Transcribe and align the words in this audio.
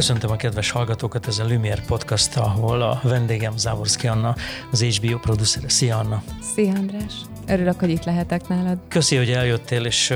Köszöntöm 0.00 0.30
a 0.30 0.36
kedves 0.36 0.70
hallgatókat, 0.70 1.26
ez 1.26 1.38
a 1.38 1.44
Lumière 1.44 1.82
Podcast, 1.86 2.36
ahol 2.36 2.82
a 2.82 3.00
vendégem 3.02 3.56
Závorszki 3.56 4.06
Anna, 4.06 4.34
az 4.72 4.82
HBO 4.82 5.18
producere. 5.18 5.68
Szia 5.68 5.98
Anna! 5.98 6.22
Szia 6.40 6.74
András! 6.74 7.14
Örülök, 7.46 7.80
hogy 7.80 7.90
itt 7.90 8.04
lehetek 8.04 8.48
nálad. 8.48 8.78
Köszi, 8.88 9.16
hogy 9.16 9.30
eljöttél, 9.30 9.84
és 9.84 10.14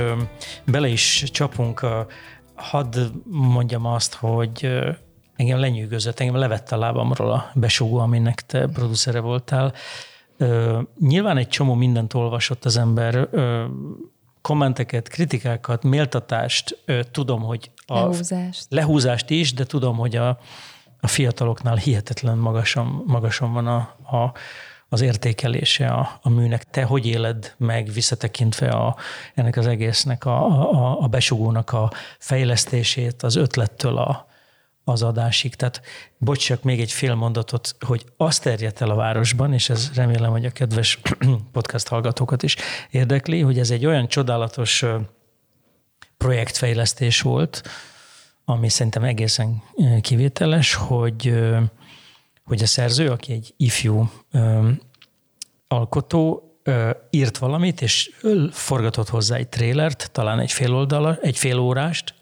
bele 0.67 0.89
is 0.89 1.25
csapunk. 1.33 1.87
Hadd 2.55 2.97
mondjam 3.25 3.87
azt, 3.87 4.15
hogy 4.15 4.69
engem 5.37 5.59
lenyűgözött, 5.59 6.21
engem 6.21 6.37
levette 6.37 6.75
a 6.75 6.79
lábamról 6.79 7.33
a 7.33 7.51
besugó, 7.55 7.99
aminek 7.99 8.41
te 8.47 8.67
producere 8.67 9.21
voltál. 9.21 9.73
Nyilván 10.99 11.37
egy 11.37 11.49
csomó 11.49 11.75
mindent 11.75 12.15
olvasott 12.15 12.65
az 12.65 12.77
ember, 12.77 13.29
kommenteket, 14.45 15.09
kritikákat, 15.09 15.83
méltatást, 15.83 16.85
tudom, 17.11 17.43
hogy 17.43 17.71
a 17.87 17.99
lehúzást, 17.99 18.67
lehúzást 18.69 19.31
is, 19.31 19.53
de 19.53 19.65
tudom, 19.65 19.97
hogy 19.97 20.17
a, 20.17 20.39
a 21.01 21.07
fiataloknál 21.07 21.77
hihetetlen 21.77 22.39
magasan, 22.39 23.03
magasan 23.07 23.53
van 23.53 23.67
a, 23.67 23.77
a, 24.17 24.33
az 24.89 25.01
értékelése 25.01 25.87
a, 25.87 26.19
a 26.23 26.29
műnek. 26.29 26.65
Te 26.71 26.83
hogy 26.83 27.07
éled 27.07 27.55
meg 27.57 27.89
visszatekintve 27.93 28.69
a, 28.69 28.97
ennek 29.35 29.57
az 29.57 29.67
egésznek, 29.67 30.25
a, 30.25 30.47
a, 30.71 31.03
a 31.03 31.07
besugónak 31.07 31.73
a 31.73 31.93
fejlesztését, 32.19 33.23
az 33.23 33.37
ötlettől 33.37 33.99
a, 33.99 34.27
az 34.85 35.03
adásig. 35.03 35.55
Tehát 35.55 35.83
bocs, 36.19 36.53
még 36.63 36.81
egy 36.81 36.93
fél 36.93 37.15
mondatot, 37.15 37.77
hogy 37.81 38.05
azt 38.17 38.43
terjedt 38.43 38.81
el 38.81 38.91
a 38.91 38.95
városban, 38.95 39.53
és 39.53 39.71
ez 39.71 39.91
remélem, 39.95 40.31
hogy 40.31 40.45
a 40.45 40.51
kedves 40.51 41.01
podcast 41.53 41.89
hallgatókat 41.89 42.43
is 42.43 42.57
érdekli, 42.91 43.41
hogy 43.41 43.59
ez 43.59 43.71
egy 43.71 43.87
olyan 43.87 44.09
csodálatos 44.09 44.85
projektfejlesztés 46.17 47.21
volt, 47.21 47.63
ami 48.45 48.69
szerintem 48.69 49.05
egészen 49.05 49.63
kivételes, 50.01 50.75
hogy, 50.75 51.35
hogy 52.45 52.63
a 52.63 52.67
szerző, 52.67 53.09
aki 53.09 53.33
egy 53.33 53.55
ifjú 53.57 54.11
alkotó, 55.69 56.49
írt 57.11 57.39
valamit, 57.39 57.83
és 57.83 58.11
forgatott 58.51 59.09
hozzá 59.09 59.37
egy 59.37 59.49
trélert, 59.49 60.11
talán 60.13 60.41
egy 60.41 60.53
fél 60.53 60.75
oldala, 60.75 61.19
egy 61.21 61.39
fél 61.39 61.59
órást, 61.59 62.15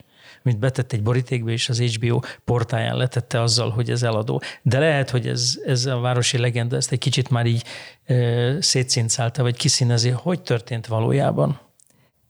amit 0.45 0.59
betett 0.59 0.93
egy 0.93 1.03
borítékba, 1.03 1.51
és 1.51 1.69
az 1.69 1.81
HBO 1.81 2.21
portáján 2.45 2.97
letette 2.97 3.41
azzal, 3.41 3.71
hogy 3.71 3.91
ez 3.91 4.03
eladó. 4.03 4.43
De 4.63 4.79
lehet, 4.79 5.11
hogy 5.11 5.27
ez, 5.27 5.59
ez 5.67 5.87
a 5.87 6.01
városi 6.01 6.39
legenda 6.39 6.77
ezt 6.77 6.93
egy 6.93 6.99
kicsit 6.99 7.31
már 7.31 7.47
így 7.47 7.65
e, 8.05 8.61
szétszincálta, 8.61 9.43
vagy 9.43 9.57
kiszínezi. 9.57 10.09
Hogy 10.09 10.43
történt 10.43 10.87
valójában? 10.87 11.61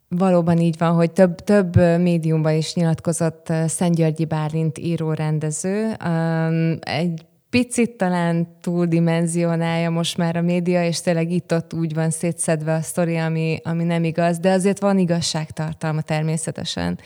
Valóban 0.08 0.58
így 0.58 0.78
van, 0.78 0.94
hogy 0.94 1.10
több, 1.10 1.34
több 1.34 1.76
médiumban 1.76 2.54
is 2.54 2.74
nyilatkozott 2.74 3.52
Szentgyörgyi 3.66 4.24
Bálint 4.24 4.78
író-rendező. 4.78 5.92
Egy 6.80 7.26
picit 7.52 7.90
talán 7.90 8.56
túldimenzionálja 8.60 9.90
most 9.90 10.16
már 10.16 10.36
a 10.36 10.42
média, 10.42 10.84
és 10.84 11.00
tényleg 11.00 11.30
itt-ott 11.30 11.74
úgy 11.74 11.94
van 11.94 12.10
szétszedve 12.10 12.74
a 12.74 12.80
sztori, 12.80 13.16
ami, 13.16 13.60
ami 13.64 13.84
nem 13.84 14.04
igaz, 14.04 14.38
de 14.38 14.50
azért 14.50 14.80
van 14.80 14.98
igazságtartalma 14.98 16.00
természetesen. 16.00 16.98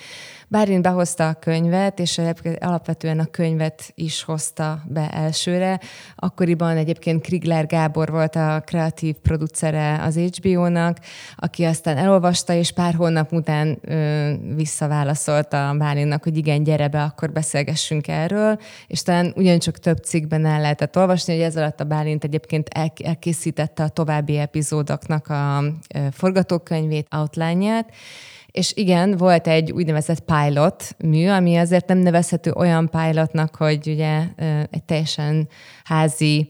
Bárint 0.48 0.83
behozta 0.83 1.28
a 1.28 1.34
könyvet, 1.34 1.98
és 1.98 2.20
alapvetően 2.61 3.19
a 3.19 3.25
könyvet 3.25 3.92
is 3.94 4.22
hozta 4.22 4.83
be 4.89 5.11
elsőre. 5.11 5.80
Akkoriban 6.16 6.77
egyébként 6.77 7.22
Krigler 7.22 7.66
Gábor 7.66 8.11
volt 8.11 8.36
a 8.36 8.62
kreatív 8.64 9.14
producere 9.14 10.02
az 10.02 10.17
HBO-nak, 10.17 10.98
aki 11.36 11.64
aztán 11.64 11.97
elolvasta, 11.97 12.52
és 12.52 12.72
pár 12.72 12.94
hónap 12.94 13.33
után 13.33 13.78
ö, 13.80 14.33
visszaválaszolta 14.55 15.74
Bálintnak, 15.79 16.23
hogy 16.23 16.36
igen, 16.36 16.63
gyere 16.63 16.89
be, 16.89 17.02
akkor 17.02 17.33
beszélgessünk 17.33 18.08
erről, 18.08 18.58
és 18.86 19.02
talán 19.02 19.33
ugyancsak 19.36 19.78
több 19.78 19.98
cikkben 19.98 20.46
el 20.46 20.61
lehetett 20.61 20.96
olvasni, 20.96 21.33
hogy 21.33 21.42
ez 21.42 21.57
alatt 21.57 21.80
a 21.80 21.84
Bálint 21.84 22.24
egyébként 22.24 22.68
elkészítette 23.02 23.83
a 23.83 23.89
további 23.89 24.39
epizódoknak 24.39 25.28
a 25.28 25.64
forgatókönyvét, 26.13 27.07
outline-ját, 27.11 27.92
és 28.56 28.72
igen, 28.74 29.17
volt 29.17 29.46
egy 29.46 29.72
úgynevezett 29.72 30.20
pilot 30.20 30.96
mű, 30.98 31.28
ami 31.28 31.56
azért 31.56 31.89
nem 31.89 31.98
nevezhető 31.98 32.52
olyan 32.52 32.90
pilotnak, 32.90 33.55
hogy 33.55 33.89
ugye 33.89 34.22
egy 34.70 34.83
teljesen 34.84 35.48
házi 35.84 36.48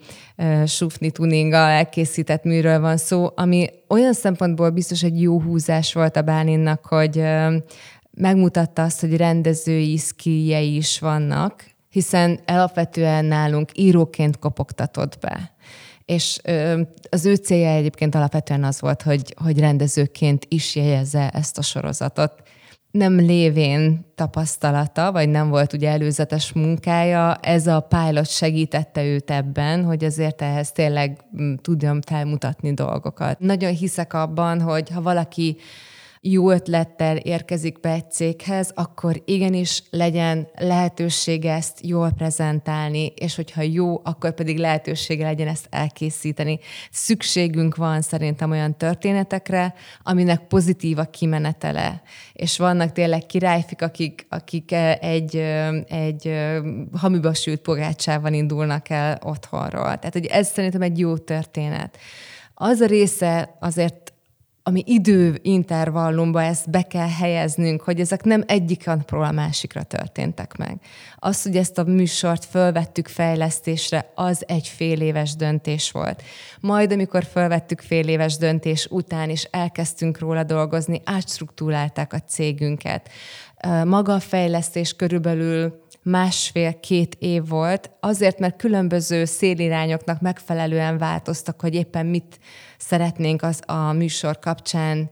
sufni 0.67 1.11
tuninggal 1.11 1.69
elkészített 1.69 2.45
műről 2.45 2.81
van 2.81 2.97
szó, 2.97 3.29
ami 3.35 3.67
olyan 3.89 4.13
szempontból 4.13 4.71
biztos 4.71 5.03
egy 5.03 5.21
jó 5.21 5.41
húzás 5.41 5.93
volt 5.93 6.17
a 6.17 6.23
Bálinnak, 6.23 6.87
hogy 6.87 7.23
megmutatta 8.11 8.83
azt, 8.83 9.01
hogy 9.01 9.17
rendezői 9.17 9.97
szkíjei 9.97 10.77
is 10.77 10.99
vannak, 10.99 11.65
hiszen 11.89 12.41
alapvetően 12.47 13.25
nálunk 13.25 13.71
íróként 13.75 14.39
kopogtatott 14.39 15.19
be 15.21 15.56
és 16.07 16.41
az 17.11 17.27
ő 17.27 17.35
célja 17.35 17.69
egyébként 17.69 18.15
alapvetően 18.15 18.65
az 18.65 18.81
volt, 18.81 19.03
hogy, 19.03 19.35
hogy 19.43 19.59
rendezőként 19.59 20.47
is 20.49 20.77
jegyezze 20.77 21.31
ezt 21.31 21.59
a 21.59 21.63
sorozatot. 21.63 22.33
Nem 22.91 23.17
lévén 23.17 24.13
tapasztalata, 24.15 25.13
vagy 25.13 25.29
nem 25.29 25.49
volt 25.49 25.73
ugye 25.73 25.91
előzetes 25.91 26.53
munkája, 26.53 27.35
ez 27.35 27.67
a 27.67 27.81
pilot 27.81 28.29
segítette 28.29 29.05
őt 29.05 29.31
ebben, 29.31 29.85
hogy 29.85 30.05
azért 30.05 30.43
ehhez 30.43 30.73
tényleg 30.73 31.21
tudjam 31.63 32.01
felmutatni 32.01 32.75
dolgokat. 32.75 33.39
Nagyon 33.39 33.73
hiszek 33.73 34.13
abban, 34.13 34.61
hogy 34.61 34.91
ha 34.91 35.03
valaki 35.03 35.57
jó 36.21 36.51
ötlettel 36.51 37.17
érkezik 37.17 37.81
be 37.81 37.91
egy 37.91 38.11
céghez, 38.11 38.71
akkor 38.75 39.23
igenis 39.25 39.83
legyen 39.91 40.49
lehetősége 40.59 41.53
ezt 41.53 41.87
jól 41.87 42.11
prezentálni, 42.11 43.07
és 43.07 43.35
hogyha 43.35 43.63
jó, 43.63 44.01
akkor 44.05 44.33
pedig 44.33 44.59
lehetősége 44.59 45.25
legyen 45.25 45.49
ezt 45.49 45.67
elkészíteni. 45.71 46.59
Szükségünk 46.91 47.77
van 47.77 48.01
szerintem 48.01 48.51
olyan 48.51 48.77
történetekre, 48.77 49.75
aminek 50.03 50.47
pozitív 50.47 50.99
a 50.99 51.05
kimenetele. 51.05 52.03
És 52.33 52.59
vannak 52.59 52.93
tényleg 52.93 53.27
királyfik, 53.27 53.83
akik, 53.83 54.27
akik 54.29 54.73
egy, 55.01 55.37
egy 55.89 56.33
hamiba 56.93 57.35
sült 57.35 57.61
pogácsával 57.61 58.33
indulnak 58.33 58.89
el 58.89 59.19
otthonról. 59.25 59.99
Tehát, 59.99 60.13
hogy 60.13 60.27
ez 60.27 60.49
szerintem 60.49 60.83
egy 60.83 60.99
jó 60.99 61.17
történet. 61.17 61.99
Az 62.55 62.81
a 62.81 62.87
része 62.87 63.57
azért 63.61 64.15
ami 64.69 64.83
időintervallumban 64.87 66.43
ezt 66.43 66.71
be 66.71 66.83
kell 66.83 67.09
helyeznünk, 67.09 67.83
hogy 67.83 68.01
ezek 68.01 68.25
nem 68.25 68.45
egyik 68.47 68.85
napról 68.87 69.25
a 69.25 69.33
másikra 69.33 69.83
történtek 69.83 70.57
meg. 70.57 70.81
Az, 71.17 71.43
hogy 71.43 71.57
ezt 71.57 71.79
a 71.79 71.85
műsort 71.85 72.45
fölvettük 72.45 73.09
fejlesztésre, 73.09 74.13
az 74.15 74.45
egy 74.47 74.69
fél 74.69 75.01
éves 75.01 75.37
döntés 75.37 75.91
volt. 75.91 76.23
Majd, 76.61 76.93
amikor 76.93 77.25
fölvettük 77.25 77.81
fél 77.81 78.09
éves 78.09 78.37
döntés 78.37 78.87
után, 78.91 79.31
és 79.31 79.49
elkezdtünk 79.51 80.19
róla 80.19 80.43
dolgozni, 80.43 81.01
átstruktúrálták 81.05 82.13
a 82.13 82.21
cégünket. 82.21 83.09
Maga 83.85 84.15
a 84.15 84.21
fejlesztés 84.21 84.93
körülbelül 84.93 85.86
másfél-két 86.07 87.17
év 87.19 87.49
volt, 87.49 87.91
azért, 88.01 88.39
mert 88.39 88.57
különböző 88.57 89.25
szélirányoknak 89.25 90.21
megfelelően 90.21 90.99
változtak, 90.99 91.61
hogy 91.61 91.75
éppen 91.75 92.07
mit 92.07 92.39
szeretnénk 92.79 93.43
az 93.43 93.61
a 93.67 93.93
műsor 93.93 94.39
kapcsán 94.39 95.11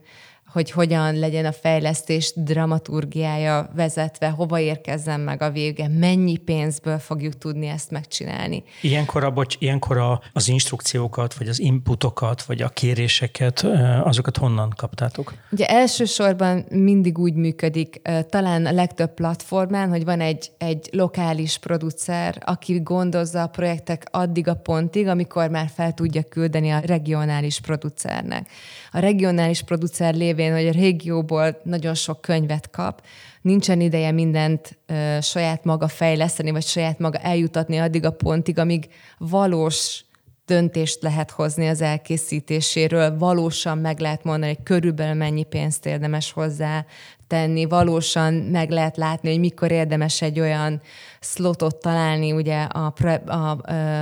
hogy 0.55 0.71
hogyan 0.71 1.19
legyen 1.19 1.45
a 1.45 1.51
fejlesztés 1.51 2.33
dramaturgiája 2.35 3.69
vezetve, 3.75 4.29
hova 4.29 4.59
érkezzen 4.59 5.19
meg 5.19 5.41
a 5.41 5.51
vége, 5.51 5.87
mennyi 5.87 6.37
pénzből 6.37 6.99
fogjuk 6.99 7.37
tudni 7.37 7.67
ezt 7.67 7.91
megcsinálni. 7.91 8.63
Ilyenkor, 8.81 9.23
a, 9.23 9.31
bocs, 9.31 9.55
ilyenkor 9.59 9.97
a, 9.97 10.21
az 10.33 10.47
instrukciókat, 10.47 11.33
vagy 11.33 11.47
az 11.47 11.59
inputokat, 11.59 12.43
vagy 12.43 12.61
a 12.61 12.69
kéréseket, 12.69 13.67
azokat 14.03 14.37
honnan 14.37 14.73
kaptátok? 14.75 15.33
Ugye 15.51 15.65
elsősorban 15.65 16.65
mindig 16.69 17.17
úgy 17.17 17.33
működik, 17.33 18.01
talán 18.29 18.65
a 18.65 18.71
legtöbb 18.71 19.13
platformán, 19.13 19.89
hogy 19.89 20.05
van 20.05 20.21
egy, 20.21 20.51
egy 20.57 20.89
lokális 20.91 21.57
producer, 21.57 22.41
aki 22.45 22.79
gondozza 22.79 23.41
a 23.41 23.47
projektek 23.47 24.07
addig 24.11 24.47
a 24.47 24.55
pontig, 24.55 25.07
amikor 25.07 25.49
már 25.49 25.69
fel 25.75 25.93
tudja 25.93 26.23
küldeni 26.23 26.69
a 26.69 26.79
regionális 26.79 27.59
producernek. 27.59 28.49
A 28.91 28.99
regionális 28.99 29.61
producer 29.61 30.13
lévén 30.13 30.44
révén, 30.45 30.65
hogy 30.65 30.75
a 30.75 30.81
régióból 30.81 31.59
nagyon 31.63 31.93
sok 31.93 32.21
könyvet 32.21 32.69
kap, 32.69 33.01
nincsen 33.41 33.81
ideje 33.81 34.11
mindent 34.11 34.77
ö, 34.85 35.17
saját 35.21 35.63
maga 35.63 35.87
fejleszteni, 35.87 36.51
vagy 36.51 36.63
saját 36.63 36.99
maga 36.99 37.17
eljutatni 37.17 37.77
addig 37.77 38.05
a 38.05 38.11
pontig, 38.11 38.59
amíg 38.59 38.87
valós 39.17 40.05
döntést 40.45 41.01
lehet 41.01 41.31
hozni 41.31 41.67
az 41.67 41.81
elkészítéséről, 41.81 43.17
valósan 43.17 43.77
meg 43.77 43.99
lehet 43.99 44.23
mondani, 44.23 44.53
hogy 44.55 44.63
körülbelül 44.63 45.13
mennyi 45.13 45.43
pénzt 45.43 45.85
érdemes 45.85 46.31
hozzá 46.31 46.85
tenni, 47.27 47.65
valósan 47.65 48.33
meg 48.33 48.69
lehet 48.69 48.97
látni, 48.97 49.29
hogy 49.29 49.39
mikor 49.39 49.71
érdemes 49.71 50.21
egy 50.21 50.39
olyan 50.39 50.81
slotot 51.19 51.75
találni 51.75 52.31
ugye 52.31 52.61
a, 52.61 52.89
pre, 52.89 53.13
a, 53.13 53.49
a 53.49 53.57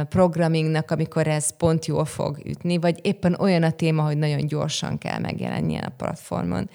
programmingnak, 0.09 0.91
amikor 0.91 1.27
ez 1.27 1.57
pont 1.57 1.85
jól 1.85 2.05
fog 2.05 2.37
ütni, 2.45 2.77
vagy 2.77 2.99
éppen 3.01 3.35
olyan 3.39 3.63
a 3.63 3.71
téma, 3.71 4.03
hogy 4.03 4.17
nagyon 4.17 4.47
gyorsan 4.47 4.97
kell 4.97 5.19
megjelenjen 5.19 5.83
a 5.83 5.93
platformon. 5.97 6.69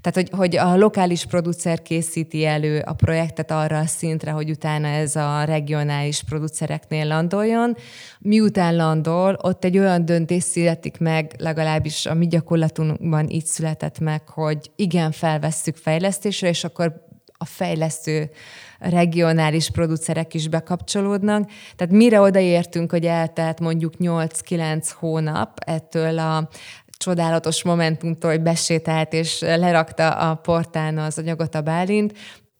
Tehát, 0.00 0.18
hogy, 0.18 0.38
hogy 0.38 0.56
a 0.56 0.76
lokális 0.76 1.26
producer 1.26 1.82
készíti 1.82 2.44
elő 2.44 2.82
a 2.86 2.92
projektet 2.92 3.50
arra 3.50 3.78
a 3.78 3.86
szintre, 3.86 4.30
hogy 4.30 4.50
utána 4.50 4.88
ez 4.88 5.16
a 5.16 5.44
regionális 5.44 6.22
producereknél 6.22 7.06
landoljon. 7.06 7.76
Miután 8.18 8.76
landol, 8.76 9.38
ott 9.42 9.64
egy 9.64 9.78
olyan 9.78 10.04
döntés 10.04 10.42
születik 10.42 10.98
meg, 10.98 11.34
legalábbis 11.38 12.06
a 12.06 12.14
mi 12.14 12.26
gyakorlatunkban 12.26 13.28
így 13.28 13.46
született 13.46 13.98
meg, 13.98 14.28
hogy 14.28 14.70
igen, 14.76 15.12
felvesszük 15.12 15.76
fejlesztésre, 16.02 16.48
és 16.48 16.64
akkor 16.64 17.04
a 17.38 17.44
fejlesztő 17.44 18.30
regionális 18.78 19.70
producerek 19.70 20.34
is 20.34 20.48
bekapcsolódnak. 20.48 21.50
Tehát 21.76 21.94
mire 21.94 22.20
odaértünk, 22.20 22.90
hogy 22.90 23.06
eltelt 23.06 23.60
mondjuk 23.60 23.94
8-9 23.98 24.88
hónap 24.98 25.58
ettől 25.66 26.18
a 26.18 26.48
csodálatos 26.96 27.62
momentumtól, 27.62 28.30
hogy 28.30 28.42
besétált 28.42 29.12
és 29.12 29.40
lerakta 29.40 30.10
a 30.10 30.34
portán 30.34 30.98
az 30.98 31.18
anyagot 31.18 31.54
a 31.54 31.60
Bálint, 31.60 32.12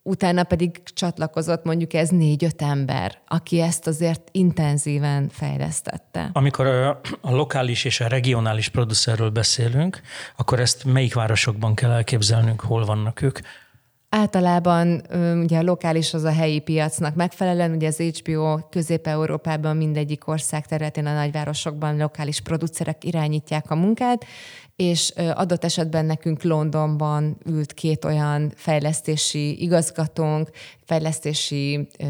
utána 0.03 0.45
pedig 0.45 0.83
csatlakozott 0.85 1.65
mondjuk 1.65 1.93
ez 1.93 2.09
négy-öt 2.09 2.63
ember, 2.63 3.19
aki 3.29 3.61
ezt 3.61 3.87
azért 3.87 4.29
intenzíven 4.33 5.29
fejlesztette. 5.29 6.31
Amikor 6.33 6.67
a 7.21 7.31
lokális 7.31 7.85
és 7.85 8.01
a 8.01 8.07
regionális 8.07 8.69
producerről 8.69 9.31
beszélünk, 9.31 10.01
akkor 10.37 10.61
ezt 10.61 10.85
melyik 10.85 11.15
városokban 11.15 11.75
kell 11.75 11.91
elképzelnünk, 11.91 12.61
hol 12.61 12.85
vannak 12.85 13.23
ők? 13.23 13.39
Általában 14.09 15.03
ugye 15.43 15.59
a 15.59 15.63
lokális 15.63 16.15
az 16.15 16.25
a 16.25 16.33
helyi 16.33 16.61
piacnak 16.61 17.15
megfelelően, 17.15 17.71
ugye 17.73 17.87
az 17.87 17.97
HBO 17.97 18.59
Közép-Európában 18.71 19.77
mindegyik 19.77 20.29
ország 20.29 20.67
területén 20.67 21.07
a 21.07 21.15
nagyvárosokban 21.15 21.97
lokális 21.97 22.41
producerek 22.41 23.05
irányítják 23.05 23.71
a 23.71 23.75
munkát, 23.75 24.25
és 24.77 25.13
adott 25.35 25.65
esetben 25.65 26.05
nekünk 26.05 26.43
Londonban 26.43 27.37
ült 27.47 27.73
két 27.73 28.05
olyan 28.05 28.53
fejlesztési 28.55 29.63
igazgatónk, 29.63 30.51
fejlesztési 30.85 31.89
ö, 31.99 32.05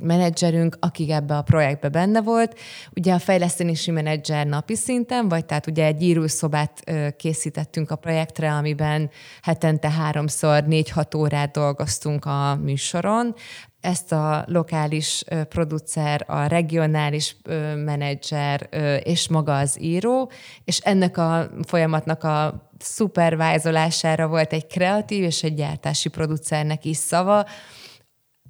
menedzserünk, 0.00 0.76
akik 0.80 1.10
ebbe 1.10 1.36
a 1.36 1.42
projektbe 1.42 1.88
benne 1.88 2.22
volt. 2.22 2.58
Ugye 2.96 3.12
a 3.12 3.18
fejlesztési 3.18 3.90
menedzser 3.90 4.46
napi 4.46 4.74
szinten, 4.74 5.28
vagy 5.28 5.44
tehát 5.44 5.66
ugye 5.66 5.84
egy 5.84 6.02
írószobát 6.02 6.82
készítettünk 7.16 7.90
a 7.90 7.96
projektre, 7.96 8.52
amiben 8.52 9.10
hetente 9.42 9.90
háromszor 9.90 10.64
négy-hat 10.64 11.14
órát 11.14 11.50
dolgoztunk 11.50 12.24
a 12.24 12.58
műsoron, 12.62 13.34
ezt 13.82 14.12
a 14.12 14.44
lokális 14.46 15.24
producer, 15.48 16.24
a 16.26 16.46
regionális 16.46 17.36
menedzser 17.84 18.68
és 19.04 19.28
maga 19.28 19.58
az 19.58 19.80
író, 19.80 20.30
és 20.64 20.78
ennek 20.78 21.18
a 21.18 21.50
folyamatnak 21.66 22.24
a 22.24 22.68
szupervájzolására 22.78 24.26
volt 24.26 24.52
egy 24.52 24.66
kreatív 24.66 25.22
és 25.22 25.42
egy 25.42 25.54
gyártási 25.54 26.08
producernek 26.08 26.84
is 26.84 26.96
szava, 26.96 27.46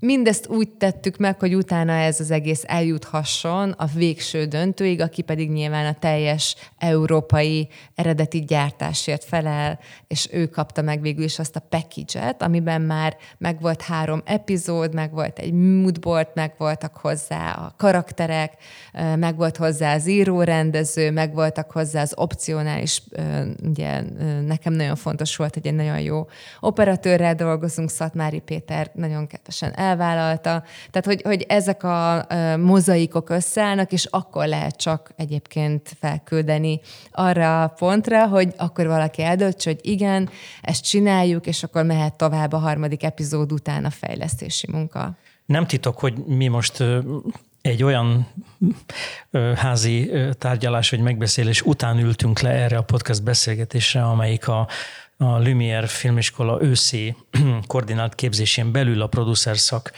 Mindezt 0.04 0.48
úgy 0.48 0.68
tettük 0.68 1.16
meg, 1.16 1.40
hogy 1.40 1.54
utána 1.54 1.92
ez 1.92 2.20
az 2.20 2.30
egész 2.30 2.62
eljuthasson 2.66 3.70
a 3.70 3.86
végső 3.86 4.44
döntőig, 4.44 5.00
aki 5.00 5.22
pedig 5.22 5.50
nyilván 5.50 5.86
a 5.86 5.98
teljes 5.98 6.56
európai 6.78 7.68
eredeti 7.94 8.44
gyártásért 8.44 9.24
felel, 9.24 9.78
és 10.06 10.28
ő 10.32 10.46
kapta 10.46 10.82
meg 10.82 11.00
végül 11.00 11.24
is 11.24 11.38
azt 11.38 11.56
a 11.56 11.66
package-et, 11.68 12.42
amiben 12.42 12.82
már 12.82 13.16
meg 13.38 13.60
volt 13.60 13.82
három 13.82 14.22
epizód, 14.24 14.94
meg 14.94 15.12
volt 15.12 15.38
egy 15.38 15.52
moodboard, 15.52 16.28
meg 16.34 16.54
voltak 16.58 16.96
hozzá 16.96 17.52
a 17.52 17.74
karakterek, 17.76 18.52
meg 19.16 19.36
volt 19.36 19.56
hozzá 19.56 19.94
az 19.94 20.08
író-rendező, 20.08 21.10
meg 21.10 21.34
voltak 21.34 21.70
hozzá 21.70 22.00
az 22.00 22.12
opcionális, 22.16 23.02
ugye 23.62 24.02
nekem 24.46 24.72
nagyon 24.72 24.96
fontos 24.96 25.36
volt, 25.36 25.54
hogy 25.54 25.66
egy 25.66 25.74
nagyon 25.74 26.00
jó 26.00 26.26
operatőrrel 26.60 27.34
dolgozunk, 27.34 27.90
Szatmári 27.90 28.40
Péter 28.40 28.90
nagyon 28.94 29.26
kedvesen 29.26 29.72
el 29.74 29.91
elvállalta. 29.92 30.64
Tehát, 30.90 31.06
hogy, 31.06 31.22
hogy 31.22 31.44
ezek 31.48 31.82
a 31.82 32.26
mozaikok 32.58 33.30
összeállnak, 33.30 33.92
és 33.92 34.04
akkor 34.10 34.46
lehet 34.46 34.76
csak 34.76 35.12
egyébként 35.16 35.96
felküldeni 36.00 36.80
arra 37.12 37.62
a 37.62 37.68
pontra, 37.68 38.26
hogy 38.26 38.52
akkor 38.56 38.86
valaki 38.86 39.22
eldöntse, 39.22 39.70
hogy 39.70 39.80
igen, 39.82 40.30
ezt 40.60 40.84
csináljuk, 40.84 41.46
és 41.46 41.62
akkor 41.62 41.84
mehet 41.84 42.14
tovább 42.14 42.52
a 42.52 42.58
harmadik 42.58 43.02
epizód 43.02 43.52
után 43.52 43.84
a 43.84 43.90
fejlesztési 43.90 44.66
munka. 44.70 45.16
Nem 45.46 45.66
titok, 45.66 45.98
hogy 45.98 46.14
mi 46.26 46.48
most 46.48 46.84
egy 47.62 47.82
olyan 47.82 48.26
házi 49.56 50.10
tárgyalás 50.38 50.90
vagy 50.90 51.00
megbeszélés 51.00 51.62
után 51.62 51.98
ültünk 51.98 52.40
le 52.40 52.50
erre 52.50 52.76
a 52.76 52.82
podcast 52.82 53.22
beszélgetésre, 53.22 54.04
amelyik 54.04 54.48
a 54.48 54.68
a 55.22 55.38
Lumière 55.38 55.86
filmiskola 55.86 56.62
őszi 56.62 57.16
koordinált 57.66 58.14
képzésén 58.14 58.72
belül 58.72 59.02
a 59.02 59.06
producer 59.06 59.58
szak 59.58 59.92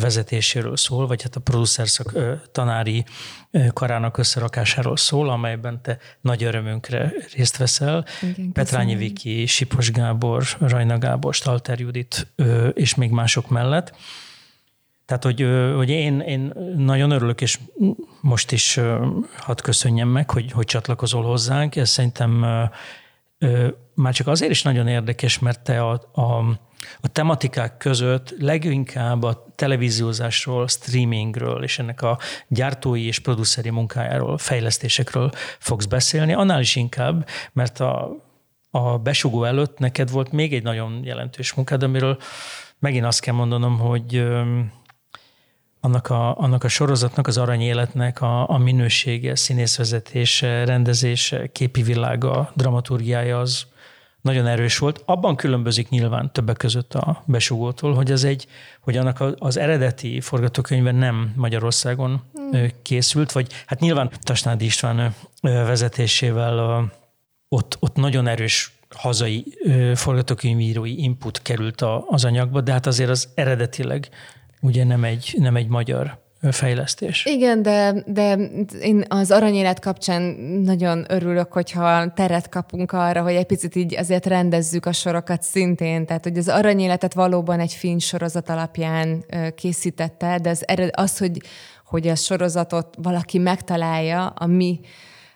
vezetéséről 0.00 0.76
szól, 0.76 1.06
vagy 1.06 1.22
hát 1.22 1.36
a 1.36 1.40
producer 1.40 1.88
szak 1.88 2.12
tanári 2.52 3.04
karának 3.72 4.18
összerakásáról 4.18 4.96
szól, 4.96 5.30
amelyben 5.30 5.82
te 5.82 5.98
nagy 6.20 6.44
örömünkre 6.44 7.12
részt 7.34 7.56
veszel. 7.56 8.04
Igen, 8.20 8.52
Petrányi 8.52 8.94
Viki, 8.94 9.46
Sipos 9.46 9.90
Gábor, 9.90 10.44
Rajna 10.58 10.98
Gábor, 10.98 11.34
Stalter 11.34 11.80
Judit 11.80 12.32
és 12.74 12.94
még 12.94 13.10
mások 13.10 13.48
mellett. 13.48 13.94
Tehát, 15.06 15.24
hogy, 15.24 15.46
hogy 15.76 15.88
én, 15.90 16.20
én 16.20 16.52
nagyon 16.76 17.10
örülök, 17.10 17.40
és 17.40 17.58
most 18.20 18.52
is 18.52 18.80
hadd 19.36 19.62
köszönjem 19.62 20.08
meg, 20.08 20.30
hogy, 20.30 20.52
hogy 20.52 20.64
csatlakozol 20.64 21.22
hozzánk. 21.22 21.76
Ez 21.76 21.88
szerintem 21.88 22.44
már 23.94 24.12
csak 24.12 24.26
azért 24.26 24.50
is 24.50 24.62
nagyon 24.62 24.86
érdekes, 24.86 25.38
mert 25.38 25.60
te 25.60 25.82
a, 25.82 26.10
a, 26.12 26.22
a 27.00 27.08
tematikák 27.12 27.76
között 27.76 28.34
leginkább 28.38 29.22
a 29.22 29.52
televíziózásról, 29.54 30.68
streamingről 30.68 31.62
és 31.62 31.78
ennek 31.78 32.02
a 32.02 32.18
gyártói 32.48 33.06
és 33.06 33.18
produceri 33.18 33.70
munkájáról, 33.70 34.38
fejlesztésekről 34.38 35.30
fogsz 35.58 35.86
beszélni, 35.86 36.32
annál 36.32 36.60
is 36.60 36.76
inkább, 36.76 37.28
mert 37.52 37.80
a, 37.80 38.10
a 38.70 38.98
besugó 38.98 39.44
előtt 39.44 39.78
neked 39.78 40.10
volt 40.10 40.32
még 40.32 40.54
egy 40.54 40.62
nagyon 40.62 41.00
jelentős 41.04 41.52
munkád, 41.52 41.82
amiről 41.82 42.18
megint 42.78 43.04
azt 43.04 43.20
kell 43.20 43.34
mondanom, 43.34 43.78
hogy 43.78 44.24
annak 45.80 46.10
a, 46.10 46.38
annak 46.38 46.64
a 46.64 46.68
sorozatnak, 46.68 47.26
az 47.26 47.38
aranyéletnek 47.38 48.20
a, 48.20 48.48
a 48.48 48.58
minősége, 48.58 49.34
színészvezetése, 49.34 50.64
rendezése, 50.64 51.46
képi 51.46 51.82
világa, 51.82 52.52
dramaturgiája 52.54 53.38
az 53.38 53.66
nagyon 54.20 54.46
erős 54.46 54.78
volt. 54.78 55.02
Abban 55.04 55.36
különbözik 55.36 55.88
nyilván 55.88 56.32
többek 56.32 56.56
között 56.56 56.94
a 56.94 57.22
besugótól, 57.26 57.94
hogy 57.94 58.12
az 58.12 58.24
egy, 58.24 58.46
hogy 58.80 58.96
annak 58.96 59.24
az 59.38 59.56
eredeti 59.56 60.20
forgatókönyve 60.20 60.92
nem 60.92 61.32
Magyarországon 61.36 62.22
mm. 62.40 62.64
készült, 62.82 63.32
vagy 63.32 63.52
hát 63.66 63.80
nyilván 63.80 64.10
Tasnádi 64.20 64.64
István 64.64 65.14
vezetésével 65.40 66.90
ott, 67.48 67.76
ott 67.80 67.94
nagyon 67.96 68.26
erős 68.26 68.72
hazai 68.96 69.44
forgatókönyvírói 69.94 71.02
input 71.02 71.42
került 71.42 71.84
az 72.06 72.24
anyagba, 72.24 72.60
de 72.60 72.72
hát 72.72 72.86
azért 72.86 73.10
az 73.10 73.28
eredetileg 73.34 74.08
ugye 74.60 74.84
nem 74.84 75.04
egy, 75.04 75.34
nem 75.38 75.56
egy 75.56 75.68
magyar 75.68 76.18
fejlesztés. 76.50 77.24
Igen, 77.24 77.62
de, 77.62 78.02
de 78.06 78.34
én 78.82 79.04
az 79.08 79.30
aranyélet 79.30 79.80
kapcsán 79.80 80.22
nagyon 80.64 81.04
örülök, 81.08 81.52
hogyha 81.52 82.12
teret 82.12 82.48
kapunk 82.48 82.92
arra, 82.92 83.22
hogy 83.22 83.34
egy 83.34 83.46
picit 83.46 83.74
így 83.74 83.96
azért 83.96 84.26
rendezzük 84.26 84.86
a 84.86 84.92
sorokat 84.92 85.42
szintén. 85.42 86.06
Tehát, 86.06 86.24
hogy 86.24 86.38
az 86.38 86.48
aranyéletet 86.48 87.14
valóban 87.14 87.60
egy 87.60 87.72
finn 87.72 87.98
sorozat 87.98 88.48
alapján 88.48 89.24
készítette, 89.54 90.38
de 90.38 90.50
az, 90.50 90.64
az 90.90 91.18
hogy, 91.18 91.40
hogy 91.84 92.08
a 92.08 92.14
sorozatot 92.14 92.94
valaki 93.02 93.38
megtalálja 93.38 94.26
a 94.26 94.46
mi 94.46 94.80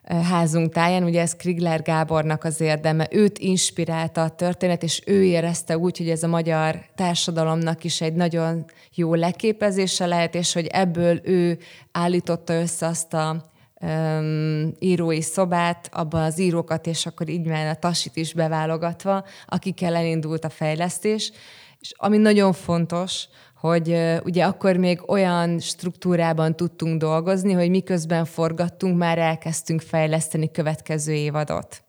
házunk 0.08 0.72
táján, 0.72 1.04
ugye 1.04 1.20
ez 1.20 1.36
Krigler 1.36 1.82
Gábornak 1.82 2.44
az 2.44 2.60
érdeme, 2.60 3.08
őt 3.10 3.38
inspirálta 3.38 4.22
a 4.22 4.28
történet, 4.28 4.82
és 4.82 5.02
ő 5.06 5.24
érezte 5.24 5.78
úgy, 5.78 5.98
hogy 5.98 6.10
ez 6.10 6.22
a 6.22 6.28
magyar 6.28 6.84
társadalomnak 6.94 7.84
is 7.84 8.00
egy 8.00 8.14
nagyon 8.14 8.64
jó 8.94 9.14
leképezése 9.14 10.06
lehet, 10.06 10.34
és 10.34 10.52
hogy 10.52 10.66
ebből 10.66 11.20
ő 11.22 11.58
állította 11.92 12.54
össze 12.54 12.86
azt 12.86 13.14
a 13.14 13.44
um, 13.80 14.72
írói 14.78 15.22
szobát, 15.22 15.88
abban 15.92 16.22
az 16.22 16.38
írókat, 16.38 16.86
és 16.86 17.06
akkor 17.06 17.28
így 17.28 17.46
már 17.46 17.66
a 17.66 17.74
tasit 17.74 18.16
is 18.16 18.32
beválogatva, 18.32 19.24
akikkel 19.46 19.96
elindult 19.96 20.44
a 20.44 20.50
fejlesztés. 20.50 21.32
És 21.80 21.92
ami 21.96 22.16
nagyon 22.16 22.52
fontos, 22.52 23.28
hogy 23.68 23.98
ugye 24.24 24.44
akkor 24.44 24.76
még 24.76 25.10
olyan 25.10 25.58
struktúrában 25.58 26.56
tudtunk 26.56 27.00
dolgozni, 27.00 27.52
hogy 27.52 27.70
miközben 27.70 28.24
forgattunk, 28.24 28.98
már 28.98 29.18
elkezdtünk 29.18 29.80
fejleszteni 29.80 30.50
következő 30.50 31.12
évadot. 31.12 31.82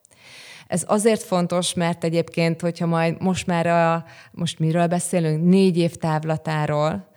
Ez 0.67 0.83
azért 0.87 1.23
fontos, 1.23 1.73
mert 1.73 2.03
egyébként, 2.03 2.61
hogyha 2.61 2.85
majd 2.85 3.21
most 3.21 3.47
már 3.47 3.67
a, 3.67 4.05
most 4.31 4.59
miről 4.59 4.87
beszélünk, 4.87 5.43
négy 5.43 5.77
év 5.77 5.95
távlatáról, 5.95 7.07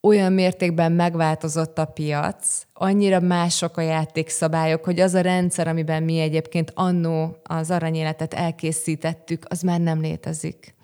olyan 0.00 0.32
mértékben 0.32 0.92
megváltozott 0.92 1.78
a 1.78 1.84
piac, 1.84 2.62
annyira 2.72 3.20
mások 3.20 3.76
a 3.76 3.80
játékszabályok, 3.80 4.84
hogy 4.84 5.00
az 5.00 5.14
a 5.14 5.20
rendszer, 5.20 5.68
amiben 5.68 6.02
mi 6.02 6.18
egyébként 6.18 6.72
annó 6.74 7.36
az 7.42 7.70
aranyéletet 7.70 8.34
elkészítettük, 8.34 9.44
az 9.48 9.60
már 9.60 9.80
nem 9.80 10.00
létezik 10.00 10.74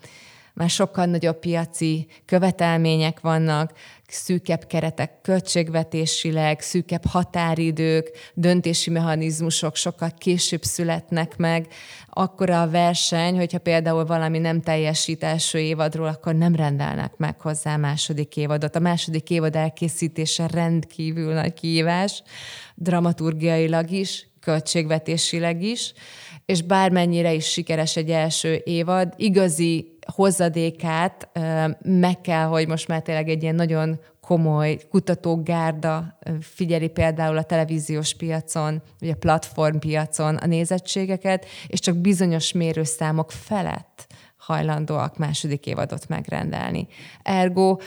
már 0.57 0.69
sokkal 0.69 1.05
nagyobb 1.05 1.39
piaci 1.39 2.07
követelmények 2.25 3.19
vannak, 3.19 3.71
szűkebb 4.07 4.65
keretek 4.67 5.21
költségvetésileg, 5.21 6.61
szűkebb 6.61 7.05
határidők, 7.05 8.11
döntési 8.33 8.89
mechanizmusok 8.89 9.75
sokkal 9.75 10.11
később 10.17 10.63
születnek 10.63 11.37
meg. 11.37 11.67
Akkor 12.09 12.49
a 12.49 12.69
verseny, 12.69 13.35
hogyha 13.35 13.57
például 13.59 14.05
valami 14.05 14.37
nem 14.37 14.61
teljesít 14.61 15.23
első 15.23 15.59
évadról, 15.59 16.07
akkor 16.07 16.35
nem 16.35 16.55
rendelnek 16.55 17.17
meg 17.17 17.41
hozzá 17.41 17.73
a 17.73 17.77
második 17.77 18.37
évadot. 18.37 18.75
A 18.75 18.79
második 18.79 19.29
évad 19.29 19.55
elkészítése 19.55 20.47
rendkívül 20.47 21.33
nagy 21.33 21.53
kihívás, 21.53 22.23
dramaturgiailag 22.75 23.91
is, 23.91 24.29
költségvetésileg 24.39 25.63
is, 25.63 25.93
és 26.45 26.61
bármennyire 26.61 27.33
is 27.33 27.45
sikeres 27.45 27.95
egy 27.95 28.09
első 28.09 28.61
évad, 28.65 29.13
igazi 29.15 29.96
hozadékát 30.17 31.29
meg 31.81 32.21
kell, 32.21 32.45
hogy 32.45 32.67
most 32.67 32.87
már 32.87 33.01
tényleg 33.01 33.29
egy 33.29 33.41
ilyen 33.41 33.55
nagyon 33.55 33.99
komoly 34.21 34.79
kutatógárda 34.89 36.17
figyeli 36.41 36.87
például 36.87 37.37
a 37.37 37.43
televíziós 37.43 38.15
piacon, 38.15 38.81
vagy 38.99 39.09
a 39.09 39.15
platformpiacon 39.15 40.35
a 40.35 40.45
nézettségeket, 40.45 41.45
és 41.67 41.79
csak 41.79 41.95
bizonyos 41.95 42.51
mérőszámok 42.51 43.31
felett 43.31 44.07
hajlandóak 44.37 45.17
második 45.17 45.65
évadot 45.65 46.07
megrendelni. 46.07 46.87
Ergo 47.23 47.77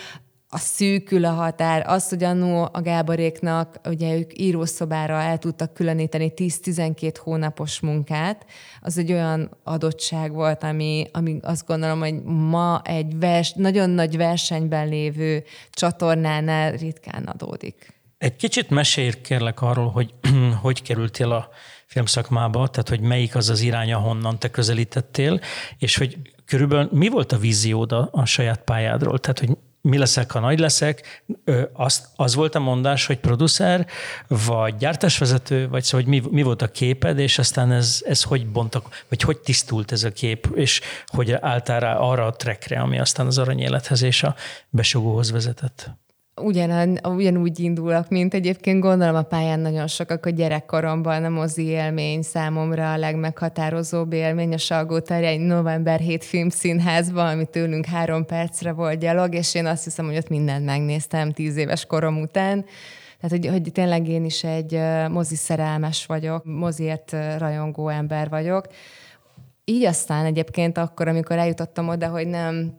a 0.52 0.58
szűkül 0.58 1.24
a 1.24 1.30
határ, 1.30 1.84
az, 1.86 2.08
hogy 2.08 2.24
annó 2.24 2.68
a 2.72 2.80
Gáboréknak, 2.80 3.80
ugye 3.84 4.16
ők 4.16 4.38
írószobára 4.38 5.20
el 5.20 5.38
tudtak 5.38 5.74
különíteni 5.74 6.32
10-12 6.36 7.14
hónapos 7.18 7.80
munkát, 7.80 8.46
az 8.80 8.98
egy 8.98 9.12
olyan 9.12 9.56
adottság 9.64 10.32
volt, 10.32 10.62
ami, 10.62 11.06
ami 11.12 11.38
azt 11.42 11.66
gondolom, 11.66 11.98
hogy 11.98 12.22
ma 12.24 12.82
egy 12.84 13.18
vers, 13.18 13.52
nagyon 13.52 13.90
nagy 13.90 14.16
versenyben 14.16 14.88
lévő 14.88 15.44
csatornánál 15.70 16.72
ritkán 16.72 17.24
adódik. 17.24 17.98
Egy 18.18 18.36
kicsit 18.36 18.70
mesélj 18.70 19.10
kérlek 19.22 19.62
arról, 19.62 19.90
hogy 19.90 20.14
hogy 20.62 20.82
kerültél 20.82 21.30
a 21.30 21.48
filmszakmába, 21.86 22.68
tehát 22.68 22.88
hogy 22.88 23.00
melyik 23.00 23.34
az 23.34 23.48
az 23.48 23.60
irány, 23.60 23.92
ahonnan 23.92 24.38
te 24.38 24.50
közelítettél, 24.50 25.40
és 25.78 25.96
hogy 25.96 26.18
körülbelül 26.44 26.88
mi 26.92 27.08
volt 27.08 27.32
a 27.32 27.38
víziód 27.38 27.92
a, 27.92 28.08
a 28.12 28.24
saját 28.24 28.62
pályádról? 28.62 29.18
Tehát, 29.18 29.38
hogy 29.38 29.56
mi 29.82 29.98
leszek, 29.98 30.30
ha 30.30 30.40
nagy 30.40 30.58
leszek, 30.58 31.24
az, 31.72 32.08
az 32.16 32.34
volt 32.34 32.54
a 32.54 32.58
mondás, 32.58 33.06
hogy 33.06 33.18
producer, 33.18 33.86
vagy 34.28 34.76
gyártásvezető, 34.76 35.68
vagy 35.68 35.82
szóval, 35.82 36.06
hogy 36.06 36.20
mi, 36.20 36.28
mi 36.30 36.42
volt 36.42 36.62
a 36.62 36.68
képed, 36.68 37.18
és 37.18 37.38
aztán 37.38 37.72
ez, 37.72 38.02
ez 38.04 38.22
hogy 38.22 38.46
bontak, 38.46 39.04
vagy 39.08 39.22
hogy 39.22 39.38
tisztult 39.38 39.92
ez 39.92 40.04
a 40.04 40.12
kép, 40.12 40.48
és 40.54 40.80
hogy 41.06 41.32
álltál 41.32 41.80
rá 41.80 41.96
arra 41.96 42.26
a 42.26 42.36
trackre, 42.36 42.80
ami 42.80 42.98
aztán 42.98 43.26
az 43.26 43.38
aranyélethez 43.38 44.02
és 44.02 44.22
a 44.22 44.34
besugóhoz 44.68 45.30
vezetett 45.30 45.90
ugyan, 46.42 46.98
ugyanúgy 47.02 47.60
indulok, 47.60 48.08
mint 48.08 48.34
egyébként 48.34 48.80
gondolom 48.80 49.14
a 49.14 49.22
pályán 49.22 49.60
nagyon 49.60 49.86
sokak 49.86 50.26
a 50.26 50.30
gyerekkoromban 50.30 51.24
a 51.24 51.28
mozi 51.28 51.64
élmény 51.64 52.22
számomra 52.22 52.92
a 52.92 52.96
legmeghatározóbb 52.96 54.12
élmény. 54.12 54.52
A 54.52 54.58
Salgó 54.58 55.00
egy 55.06 55.40
november 55.40 56.00
7 56.00 56.24
filmszínházban, 56.24 57.26
ami 57.26 57.46
tőlünk 57.46 57.84
három 57.84 58.26
percre 58.26 58.72
volt 58.72 58.98
gyalog, 58.98 59.34
és 59.34 59.54
én 59.54 59.66
azt 59.66 59.84
hiszem, 59.84 60.06
hogy 60.06 60.16
ott 60.16 60.28
mindent 60.28 60.64
megnéztem 60.64 61.32
tíz 61.32 61.56
éves 61.56 61.86
korom 61.86 62.20
után. 62.20 62.64
Tehát, 63.20 63.36
hogy, 63.36 63.46
hogy 63.46 63.72
tényleg 63.72 64.08
én 64.08 64.24
is 64.24 64.44
egy 64.44 64.80
mozi 65.08 65.36
szerelmes 65.36 66.06
vagyok, 66.06 66.44
moziért 66.44 67.16
rajongó 67.38 67.88
ember 67.88 68.28
vagyok. 68.28 68.66
Így 69.64 69.84
aztán 69.84 70.24
egyébként 70.24 70.78
akkor, 70.78 71.08
amikor 71.08 71.38
eljutottam 71.38 71.88
oda, 71.88 72.08
hogy 72.08 72.26
nem 72.26 72.78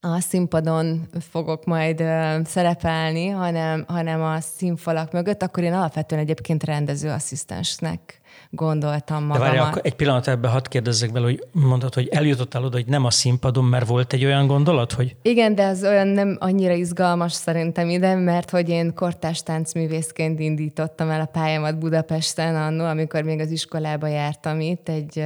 a 0.00 0.20
színpadon 0.20 1.08
fogok 1.30 1.64
majd 1.64 2.02
szerepelni, 2.44 3.28
hanem, 3.28 3.84
hanem 3.88 4.22
a 4.22 4.40
színfalak 4.40 5.12
mögött, 5.12 5.42
akkor 5.42 5.62
én 5.62 5.72
alapvetően 5.72 6.20
egyébként 6.20 6.64
rendezőasszisztensnek 6.64 8.17
gondoltam 8.50 9.24
magamat. 9.24 9.52
De 9.52 9.58
várj, 9.58 9.78
egy 9.82 9.94
pillanat 9.94 10.28
ebbe 10.28 10.48
hadd 10.48 10.68
kérdezzek 10.68 11.12
bele, 11.12 11.24
hogy 11.24 11.44
mondtad, 11.52 11.94
hogy 11.94 12.08
eljutottál 12.08 12.64
oda, 12.64 12.76
hogy 12.76 12.86
nem 12.86 13.04
a 13.04 13.10
színpadon, 13.10 13.64
mert 13.64 13.86
volt 13.86 14.12
egy 14.12 14.24
olyan 14.24 14.46
gondolat, 14.46 14.92
hogy... 14.92 15.16
Igen, 15.22 15.54
de 15.54 15.66
az 15.66 15.82
olyan 15.82 16.06
nem 16.06 16.36
annyira 16.40 16.72
izgalmas 16.72 17.32
szerintem 17.32 17.88
ide, 17.88 18.14
mert 18.14 18.50
hogy 18.50 18.68
én 18.68 18.94
kortás 18.94 19.42
táncművészként 19.42 20.40
indítottam 20.40 21.10
el 21.10 21.20
a 21.20 21.24
pályámat 21.24 21.78
Budapesten 21.78 22.56
annó, 22.56 22.84
amikor 22.84 23.22
még 23.22 23.40
az 23.40 23.50
iskolába 23.50 24.06
jártam 24.06 24.60
itt. 24.60 24.88
Egy, 24.88 25.24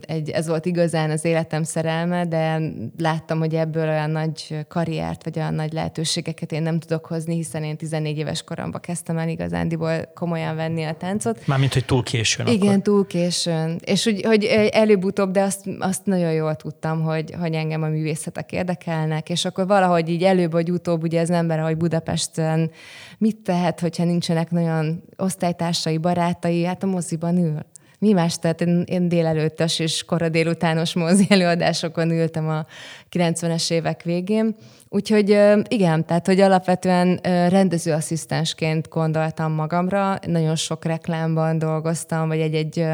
egy, 0.00 0.30
ez 0.30 0.48
volt 0.48 0.66
igazán 0.66 1.10
az 1.10 1.24
életem 1.24 1.62
szerelme, 1.62 2.26
de 2.26 2.60
láttam, 2.98 3.38
hogy 3.38 3.54
ebből 3.54 3.88
olyan 3.88 4.10
nagy 4.10 4.56
karriert, 4.68 5.24
vagy 5.24 5.38
olyan 5.38 5.54
nagy 5.54 5.72
lehetőségeket 5.72 6.52
én 6.52 6.62
nem 6.62 6.78
tudok 6.78 7.06
hozni, 7.06 7.34
hiszen 7.34 7.64
én 7.64 7.76
14 7.76 8.18
éves 8.18 8.42
koromban 8.42 8.80
kezdtem 8.80 9.18
el 9.18 9.28
igazándiból 9.28 10.12
komolyan 10.14 10.56
venni 10.56 10.84
a 10.84 10.92
táncot. 10.92 11.46
Mármint, 11.46 11.72
hogy 11.72 11.84
túl 11.84 12.02
későn 12.02 12.46
igen, 12.54 12.68
akkor. 12.68 12.82
túl 12.82 13.06
későn. 13.06 13.80
És 13.84 14.04
hogy, 14.04 14.22
hogy 14.24 14.44
előbb-utóbb, 14.72 15.30
de 15.30 15.42
azt, 15.42 15.68
azt 15.78 16.06
nagyon 16.06 16.32
jól 16.32 16.54
tudtam, 16.54 17.02
hogy, 17.02 17.34
hogy 17.40 17.54
engem 17.54 17.82
a 17.82 17.88
művészetek 17.88 18.52
érdekelnek, 18.52 19.30
és 19.30 19.44
akkor 19.44 19.66
valahogy 19.66 20.08
így 20.08 20.22
előbb 20.22 20.52
vagy 20.52 20.70
utóbb, 20.70 21.02
ugye 21.02 21.20
ez 21.20 21.30
ember, 21.30 21.60
hogy 21.60 21.76
Budapesten 21.76 22.70
mit 23.18 23.36
tehet, 23.36 23.80
hogyha 23.80 24.04
nincsenek 24.04 24.50
nagyon 24.50 25.02
osztálytársai, 25.16 25.98
barátai, 25.98 26.64
hát 26.64 26.82
a 26.82 26.86
moziban 26.86 27.36
ül 27.36 27.58
mi 28.04 28.12
más, 28.12 28.38
tehát 28.38 28.60
én, 28.60 28.82
én 28.86 29.08
délelőttes 29.08 29.78
és 29.78 30.04
kora 30.04 30.28
délutános 30.28 30.94
mozi 30.94 31.26
előadásokon 31.28 32.10
ültem 32.10 32.48
a 32.48 32.66
90-es 33.10 33.70
évek 33.70 34.02
végén. 34.02 34.56
Úgyhogy 34.88 35.28
igen, 35.68 36.06
tehát 36.06 36.26
hogy 36.26 36.40
alapvetően 36.40 37.20
rendezőasszisztensként 37.48 38.88
gondoltam 38.88 39.52
magamra, 39.52 40.18
nagyon 40.26 40.56
sok 40.56 40.84
reklámban 40.84 41.58
dolgoztam, 41.58 42.28
vagy 42.28 42.40
egy-egy 42.40 42.86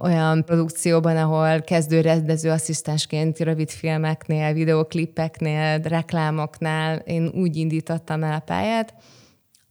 olyan 0.00 0.44
produkcióban, 0.44 1.16
ahol 1.16 1.60
kezdő 1.60 2.00
rendezőasszisztensként 2.00 3.38
rövidfilmeknél, 3.38 4.52
videoklipeknél, 4.52 5.80
reklámoknál 5.82 6.96
én 6.96 7.30
úgy 7.34 7.56
indítottam 7.56 8.22
el 8.22 8.32
a 8.32 8.42
pályát, 8.46 8.94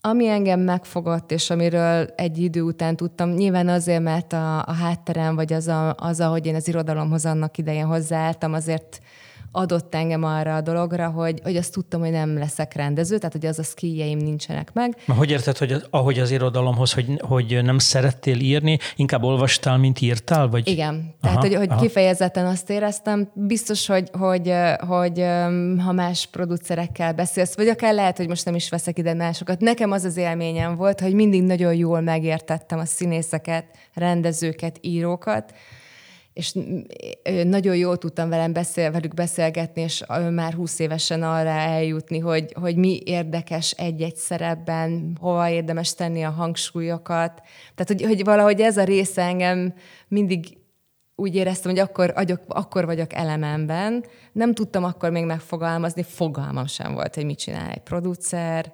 ami 0.00 0.28
engem 0.28 0.60
megfogott, 0.60 1.32
és 1.32 1.50
amiről 1.50 2.06
egy 2.16 2.38
idő 2.38 2.62
után 2.62 2.96
tudtam, 2.96 3.30
nyilván 3.30 3.68
azért, 3.68 4.02
mert 4.02 4.32
a, 4.32 4.58
a 4.58 4.72
hátterem, 4.72 5.34
vagy 5.34 5.52
az, 5.52 5.68
a, 5.68 5.94
az, 5.98 6.20
ahogy 6.20 6.46
én 6.46 6.54
az 6.54 6.68
irodalomhoz 6.68 7.26
annak 7.26 7.58
idején 7.58 7.86
hozzáálltam, 7.86 8.52
azért 8.52 9.00
adott 9.52 9.94
engem 9.94 10.24
arra 10.24 10.54
a 10.54 10.60
dologra, 10.60 11.08
hogy, 11.08 11.40
hogy 11.42 11.56
azt 11.56 11.72
tudtam, 11.72 12.00
hogy 12.00 12.10
nem 12.10 12.38
leszek 12.38 12.74
rendező, 12.74 13.18
tehát 13.18 13.32
hogy 13.32 13.46
az 13.46 13.58
a 13.58 13.62
skilljeim 13.62 14.18
nincsenek 14.18 14.72
meg. 14.72 14.96
Ma 15.06 15.14
hogy 15.14 15.30
érted, 15.30 15.58
hogy 15.58 15.72
az, 15.72 15.86
ahogy 15.90 16.18
az 16.18 16.30
irodalomhoz, 16.30 16.92
hogy, 16.92 17.06
hogy 17.18 17.60
nem 17.62 17.78
szerettél 17.78 18.40
írni, 18.40 18.78
inkább 18.96 19.22
olvastál, 19.22 19.78
mint 19.78 20.00
írtál? 20.00 20.48
Vagy? 20.48 20.68
Igen, 20.68 21.14
tehát 21.20 21.36
aha, 21.36 21.46
hogy, 21.46 21.56
hogy 21.56 21.70
aha. 21.70 21.80
kifejezetten 21.80 22.46
azt 22.46 22.70
éreztem, 22.70 23.30
biztos, 23.34 23.86
hogy, 23.86 24.10
hogy, 24.12 24.52
hogy 24.78 25.24
ha 25.84 25.92
más 25.92 26.26
producerekkel 26.26 27.12
beszélsz, 27.12 27.56
vagy 27.56 27.68
akár 27.68 27.94
lehet, 27.94 28.16
hogy 28.16 28.28
most 28.28 28.44
nem 28.44 28.54
is 28.54 28.68
veszek 28.68 28.98
ide 28.98 29.14
másokat, 29.14 29.60
nekem 29.60 29.90
az 29.90 30.04
az 30.04 30.16
élményem 30.16 30.76
volt, 30.76 31.00
hogy 31.00 31.14
mindig 31.14 31.42
nagyon 31.42 31.74
jól 31.74 32.00
megértettem 32.00 32.78
a 32.78 32.84
színészeket, 32.84 33.64
rendezőket, 33.94 34.78
írókat, 34.80 35.52
és 36.32 36.56
nagyon 37.44 37.76
jól 37.76 37.98
tudtam 37.98 38.28
velem 38.28 38.52
beszél, 38.52 38.90
velük 38.90 39.14
beszélgetni, 39.14 39.82
és 39.82 40.04
már 40.30 40.52
húsz 40.52 40.78
évesen 40.78 41.22
arra 41.22 41.48
eljutni, 41.48 42.18
hogy, 42.18 42.52
hogy 42.60 42.76
mi 42.76 43.00
érdekes 43.04 43.70
egy-egy 43.70 44.16
szerepben, 44.16 45.16
hova 45.20 45.48
érdemes 45.48 45.94
tenni 45.94 46.22
a 46.22 46.30
hangsúlyokat. 46.30 47.42
Tehát, 47.74 47.86
hogy, 47.86 48.02
hogy 48.02 48.24
valahogy 48.24 48.60
ez 48.60 48.76
a 48.76 48.84
része 48.84 49.22
engem 49.22 49.74
mindig 50.08 50.58
úgy 51.14 51.34
éreztem, 51.34 51.70
hogy 51.70 51.80
akkor, 51.80 52.12
agyok, 52.16 52.40
akkor 52.48 52.84
vagyok 52.84 53.12
elememben. 53.12 54.04
Nem 54.32 54.54
tudtam 54.54 54.84
akkor 54.84 55.10
még 55.10 55.24
megfogalmazni, 55.24 56.02
fogalmam 56.02 56.66
sem 56.66 56.94
volt, 56.94 57.14
hogy 57.14 57.24
mit 57.24 57.38
csinál 57.38 57.70
egy 57.70 57.82
producer, 57.82 58.72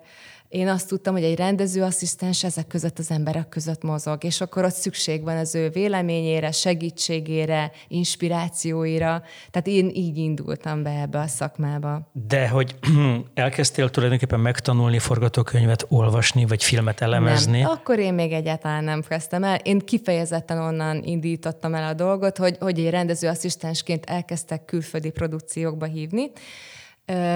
én 0.57 0.69
azt 0.69 0.89
tudtam, 0.89 1.15
hogy 1.15 1.25
egy 1.25 1.37
rendezőasszisztens 1.37 2.45
ezek 2.45 2.67
között 2.67 2.99
az 2.99 3.11
emberek 3.11 3.49
között 3.49 3.83
mozog, 3.83 4.25
és 4.25 4.41
akkor 4.41 4.65
ott 4.65 4.75
szükség 4.75 5.23
van 5.23 5.37
az 5.37 5.55
ő 5.55 5.69
véleményére, 5.69 6.51
segítségére, 6.51 7.71
inspirációira. 7.89 9.23
Tehát 9.51 9.67
én 9.67 9.91
így 9.95 10.17
indultam 10.17 10.83
be 10.83 10.91
ebbe 10.91 11.19
a 11.19 11.27
szakmába. 11.27 12.11
De 12.29 12.49
hogy 12.49 12.77
elkezdtél 13.35 13.91
tulajdonképpen 13.91 14.41
megtanulni 14.41 14.99
forgatókönyvet 14.99 15.87
olvasni, 15.89 16.47
vagy 16.47 16.65
filmet 16.65 17.01
elemezni? 17.01 17.61
Nem. 17.61 17.71
Akkor 17.71 17.99
én 17.99 18.15
még 18.15 18.33
egyáltalán 18.33 18.85
nem 18.85 19.03
kezdtem 19.03 19.45
el. 19.45 19.59
Én 19.63 19.79
kifejezetten 19.79 20.59
onnan 20.59 21.03
indítottam 21.05 21.75
el 21.75 21.89
a 21.89 21.95
dolgot, 21.95 22.37
hogy, 22.37 22.57
hogy 22.61 22.79
egy 22.79 22.91
rendezőasszisztensként 22.91 24.05
elkezdtek 24.05 24.65
külföldi 24.65 25.11
produkciókba 25.11 25.87
hívni, 25.87 26.31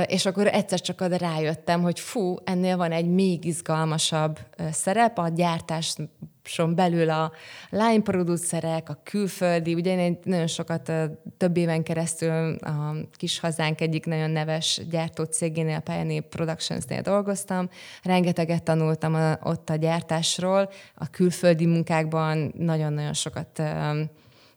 és 0.06 0.26
akkor 0.26 0.46
egyszer 0.46 0.80
csak 0.80 1.00
oda 1.00 1.16
rájöttem, 1.16 1.82
hogy 1.82 2.00
fú, 2.00 2.36
ennél 2.44 2.76
van 2.76 2.92
egy 2.92 3.08
még 3.08 3.44
izgalmasabb 3.44 4.38
szerep, 4.70 5.18
a 5.18 5.28
gyártáson 5.28 6.74
belül 6.74 7.10
a 7.10 7.32
line 7.70 8.02
producerek, 8.02 8.88
a 8.88 9.00
külföldi, 9.04 9.74
ugye 9.74 9.98
én 9.98 10.18
nagyon 10.22 10.46
sokat, 10.46 10.92
több 11.36 11.56
éven 11.56 11.82
keresztül 11.82 12.54
a 12.54 12.94
kis 13.12 13.38
hazánk 13.38 13.80
egyik 13.80 14.06
nagyon 14.06 14.30
neves 14.30 14.80
gyártócégénél, 14.90 15.80
Pioneer 15.80 16.22
Productions-nél 16.22 17.00
dolgoztam, 17.00 17.68
rengeteget 18.02 18.62
tanultam 18.62 19.36
ott 19.42 19.70
a 19.70 19.76
gyártásról, 19.76 20.70
a 20.94 21.10
külföldi 21.10 21.66
munkákban 21.66 22.52
nagyon-nagyon 22.56 23.12
sokat 23.12 23.62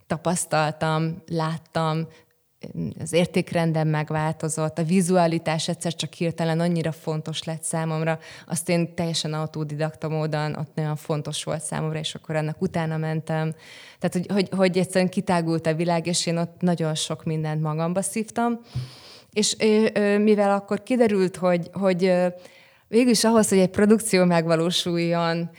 tapasztaltam, 0.07 1.23
láttam, 1.27 2.07
az 2.99 3.13
értékrendem 3.13 3.87
megváltozott, 3.87 4.77
a 4.77 4.83
vizualitás 4.83 5.67
egyszer 5.67 5.95
csak 5.95 6.13
hirtelen 6.13 6.59
annyira 6.59 6.91
fontos 6.91 7.43
lett 7.43 7.63
számomra, 7.63 8.19
azt 8.47 8.69
én 8.69 8.95
teljesen 8.95 9.33
autodidakta 9.33 10.09
módon 10.09 10.55
ott 10.55 10.75
nagyon 10.75 10.95
fontos 10.95 11.43
volt 11.43 11.61
számomra, 11.61 11.99
és 11.99 12.15
akkor 12.15 12.35
ennek 12.35 12.61
utána 12.61 12.97
mentem. 12.97 13.53
Tehát, 13.99 14.13
hogy, 14.15 14.27
hogy, 14.33 14.49
hogy 14.57 14.77
egyszerűen 14.77 15.09
kitágult 15.09 15.67
a 15.67 15.73
világ, 15.73 16.07
és 16.07 16.25
én 16.25 16.37
ott 16.37 16.61
nagyon 16.61 16.95
sok 16.95 17.23
mindent 17.23 17.61
magamba 17.61 18.01
szívtam. 18.01 18.59
És 19.31 19.55
mivel 20.17 20.51
akkor 20.51 20.83
kiderült, 20.83 21.35
hogy, 21.35 21.69
hogy 21.73 22.13
végülis 22.87 23.23
ahhoz, 23.23 23.49
hogy 23.49 23.57
egy 23.57 23.69
produkció 23.69 24.25
megvalósuljon, 24.25 25.49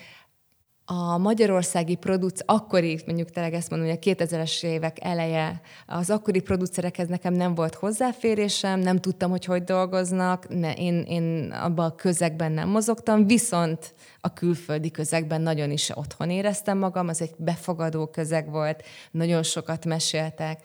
a 0.86 1.18
magyarországi 1.18 1.94
produc, 1.94 2.40
akkori, 2.44 3.00
mondjuk 3.06 3.30
tényleg 3.30 3.54
ezt 3.54 3.70
mondom, 3.70 3.88
hogy 3.88 3.98
a 4.02 4.14
2000-es 4.14 4.64
évek 4.64 5.04
eleje, 5.04 5.60
az 5.86 6.10
akkori 6.10 6.40
producerekhez 6.40 7.08
nekem 7.08 7.32
nem 7.32 7.54
volt 7.54 7.74
hozzáférésem, 7.74 8.80
nem 8.80 8.98
tudtam, 8.98 9.30
hogy 9.30 9.44
hogy 9.44 9.64
dolgoznak, 9.64 10.48
ne, 10.48 10.72
én, 10.72 11.02
én 11.02 11.50
abban 11.50 11.86
a 11.86 11.94
közegben 11.94 12.52
nem 12.52 12.68
mozogtam, 12.68 13.26
viszont 13.26 13.94
a 14.20 14.32
külföldi 14.32 14.90
közegben 14.90 15.40
nagyon 15.40 15.70
is 15.70 15.90
otthon 15.94 16.30
éreztem 16.30 16.78
magam, 16.78 17.08
az 17.08 17.22
egy 17.22 17.34
befogadó 17.36 18.06
közeg 18.06 18.50
volt, 18.50 18.82
nagyon 19.10 19.42
sokat 19.42 19.84
meséltek, 19.84 20.60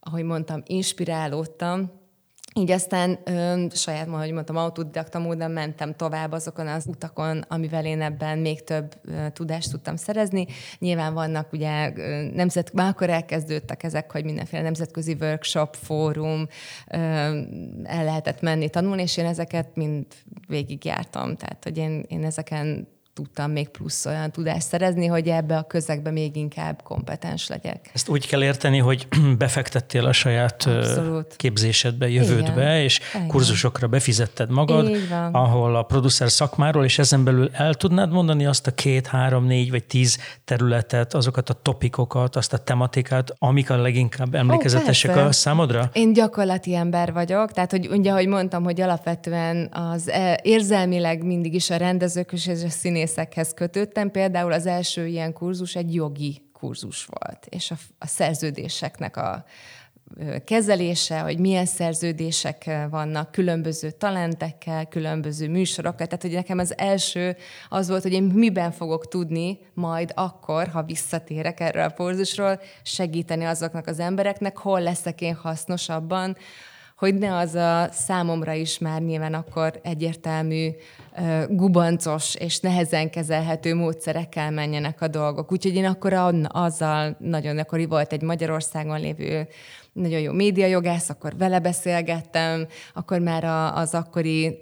ahogy 0.00 0.24
mondtam, 0.24 0.62
inspirálódtam, 0.66 1.90
így 2.58 2.70
aztán 2.70 3.18
ö, 3.24 3.64
saját, 3.74 4.08
hogy 4.08 4.32
mondtam, 4.32 4.56
autodidakta 4.56 5.18
módon 5.18 5.50
mentem 5.50 5.94
tovább 5.94 6.32
azokon 6.32 6.66
az 6.66 6.86
utakon, 6.86 7.44
amivel 7.48 7.84
én 7.84 8.02
ebben 8.02 8.38
még 8.38 8.64
több 8.64 8.94
ö, 9.04 9.30
tudást 9.32 9.70
tudtam 9.70 9.96
szerezni. 9.96 10.46
Nyilván 10.78 11.14
vannak 11.14 11.52
ugye 11.52 11.92
nemzet, 12.34 12.72
már 12.72 12.88
akkor 12.88 13.10
elkezdődtek 13.10 13.82
ezek, 13.82 14.12
hogy 14.12 14.24
mindenféle 14.24 14.62
nemzetközi 14.62 15.16
workshop, 15.20 15.74
fórum, 15.74 16.48
ö, 16.90 16.96
el 17.84 18.04
lehetett 18.04 18.40
menni 18.40 18.68
tanulni, 18.68 19.02
és 19.02 19.16
én 19.16 19.26
ezeket 19.26 19.68
mind 19.74 20.06
végigjártam. 20.48 21.36
Tehát, 21.36 21.64
hogy 21.64 21.78
én, 21.78 22.04
én 22.08 22.24
ezeken 22.24 22.88
tudtam 23.16 23.50
még 23.50 23.68
plusz 23.68 24.06
olyan 24.06 24.30
tudást 24.30 24.66
szerezni, 24.66 25.06
hogy 25.06 25.28
ebbe 25.28 25.56
a 25.56 25.62
közegbe 25.62 26.10
még 26.10 26.36
inkább 26.36 26.82
kompetens 26.82 27.48
legyek. 27.48 27.90
Ezt 27.94 28.08
úgy 28.08 28.26
kell 28.26 28.42
érteni, 28.42 28.78
hogy 28.78 29.08
befektettél 29.38 30.04
a 30.04 30.12
saját 30.12 30.66
Abszolút. 30.66 31.36
képzésedbe, 31.36 32.08
jövődbe, 32.08 32.62
Igen. 32.62 32.80
és 32.80 33.00
Igen. 33.14 33.26
kurzusokra 33.26 33.86
befizetted 33.86 34.50
magad, 34.50 34.90
ahol 35.32 35.76
a 35.76 35.82
producer 35.82 36.30
szakmáról, 36.30 36.84
és 36.84 36.98
ezen 36.98 37.24
belül 37.24 37.50
el 37.52 37.74
tudnád 37.74 38.10
mondani 38.10 38.46
azt 38.46 38.66
a 38.66 38.70
két, 38.70 39.06
három, 39.06 39.44
négy 39.44 39.70
vagy 39.70 39.84
tíz 39.84 40.18
területet, 40.44 41.14
azokat 41.14 41.50
a 41.50 41.54
topikokat, 41.62 42.36
azt 42.36 42.52
a 42.52 42.58
tematikát, 42.58 43.34
amik 43.38 43.70
a 43.70 43.76
leginkább 43.76 44.34
emlékezetesek 44.34 45.16
oh, 45.16 45.24
a 45.24 45.32
számodra? 45.32 45.90
Én 45.92 46.12
gyakorlati 46.12 46.74
ember 46.74 47.12
vagyok, 47.12 47.52
tehát 47.52 47.70
hogy 47.70 47.86
ugye, 47.86 48.10
ahogy 48.10 48.26
mondtam, 48.26 48.64
hogy 48.64 48.80
alapvetően 48.80 49.70
az 49.72 50.08
e, 50.08 50.40
érzelmileg 50.42 51.24
mindig 51.24 51.54
is 51.54 51.70
a 51.70 51.76
rendezők 51.76 52.32
és 52.32 52.48
a 52.48 52.68
színész 52.68 53.04
színészekhez 53.06 53.54
kötöttem. 53.54 54.10
Például 54.10 54.52
az 54.52 54.66
első 54.66 55.06
ilyen 55.06 55.32
kurzus 55.32 55.74
egy 55.74 55.94
jogi 55.94 56.42
kurzus 56.52 57.04
volt, 57.04 57.46
és 57.48 57.70
a, 57.70 57.74
a 57.98 58.06
szerződéseknek 58.06 59.16
a 59.16 59.44
kezelése, 60.44 61.18
hogy 61.18 61.38
milyen 61.38 61.66
szerződések 61.66 62.70
vannak 62.90 63.32
különböző 63.32 63.90
talentekkel, 63.90 64.86
különböző 64.86 65.48
műsorokkal. 65.48 66.06
Tehát, 66.06 66.22
hogy 66.22 66.32
nekem 66.32 66.58
az 66.58 66.78
első 66.78 67.36
az 67.68 67.88
volt, 67.88 68.02
hogy 68.02 68.12
én 68.12 68.22
miben 68.22 68.72
fogok 68.72 69.08
tudni 69.08 69.58
majd 69.74 70.12
akkor, 70.14 70.68
ha 70.68 70.82
visszatérek 70.82 71.60
erre 71.60 71.84
a 71.84 71.94
kurzusról, 71.94 72.60
segíteni 72.82 73.44
azoknak 73.44 73.86
az 73.86 73.98
embereknek, 73.98 74.56
hol 74.56 74.80
leszek 74.80 75.20
én 75.20 75.34
hasznosabban, 75.34 76.36
hogy 76.96 77.14
ne 77.14 77.36
az 77.36 77.54
a 77.54 77.88
számomra 77.92 78.52
is 78.52 78.78
már 78.78 79.02
nyilván 79.02 79.34
akkor 79.34 79.80
egyértelmű, 79.82 80.68
gubancos 81.48 82.34
és 82.34 82.60
nehezen 82.60 83.10
kezelhető 83.10 83.74
módszerekkel 83.74 84.50
menjenek 84.50 85.00
a 85.00 85.08
dolgok. 85.08 85.52
Úgyhogy 85.52 85.74
én 85.74 85.84
akkor 85.84 86.12
azzal 86.48 87.16
nagyon, 87.18 87.58
akkor 87.58 87.88
volt 87.88 88.12
egy 88.12 88.22
Magyarországon 88.22 89.00
lévő 89.00 89.48
nagyon 89.92 90.20
jó 90.20 90.32
médiajogász, 90.32 91.08
akkor 91.08 91.36
vele 91.36 91.58
beszélgettem, 91.58 92.66
akkor 92.94 93.18
már 93.18 93.44
az 93.74 93.94
akkori 93.94 94.58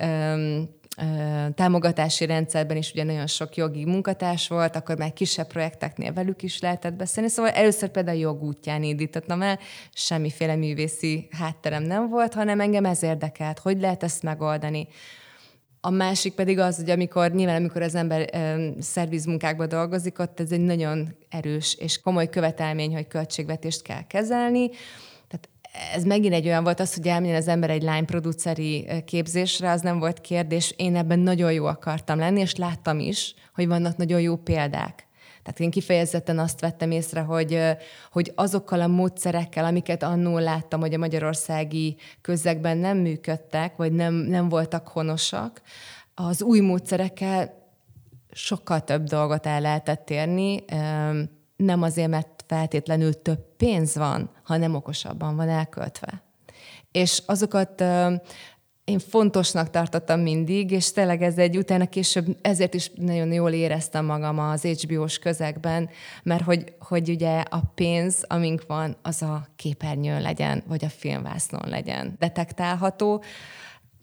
támogatási 1.54 2.26
rendszerben 2.26 2.76
is 2.76 2.90
ugye 2.90 3.04
nagyon 3.04 3.26
sok 3.26 3.56
jogi 3.56 3.84
munkatárs 3.84 4.48
volt, 4.48 4.76
akkor 4.76 4.96
már 4.96 5.12
kisebb 5.12 5.46
projekteknél 5.46 6.12
velük 6.12 6.42
is 6.42 6.60
lehetett 6.60 6.94
beszélni. 6.94 7.28
Szóval 7.28 7.50
először 7.50 7.88
például 7.88 8.18
jog 8.18 8.42
útján 8.42 8.82
indítottam 8.82 9.42
el, 9.42 9.58
semmiféle 9.92 10.56
művészi 10.56 11.28
hátterem 11.30 11.82
nem 11.82 12.08
volt, 12.08 12.34
hanem 12.34 12.60
engem 12.60 12.84
ez 12.84 13.02
érdekelt, 13.02 13.58
hogy 13.58 13.80
lehet 13.80 14.02
ezt 14.02 14.22
megoldani. 14.22 14.88
A 15.80 15.90
másik 15.90 16.34
pedig 16.34 16.58
az, 16.58 16.76
hogy 16.76 16.90
amikor 16.90 17.32
nyilván, 17.32 17.56
amikor 17.56 17.82
az 17.82 17.94
ember 17.94 18.28
ö, 18.32 18.68
szervizmunkákban 18.80 19.68
dolgozik, 19.68 20.18
ott 20.18 20.40
ez 20.40 20.52
egy 20.52 20.60
nagyon 20.60 21.16
erős 21.28 21.74
és 21.74 22.00
komoly 22.00 22.28
követelmény, 22.28 22.94
hogy 22.94 23.06
költségvetést 23.06 23.82
kell 23.82 24.06
kezelni, 24.06 24.70
ez 25.94 26.04
megint 26.04 26.34
egy 26.34 26.46
olyan 26.46 26.64
volt 26.64 26.80
az, 26.80 26.94
hogy 26.94 27.08
elmenjen 27.08 27.36
az 27.36 27.48
ember 27.48 27.70
egy 27.70 27.82
lány 27.82 28.04
produceri 28.04 28.86
képzésre, 29.04 29.70
az 29.70 29.80
nem 29.80 29.98
volt 29.98 30.20
kérdés. 30.20 30.74
Én 30.76 30.96
ebben 30.96 31.18
nagyon 31.18 31.52
jó 31.52 31.64
akartam 31.64 32.18
lenni, 32.18 32.40
és 32.40 32.54
láttam 32.54 32.98
is, 32.98 33.34
hogy 33.54 33.66
vannak 33.66 33.96
nagyon 33.96 34.20
jó 34.20 34.36
példák. 34.36 35.06
Tehát 35.42 35.60
én 35.60 35.70
kifejezetten 35.70 36.38
azt 36.38 36.60
vettem 36.60 36.90
észre, 36.90 37.20
hogy, 37.20 37.60
hogy 38.12 38.32
azokkal 38.34 38.80
a 38.80 38.86
módszerekkel, 38.86 39.64
amiket 39.64 40.02
annól 40.02 40.40
láttam, 40.40 40.80
hogy 40.80 40.94
a 40.94 40.98
magyarországi 40.98 41.96
közegben 42.20 42.78
nem 42.78 42.98
működtek, 42.98 43.76
vagy 43.76 43.92
nem, 43.92 44.14
nem 44.14 44.48
voltak 44.48 44.88
honosak, 44.88 45.62
az 46.14 46.42
új 46.42 46.60
módszerekkel 46.60 47.62
sokkal 48.30 48.80
több 48.80 49.02
dolgot 49.02 49.46
el 49.46 49.60
lehetett 49.60 50.10
érni, 50.10 50.64
nem 51.56 51.82
azért, 51.82 52.08
mert 52.08 52.33
feltétlenül 52.46 53.22
több 53.22 53.56
pénz 53.56 53.96
van, 53.96 54.30
hanem 54.42 54.74
okosabban 54.74 55.36
van 55.36 55.48
elköltve. 55.48 56.22
És 56.92 57.22
azokat 57.26 57.84
én 58.84 58.98
fontosnak 58.98 59.70
tartottam 59.70 60.20
mindig, 60.20 60.70
és 60.70 60.92
tényleg 60.92 61.22
ez 61.22 61.38
egy 61.38 61.56
utána 61.56 61.86
később, 61.86 62.36
ezért 62.42 62.74
is 62.74 62.90
nagyon 62.94 63.32
jól 63.32 63.52
éreztem 63.52 64.04
magam 64.04 64.38
az 64.38 64.62
HBO-s 64.62 65.18
közegben, 65.18 65.88
mert 66.22 66.44
hogy, 66.44 66.74
hogy 66.78 67.08
ugye 67.08 67.40
a 67.40 67.60
pénz, 67.74 68.24
amink 68.26 68.64
van, 68.66 68.96
az 69.02 69.22
a 69.22 69.46
képernyőn 69.56 70.20
legyen, 70.20 70.62
vagy 70.66 70.84
a 70.84 70.88
filmvásznon 70.88 71.68
legyen 71.68 72.16
detektálható, 72.18 73.22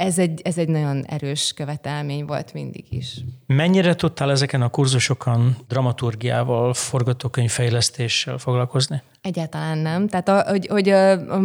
ez 0.02 0.18
egy, 0.20 0.42
ez 0.44 0.58
egy 0.58 0.68
nagyon 0.68 1.04
erős 1.06 1.54
követelmény 1.56 2.26
volt 2.26 2.54
mindig 2.54 2.86
is. 2.90 3.18
Mennyire 3.46 3.96
tudtál 3.96 4.32
ezeken 4.32 4.62
a 4.62 4.70
kurzusokon 4.70 5.56
dramaturgiával, 5.68 6.74
forgatókönyvfejlesztéssel 6.74 8.38
foglalkozni? 8.38 9.02
Egyáltalán 9.22 9.78
nem. 9.78 10.08
Tehát 10.08 10.48
hogy, 10.48 10.68
hogy 10.68 10.90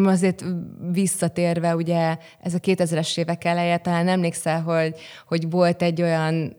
azért 0.04 0.44
visszatérve, 0.92 1.74
ugye 1.74 2.16
ez 2.40 2.54
a 2.54 2.58
2000-es 2.58 3.18
évek 3.18 3.44
eleje, 3.44 3.76
talán 3.76 4.08
emlékszel, 4.08 4.62
hogy, 4.62 4.96
hogy 5.26 5.50
volt 5.50 5.82
egy 5.82 6.02
olyan 6.02 6.56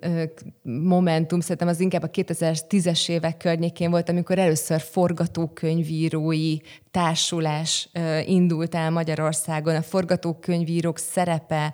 momentum, 0.61 1.39
szerintem 1.39 1.67
az 1.67 1.79
inkább 1.79 2.03
a 2.03 2.09
2010-es 2.09 3.09
évek 3.09 3.37
környékén 3.37 3.89
volt, 3.89 4.09
amikor 4.09 4.39
először 4.39 4.81
forgatókönyvírói 4.81 6.57
társulás 6.91 7.89
indult 8.25 8.75
el 8.75 8.91
Magyarországon. 8.91 9.75
A 9.75 9.81
forgatókönyvírók 9.81 10.97
szerepe 10.97 11.73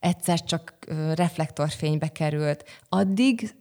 egyszer 0.00 0.44
csak 0.44 0.74
reflektorfénybe 1.14 2.08
került. 2.08 2.64
Addig 2.88 3.54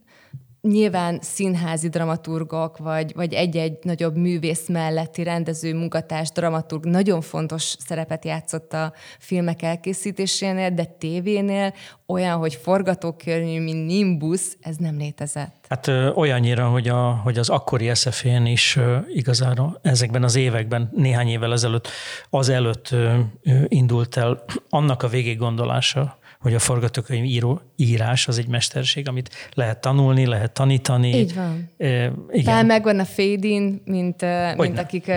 nyilván 0.67 1.19
színházi 1.21 1.89
dramaturgok, 1.89 2.77
vagy, 2.77 3.11
vagy 3.15 3.33
egy-egy 3.33 3.77
nagyobb 3.81 4.15
művész 4.15 4.67
melletti 4.67 5.23
rendező, 5.23 5.73
munkatárs, 5.73 6.31
dramaturg 6.31 6.85
nagyon 6.85 7.21
fontos 7.21 7.61
szerepet 7.61 8.25
játszott 8.25 8.73
a 8.73 8.93
filmek 9.19 9.61
elkészítésénél, 9.61 10.69
de 10.69 10.83
tévénél 10.85 11.73
olyan, 12.07 12.37
hogy 12.37 12.53
forgatókönyv, 12.55 13.61
mint 13.61 13.85
Nimbus, 13.85 14.41
ez 14.61 14.75
nem 14.75 14.97
létezett. 14.97 15.65
Hát 15.69 15.87
ö, 15.87 16.09
olyannyira, 16.09 16.67
hogy, 16.67 16.87
a, 16.87 17.11
hogy 17.23 17.37
az 17.37 17.49
akkori 17.49 17.95
SZF-én 17.95 18.45
is 18.45 18.75
ö, 18.75 18.97
igazán 19.07 19.77
ezekben 19.81 20.23
az 20.23 20.35
években, 20.35 20.89
néhány 20.95 21.27
évvel 21.27 21.51
ezelőtt, 21.51 21.87
az 22.29 22.49
előtt 22.49 22.91
ö, 22.91 23.19
indult 23.67 24.17
el 24.17 24.43
annak 24.69 25.03
a 25.03 25.07
végiggondolása, 25.07 26.17
hogy 26.43 26.53
a 26.53 26.59
forgatókönyv 26.59 27.23
író, 27.23 27.61
írás 27.75 28.27
az 28.27 28.37
egy 28.37 28.47
mesterség, 28.47 29.07
amit 29.07 29.29
lehet 29.53 29.81
tanulni, 29.81 30.25
lehet 30.25 30.51
tanítani. 30.51 31.17
Így 31.17 31.35
van. 31.35 31.69
E, 31.77 32.11
igen. 32.31 32.43
Talán 32.43 32.65
megvan 32.65 32.99
a 32.99 33.05
Fédin, 33.05 33.81
mint, 33.85 34.25
mint 34.57 34.79
akik 34.79 35.11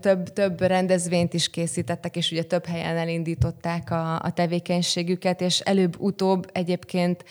több, 0.00 0.32
több 0.32 0.60
rendezvényt 0.60 1.34
is 1.34 1.50
készítettek, 1.50 2.16
és 2.16 2.30
ugye 2.30 2.42
több 2.42 2.66
helyen 2.66 2.96
elindították 2.96 3.90
a, 3.90 4.14
a 4.14 4.32
tevékenységüket, 4.34 5.40
és 5.40 5.60
előbb-utóbb 5.60 6.50
egyébként 6.52 7.24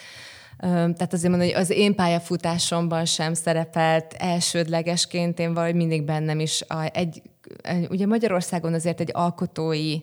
tehát 0.62 1.14
azért 1.14 1.30
mondom, 1.30 1.48
hogy 1.48 1.58
az 1.58 1.70
én 1.70 1.96
pályafutásomban 1.96 3.06
sem 3.06 3.34
szerepelt 3.34 4.14
elsődlegesként, 4.14 5.40
én 5.40 5.54
valahogy 5.54 5.76
mindig 5.76 6.04
bennem 6.04 6.40
is 6.40 6.64
a, 6.68 6.90
egy, 6.94 7.22
ugye 7.90 8.06
Magyarországon 8.06 8.74
azért 8.74 9.00
egy 9.00 9.10
alkotói 9.14 9.98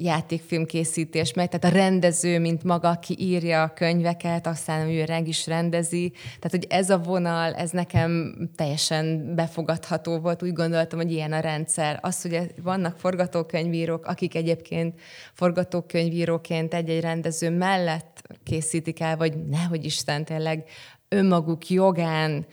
játékfilmkészítés 0.00 1.32
megy, 1.32 1.48
tehát 1.48 1.76
a 1.76 1.78
rendező, 1.78 2.38
mint 2.38 2.64
maga, 2.64 2.88
aki 2.88 3.16
írja 3.18 3.62
a 3.62 3.72
könyveket, 3.72 4.46
aztán 4.46 4.88
ő 4.88 5.04
reg 5.04 5.28
is 5.28 5.46
rendezi. 5.46 6.10
Tehát, 6.10 6.50
hogy 6.50 6.66
ez 6.68 6.90
a 6.90 6.98
vonal, 6.98 7.54
ez 7.54 7.70
nekem 7.70 8.34
teljesen 8.56 9.34
befogadható 9.34 10.18
volt. 10.18 10.42
Úgy 10.42 10.52
gondoltam, 10.52 10.98
hogy 10.98 11.12
ilyen 11.12 11.32
a 11.32 11.40
rendszer. 11.40 11.98
Az, 12.02 12.22
hogy 12.22 12.54
vannak 12.62 12.98
forgatókönyvírók, 12.98 14.06
akik 14.06 14.34
egyébként 14.34 15.00
forgatókönyvíróként 15.32 16.74
egy-egy 16.74 17.00
rendező 17.00 17.50
mellett 17.50 18.22
készítik 18.44 19.00
el, 19.00 19.16
vagy 19.16 19.46
nehogy 19.46 19.84
Isten 19.84 20.24
tényleg 20.24 20.64
önmaguk 21.08 21.68
jogán 21.68 22.46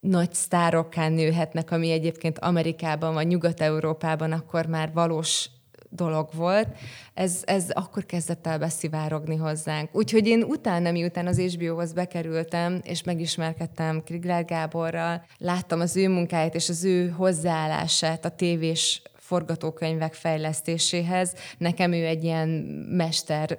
nagy 0.00 0.32
sztárokká 0.32 1.08
nőhetnek, 1.08 1.70
ami 1.70 1.90
egyébként 1.90 2.38
Amerikában 2.38 3.14
vagy 3.14 3.26
Nyugat-Európában 3.26 4.32
akkor 4.32 4.66
már 4.66 4.90
valós 4.92 5.50
dolog 5.94 6.28
volt, 6.34 6.68
ez, 7.14 7.42
ez 7.44 7.70
akkor 7.70 8.06
kezdett 8.06 8.46
el 8.46 8.58
beszivárogni 8.58 9.36
hozzánk. 9.36 9.88
Úgyhogy 9.92 10.26
én 10.26 10.42
utána, 10.42 10.90
miután 10.90 11.26
az 11.26 11.38
HBO-hoz 11.38 11.92
bekerültem, 11.92 12.80
és 12.84 13.02
megismerkedtem 13.02 14.02
Krigler 14.04 14.44
Gáborral, 14.44 15.24
láttam 15.38 15.80
az 15.80 15.96
ő 15.96 16.08
munkáját 16.08 16.54
és 16.54 16.68
az 16.68 16.84
ő 16.84 17.08
hozzáállását 17.08 18.24
a 18.24 18.28
tévés 18.30 19.02
forgatókönyvek 19.14 20.14
fejlesztéséhez. 20.14 21.34
Nekem 21.58 21.92
ő 21.92 22.06
egy 22.06 22.24
ilyen 22.24 22.48
mester 22.88 23.58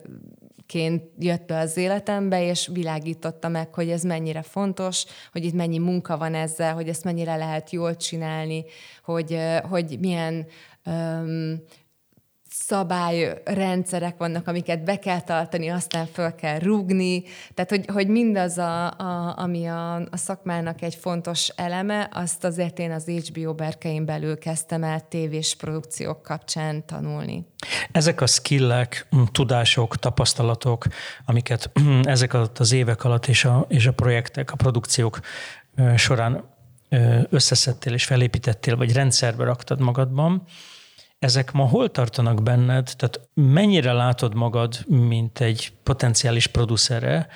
ként 0.65 1.03
jött 1.19 1.45
be 1.45 1.57
az 1.57 1.77
életembe, 1.77 2.45
és 2.45 2.69
világította 2.73 3.47
meg, 3.47 3.73
hogy 3.73 3.89
ez 3.89 4.03
mennyire 4.03 4.41
fontos, 4.41 5.05
hogy 5.31 5.45
itt 5.45 5.53
mennyi 5.53 5.77
munka 5.77 6.17
van 6.17 6.35
ezzel, 6.35 6.73
hogy 6.73 6.87
ezt 6.89 7.03
mennyire 7.03 7.35
lehet 7.35 7.71
jól 7.71 7.95
csinálni, 7.95 8.65
hogy, 9.03 9.37
hogy 9.69 9.97
milyen 9.99 10.45
um, 10.85 11.63
szabályrendszerek 12.59 14.17
vannak, 14.17 14.47
amiket 14.47 14.83
be 14.83 14.99
kell 14.99 15.21
tartani, 15.21 15.69
aztán 15.69 16.05
föl 16.05 16.35
kell 16.35 16.59
rúgni. 16.59 17.23
Tehát, 17.53 17.69
hogy, 17.69 17.85
hogy 17.93 18.07
mindaz, 18.07 18.57
a, 18.57 18.91
a, 18.91 19.37
ami 19.37 19.65
a, 19.65 19.95
a 19.95 20.17
szakmának 20.17 20.81
egy 20.81 20.95
fontos 20.95 21.47
eleme, 21.47 22.09
azt 22.11 22.43
azért 22.43 22.79
én 22.79 22.91
az 22.91 23.05
HBO 23.05 23.53
berkein 23.53 24.05
belül 24.05 24.37
kezdtem 24.37 24.83
el 24.83 25.07
tévés 25.07 25.55
produkciók 25.55 26.21
kapcsán 26.21 26.85
tanulni. 26.85 27.45
Ezek 27.91 28.21
a 28.21 28.25
skillek, 28.25 29.07
tudások, 29.31 29.97
tapasztalatok, 29.97 30.85
amiket 31.25 31.71
ezek 32.03 32.33
alatt 32.33 32.59
az 32.59 32.71
évek 32.71 33.03
alatt 33.03 33.25
és 33.27 33.45
a, 33.45 33.65
és 33.67 33.85
a 33.85 33.93
projektek, 33.93 34.51
a 34.51 34.55
produkciók 34.55 35.19
során 35.95 36.51
összeszedtél 37.29 37.93
és 37.93 38.05
felépítettél, 38.05 38.77
vagy 38.77 38.93
rendszerbe 38.93 39.43
raktad 39.43 39.79
magadban, 39.79 40.43
ezek 41.23 41.51
ma 41.51 41.67
hol 41.67 41.91
tartanak 41.91 42.43
benned? 42.43 42.93
Tehát 42.97 43.19
mennyire 43.33 43.93
látod 43.93 44.33
magad, 44.33 44.85
mint 44.87 45.39
egy 45.39 45.73
potenciális 45.83 46.47
producere 46.47 47.27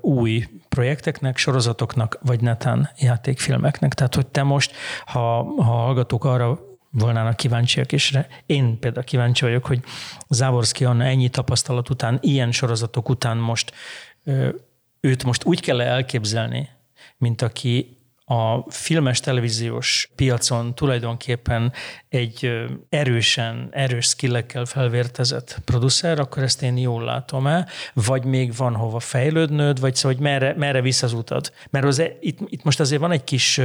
új 0.00 0.48
projekteknek, 0.68 1.36
sorozatoknak, 1.36 2.18
vagy 2.22 2.40
netán 2.40 2.90
játékfilmeknek? 2.98 3.94
Tehát, 3.94 4.14
hogy 4.14 4.26
te 4.26 4.42
most, 4.42 4.72
ha, 5.04 5.42
ha 5.42 5.62
hallgatók 5.62 6.24
arra 6.24 6.58
volnának 6.90 7.36
kíváncsiak, 7.36 7.92
és 7.92 8.18
én 8.46 8.78
például 8.78 9.04
kíváncsi 9.04 9.44
vagyok, 9.44 9.66
hogy 9.66 9.82
Závorszki 10.28 10.84
Anna 10.84 11.04
ennyi 11.04 11.28
tapasztalat 11.28 11.90
után, 11.90 12.18
ilyen 12.20 12.52
sorozatok 12.52 13.08
után 13.08 13.36
most 13.36 13.72
őt 15.00 15.24
most 15.24 15.44
úgy 15.44 15.60
kell 15.60 15.80
elképzelni, 15.80 16.68
mint 17.16 17.42
aki 17.42 17.97
a 18.28 18.70
filmes 18.70 19.20
televíziós 19.20 20.10
piacon 20.14 20.74
tulajdonképpen 20.74 21.72
egy 22.08 22.66
erősen, 22.88 23.68
erős 23.70 24.06
skillekkel 24.06 24.64
felvértezett 24.64 25.60
producer, 25.64 26.18
akkor 26.18 26.42
ezt 26.42 26.62
én 26.62 26.76
jól 26.76 27.04
látom 27.04 27.46
el, 27.46 27.68
vagy 27.94 28.24
még 28.24 28.56
van 28.56 28.74
hova 28.74 29.00
fejlődnöd, 29.00 29.80
vagy 29.80 29.94
szóval, 29.94 30.16
hogy 30.16 30.22
merre, 30.22 30.54
merre 30.56 30.80
visz 30.80 31.02
az 31.02 31.12
utad. 31.12 31.52
Mert 31.70 31.84
az, 31.84 32.02
itt, 32.20 32.38
itt 32.46 32.62
most 32.62 32.80
azért 32.80 33.00
van 33.00 33.10
egy 33.10 33.24
kis, 33.24 33.60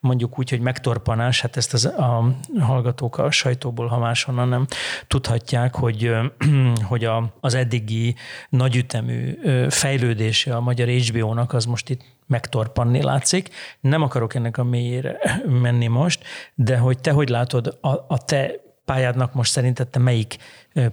mondjuk 0.00 0.38
úgy, 0.38 0.50
hogy 0.50 0.60
megtorpanás, 0.60 1.40
hát 1.40 1.56
ezt 1.56 1.74
az, 1.74 1.84
a 1.84 2.36
hallgatók 2.58 3.18
a 3.18 3.30
sajtóból, 3.30 3.86
ha 3.86 3.98
máshonnan 3.98 4.48
nem 4.48 4.66
tudhatják, 5.06 5.74
hogy, 5.74 6.10
hogy 6.90 7.04
a, 7.04 7.34
az 7.40 7.54
eddigi 7.54 8.14
nagyütemű 8.48 9.38
fejlődése 9.68 10.56
a 10.56 10.60
magyar 10.60 10.88
HBO-nak 10.88 11.52
az 11.52 11.64
most 11.64 11.90
itt 11.90 12.15
megtorpanni 12.26 13.02
látszik. 13.02 13.48
Nem 13.80 14.02
akarok 14.02 14.34
ennek 14.34 14.58
a 14.58 14.64
mélyére 14.64 15.18
menni 15.62 15.86
most, 15.86 16.24
de 16.54 16.78
hogy 16.78 16.98
te 16.98 17.10
hogy 17.10 17.28
látod 17.28 17.78
a, 17.80 17.88
a 17.88 18.24
te 18.24 18.50
pályádnak 18.84 19.34
most 19.34 19.50
szerinted 19.50 19.88
te 19.88 19.98
melyik 19.98 20.36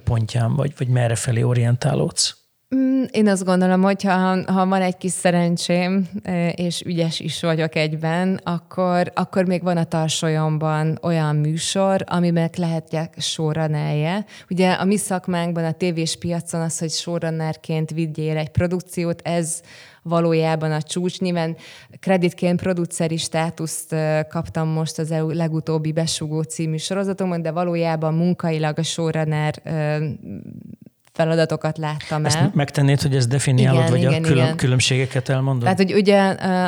pontján 0.04 0.54
vagy, 0.54 0.72
vagy 0.78 0.88
merre 0.88 1.14
felé 1.14 1.42
orientálódsz? 1.42 2.44
Mm, 2.74 3.02
én 3.10 3.28
azt 3.28 3.44
gondolom, 3.44 3.82
hogy 3.82 4.02
ha, 4.02 4.52
ha 4.52 4.66
van 4.66 4.82
egy 4.82 4.96
kis 4.96 5.12
szerencsém, 5.12 6.08
és 6.54 6.80
ügyes 6.80 7.20
is 7.20 7.40
vagyok 7.40 7.74
egyben, 7.74 8.40
akkor, 8.42 9.12
akkor 9.14 9.44
még 9.44 9.62
van 9.62 9.76
a 9.76 9.84
tarsolyomban 9.84 10.98
olyan 11.02 11.36
műsor, 11.36 12.04
amiben 12.06 12.50
lehetjek 12.56 13.14
showrunnerje. 13.18 14.24
Ugye 14.50 14.72
a 14.72 14.84
mi 14.84 14.96
szakmánkban, 14.96 15.64
a 15.64 15.72
tévés 15.72 16.16
piacon 16.16 16.60
az, 16.60 16.78
hogy 16.78 16.90
showrunnerként 16.90 17.90
vigyél 17.90 18.36
egy 18.36 18.50
produkciót, 18.50 19.20
ez 19.24 19.60
valójában 20.04 20.72
a 20.72 20.82
csúcs. 20.82 21.18
Nyilván 21.18 21.56
kreditként 22.00 22.60
produceri 22.60 23.16
státuszt 23.16 23.94
kaptam 24.28 24.68
most 24.68 24.98
az 24.98 25.10
EU 25.10 25.30
legutóbbi 25.30 25.92
Besugó 25.92 26.42
című 26.42 26.76
sorozatomon, 26.76 27.42
de 27.42 27.50
valójában 27.50 28.14
munkailag 28.14 28.78
a 28.78 28.82
showrunner 28.82 29.62
feladatokat 31.14 31.78
láttam 31.78 32.24
el. 32.24 32.26
Ezt 32.26 32.54
megtennéd, 32.54 33.00
hogy 33.00 33.16
ezt 33.16 33.28
definiálod, 33.28 33.78
igen, 33.80 33.90
vagy 33.90 34.00
igen, 34.00 34.22
a 34.22 34.26
külön, 34.26 34.44
igen. 34.44 34.56
különbségeket 34.56 35.28
elmondod? 35.28 35.62
Tehát, 35.62 35.78
hogy 35.78 35.94
ugye 35.94 36.20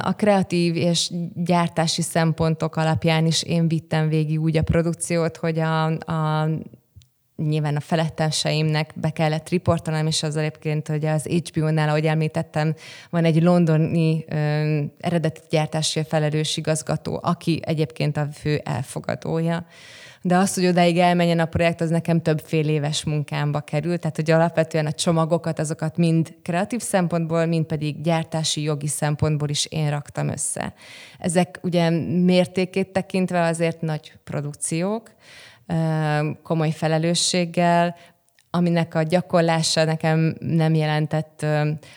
a 0.02 0.12
kreatív 0.12 0.76
és 0.76 1.10
gyártási 1.34 2.02
szempontok 2.02 2.76
alapján 2.76 3.26
is 3.26 3.42
én 3.42 3.68
vittem 3.68 4.08
végig 4.08 4.40
úgy 4.40 4.56
a 4.56 4.62
produkciót, 4.62 5.36
hogy 5.36 5.58
a, 5.58 5.84
a 5.86 6.48
nyilván 7.36 7.76
a 7.76 7.80
feletteseimnek 7.80 8.92
be 8.94 9.10
kellett 9.10 9.48
riportolnom, 9.48 10.06
és 10.06 10.22
az 10.22 10.36
egyébként, 10.36 10.88
hogy 10.88 11.04
az 11.04 11.26
HBO-nál, 11.26 11.88
ahogy 11.88 12.06
említettem, 12.06 12.74
van 13.10 13.24
egy 13.24 13.42
londoni 13.42 14.24
ö, 14.28 14.36
eredeti 15.00 15.40
gyártási 15.50 16.02
felelős 16.08 16.56
igazgató, 16.56 17.20
aki 17.22 17.60
egyébként 17.64 18.16
a 18.16 18.28
fő 18.32 18.60
elfogadója. 18.64 19.66
De 20.26 20.36
az, 20.36 20.54
hogy 20.54 20.66
odáig 20.66 20.98
elmenjen 20.98 21.38
a 21.38 21.44
projekt, 21.44 21.80
az 21.80 21.90
nekem 21.90 22.22
több 22.22 22.40
fél 22.44 22.68
éves 22.68 23.04
munkámba 23.04 23.60
került, 23.60 24.00
tehát 24.00 24.16
hogy 24.16 24.30
alapvetően 24.30 24.86
a 24.86 24.92
csomagokat, 24.92 25.58
azokat 25.58 25.96
mind 25.96 26.34
kreatív 26.42 26.80
szempontból, 26.80 27.46
mind 27.46 27.64
pedig 27.64 28.00
gyártási 28.00 28.62
jogi 28.62 28.88
szempontból 28.88 29.48
is 29.48 29.66
én 29.66 29.90
raktam 29.90 30.28
össze. 30.28 30.74
Ezek 31.18 31.58
ugye 31.62 31.90
mértékét 32.24 32.88
tekintve 32.88 33.42
azért 33.42 33.80
nagy 33.80 34.12
produkciók, 34.24 35.10
komoly 36.42 36.70
felelősséggel, 36.70 37.96
aminek 38.50 38.94
a 38.94 39.02
gyakorlása 39.02 39.84
nekem 39.84 40.36
nem 40.38 40.74
jelentett 40.74 41.46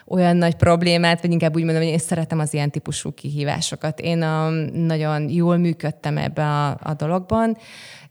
olyan 0.06 0.38
nagy 0.38 0.56
problémát, 0.56 1.22
vagy 1.22 1.32
inkább 1.32 1.56
úgy 1.56 1.64
mondom, 1.64 1.82
hogy 1.82 1.92
én 1.92 1.98
szeretem 1.98 2.40
az 2.40 2.54
ilyen 2.54 2.72
típusú 2.72 3.14
kihívásokat. 3.14 4.00
Én 4.00 4.22
a, 4.22 4.50
nagyon 4.74 5.30
jól 5.30 5.58
működtem 5.58 6.18
ebbe 6.18 6.44
a, 6.44 6.70
a 6.70 6.94
dologban, 6.98 7.58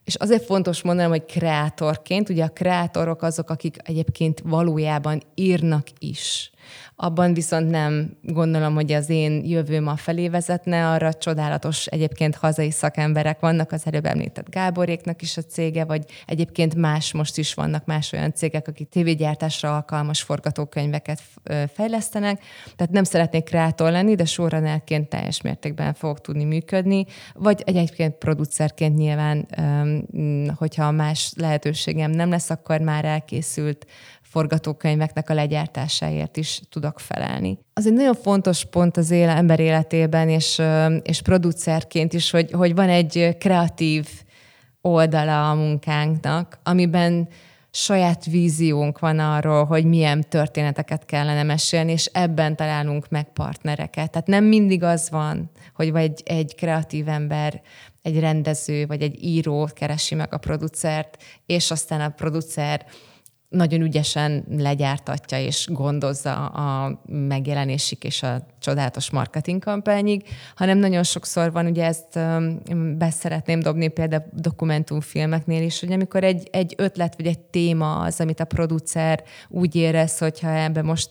És 0.05 0.15
azért 0.15 0.45
fontos 0.45 0.83
mondanom, 0.83 1.11
hogy 1.11 1.25
kreátorként, 1.25 2.29
ugye 2.29 2.45
a 2.45 2.49
kreátorok 2.49 3.23
azok, 3.23 3.51
akik 3.51 3.77
egyébként 3.85 4.43
valójában 4.45 5.23
írnak 5.35 5.87
is 5.99 6.51
abban 6.97 7.35
viszont 7.35 7.71
nem 7.71 8.17
gondolom, 8.23 8.75
hogy 8.75 8.93
az 8.93 9.11
én 9.11 9.45
jövőm 9.45 9.87
a 9.87 9.97
felé 9.97 10.29
vezetne, 10.29 10.91
arra 10.91 11.13
csodálatos 11.13 11.87
egyébként 11.87 12.35
hazai 12.35 12.71
szakemberek 12.71 13.41
vannak, 13.41 13.73
az 13.73 13.87
előbb 13.87 14.07
említett 14.07 14.51
Gáboréknak 14.51 15.23
is 15.23 15.37
a 15.37 15.43
cége, 15.43 15.85
vagy 15.85 16.05
egyébként 16.27 16.75
más 16.75 17.13
most 17.13 17.39
is 17.39 17.55
vannak 17.55 17.85
más 17.85 18.13
olyan 18.13 18.33
cégek, 18.33 18.69
akik 18.69 18.89
tévégyártásra 18.89 19.75
alkalmas 19.75 20.23
forgatókönyveket 20.23 21.23
fejlesztenek, 21.73 22.43
tehát 22.77 22.93
nem 22.93 23.05
szeretnék 23.05 23.45
kreátor 23.45 23.91
lenni, 23.91 24.15
de 24.15 24.25
sorranelként 24.25 25.09
teljes 25.09 25.41
mértékben 25.41 25.95
fogok 25.95 26.21
tudni 26.21 26.45
működni, 26.45 27.07
vagy 27.35 27.63
egyébként 27.67 28.15
producerként 28.15 28.97
nyilván, 28.97 29.47
hogyha 30.57 30.91
más 30.91 31.33
lehetőségem 31.37 32.11
nem 32.11 32.31
lesz, 32.31 32.51
akkor 32.51 32.81
már 32.81 33.05
elkészült 33.05 33.87
forgatókönyveknek 34.39 35.31
a 35.31 35.35
legyártásáért 35.35 36.37
is 36.37 36.61
tudok 36.71 37.01
felelni. 37.01 37.59
Az 37.73 37.87
egy 37.87 37.93
nagyon 37.93 38.15
fontos 38.15 38.65
pont 38.65 38.97
az 38.97 39.11
éle, 39.11 39.37
ember 39.37 39.61
életében, 39.61 40.29
és, 40.29 40.63
és 41.03 41.23
producerként 41.23 42.13
is, 42.13 42.31
hogy, 42.31 42.51
hogy 42.51 42.75
van 42.75 42.89
egy 42.89 43.37
kreatív 43.39 44.09
oldala 44.81 45.51
a 45.51 45.55
munkánknak, 45.55 46.59
amiben 46.63 47.29
saját 47.71 48.25
víziónk 48.25 48.99
van 48.99 49.19
arról, 49.19 49.65
hogy 49.65 49.85
milyen 49.85 50.29
történeteket 50.29 51.05
kellene 51.05 51.43
mesélni, 51.43 51.93
és 51.93 52.07
ebben 52.13 52.57
találunk 52.57 53.09
meg 53.09 53.33
partnereket. 53.33 54.11
Tehát 54.11 54.27
nem 54.27 54.45
mindig 54.45 54.83
az 54.83 55.11
van, 55.11 55.51
hogy 55.75 55.91
vagy 55.93 56.13
egy 56.25 56.55
kreatív 56.55 57.09
ember, 57.09 57.61
egy 58.03 58.21
rendező, 58.21 58.87
vagy 58.87 59.03
egy 59.03 59.25
író 59.25 59.69
keresi 59.75 60.15
meg 60.15 60.35
a 60.35 60.39
producert, 60.39 61.23
és 61.47 61.71
aztán 61.71 62.01
a 62.01 62.09
producer 62.09 62.87
nagyon 63.49 63.81
ügyesen 63.81 64.45
legyártatja 64.51 65.41
és 65.41 65.69
gondozza 65.73 66.47
a 66.47 67.01
megjelenésig 67.07 68.05
és 68.05 68.23
a 68.23 68.47
csodálatos 68.59 69.11
marketing 69.11 69.63
kampányig, 69.63 70.29
hanem 70.55 70.79
nagyon 70.79 71.03
sokszor 71.03 71.53
van, 71.53 71.67
ugye 71.67 71.85
ezt 71.85 72.19
be 72.97 73.11
szeretném 73.11 73.61
dobni 73.61 73.89
például 73.89 74.25
dokumentumfilmeknél 74.33 75.63
is, 75.63 75.81
hogy 75.81 75.93
amikor 75.93 76.25
egy, 76.25 76.49
egy 76.53 76.75
ötlet 76.77 77.17
vagy 77.17 77.27
egy 77.27 77.41
téma 77.41 77.99
az, 77.99 78.21
amit 78.21 78.41
a 78.41 78.45
producer 78.45 79.23
úgy 79.49 79.75
érez, 79.75 80.19
hogyha 80.19 80.51
ebbe 80.51 80.83
most 80.83 81.11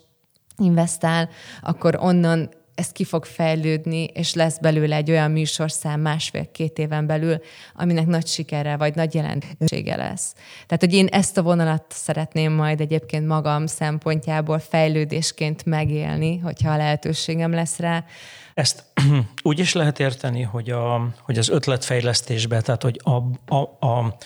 investál, 0.57 1.29
akkor 1.61 1.97
onnan 2.01 2.49
ez 2.77 2.91
ki 2.91 3.03
fog 3.03 3.25
fejlődni, 3.25 4.03
és 4.03 4.33
lesz 4.33 4.57
belőle 4.57 4.95
egy 4.95 5.11
olyan 5.11 5.31
műsorszám 5.31 6.01
másfél-két 6.01 6.77
éven 6.77 7.05
belül, 7.05 7.41
aminek 7.75 8.05
nagy 8.05 8.27
sikere 8.27 8.77
vagy 8.77 8.95
nagy 8.95 9.13
jelentősége 9.13 9.95
lesz. 9.95 10.33
Tehát, 10.65 10.83
hogy 10.83 10.93
én 10.93 11.05
ezt 11.05 11.37
a 11.37 11.43
vonalat 11.43 11.83
szeretném 11.89 12.51
majd 12.51 12.81
egyébként 12.81 13.27
magam 13.27 13.65
szempontjából 13.65 14.59
fejlődésként 14.59 15.65
megélni, 15.65 16.37
hogyha 16.37 16.71
a 16.71 16.77
lehetőségem 16.77 17.51
lesz 17.51 17.79
rá. 17.79 18.05
Ezt 18.53 18.83
úgy 19.43 19.59
is 19.59 19.73
lehet 19.73 19.99
érteni, 19.99 20.41
hogy, 20.41 20.69
a, 20.69 21.13
hogy 21.21 21.37
az 21.37 21.49
ötletfejlesztésbe, 21.49 22.61
tehát 22.61 22.83
hogy 22.83 22.99
a, 23.03 23.15
a, 23.55 23.87
a 23.87 24.17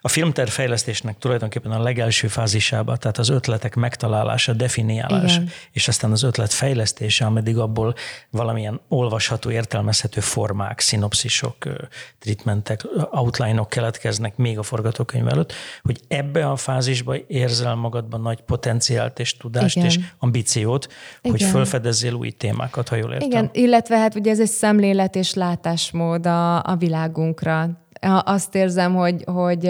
a 0.00 0.08
filmtervfejlesztésnek 0.08 1.18
tulajdonképpen 1.18 1.72
a 1.72 1.82
legelső 1.82 2.28
fázisába, 2.28 2.96
tehát 2.96 3.18
az 3.18 3.28
ötletek 3.28 3.74
megtalálása, 3.74 4.52
definiálása, 4.52 5.40
Igen. 5.40 5.50
és 5.72 5.88
aztán 5.88 6.10
az 6.12 6.22
ötlet 6.22 6.52
fejlesztése, 6.52 7.24
ameddig 7.24 7.58
abból 7.58 7.94
valamilyen 8.30 8.80
olvasható, 8.88 9.50
értelmezhető 9.50 10.20
formák, 10.20 10.80
szinopszisok, 10.80 11.56
treatmentek, 12.18 12.80
outline-ok 13.10 13.68
keletkeznek 13.68 14.36
még 14.36 14.58
a 14.58 14.62
forgatókönyv 14.62 15.28
előtt, 15.28 15.52
hogy 15.82 16.00
ebbe 16.08 16.46
a 16.46 16.56
fázisba 16.56 17.16
érzel 17.26 17.74
magadban 17.74 18.20
nagy 18.20 18.40
potenciált 18.40 19.18
és 19.18 19.36
tudást 19.36 19.76
Igen. 19.76 19.88
és 19.88 19.98
ambíciót, 20.18 20.88
Igen. 21.22 21.38
hogy 21.38 21.50
felfedezzél 21.50 22.12
új 22.12 22.30
témákat, 22.30 22.88
ha 22.88 22.96
jól 22.96 23.12
értem. 23.12 23.28
Igen, 23.28 23.50
illetve 23.52 23.98
hát 23.98 24.14
ugye 24.14 24.30
ez 24.30 24.40
egy 24.40 24.48
szemlélet 24.48 25.16
és 25.16 25.34
látásmód 25.34 26.26
a, 26.26 26.64
a 26.64 26.76
világunkra 26.78 27.86
azt 28.24 28.54
érzem, 28.54 28.94
hogy, 28.94 29.24
hogy 29.24 29.66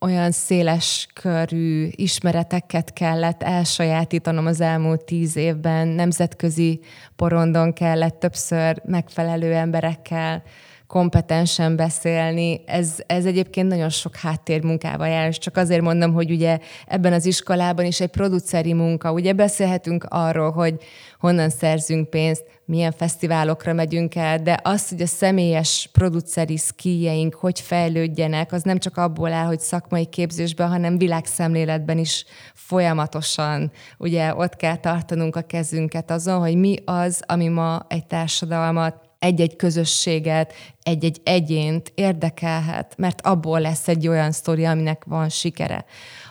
olyan 0.00 0.30
széles 0.30 1.08
körű 1.12 1.88
ismereteket 1.90 2.92
kellett 2.92 3.42
elsajátítanom 3.42 4.46
az 4.46 4.60
elmúlt 4.60 5.04
tíz 5.04 5.36
évben, 5.36 5.88
nemzetközi 5.88 6.80
porondon 7.16 7.72
kellett 7.72 8.18
többször 8.18 8.82
megfelelő 8.84 9.54
emberekkel 9.54 10.42
kompetensen 10.86 11.76
beszélni. 11.76 12.60
Ez, 12.66 13.02
ez 13.06 13.24
egyébként 13.24 13.68
nagyon 13.68 13.88
sok 13.88 14.16
háttérmunkával 14.16 15.08
jár, 15.08 15.28
és 15.28 15.38
csak 15.38 15.56
azért 15.56 15.82
mondom, 15.82 16.12
hogy 16.12 16.30
ugye 16.30 16.58
ebben 16.86 17.12
az 17.12 17.26
iskolában 17.26 17.84
is 17.84 18.00
egy 18.00 18.10
produceri 18.10 18.72
munka. 18.72 19.12
Ugye 19.12 19.32
beszélhetünk 19.32 20.04
arról, 20.08 20.50
hogy 20.50 20.74
honnan 21.18 21.50
szerzünk 21.50 22.10
pénzt, 22.10 22.44
milyen 22.64 22.92
fesztiválokra 22.92 23.72
megyünk 23.72 24.14
el, 24.14 24.38
de 24.38 24.60
az, 24.62 24.88
hogy 24.88 25.02
a 25.02 25.06
személyes 25.06 25.88
produceri 25.92 26.56
szkíjeink 26.56 27.34
hogy 27.34 27.60
fejlődjenek, 27.60 28.52
az 28.52 28.62
nem 28.62 28.78
csak 28.78 28.96
abból 28.96 29.32
áll, 29.32 29.46
hogy 29.46 29.60
szakmai 29.60 30.06
képzésben, 30.06 30.68
hanem 30.68 30.98
világszemléletben 30.98 31.98
is 31.98 32.24
folyamatosan 32.54 33.72
ugye 33.98 34.34
ott 34.34 34.56
kell 34.56 34.76
tartanunk 34.76 35.36
a 35.36 35.42
kezünket 35.42 36.10
azon, 36.10 36.38
hogy 36.38 36.56
mi 36.56 36.76
az, 36.84 37.22
ami 37.26 37.48
ma 37.48 37.86
egy 37.88 38.06
társadalmat 38.06 39.04
egy-egy 39.24 39.56
közösséget, 39.56 40.52
egy-egy 40.82 41.20
egyént 41.24 41.92
érdekelhet, 41.94 42.94
mert 42.96 43.20
abból 43.20 43.60
lesz 43.60 43.88
egy 43.88 44.08
olyan 44.08 44.32
sztori, 44.32 44.64
aminek 44.64 45.04
van 45.04 45.28
sikere. 45.28 45.84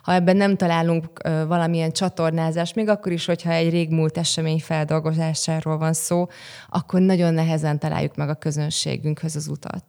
Ha 0.04 0.14
ebben 0.14 0.38
nem 0.38 0.56
találunk 0.56 1.22
valamilyen 1.48 1.92
csatornázást, 1.92 2.76
még 2.76 2.90
akkor 2.90 3.12
is, 3.12 3.26
hogyha 3.26 3.52
egy 3.52 3.70
régmúlt 3.70 4.18
esemény 4.18 4.60
feldolgozásáról 4.60 5.78
van 5.78 5.94
szó, 5.94 6.28
akkor 6.70 7.02
nagyon 7.02 7.34
nehezen 7.34 7.80
találjuk 7.80 8.16
meg 8.16 8.30
a 8.30 8.34
közönségünkhöz 8.34 9.36
az 9.36 9.48
utat. 9.48 9.84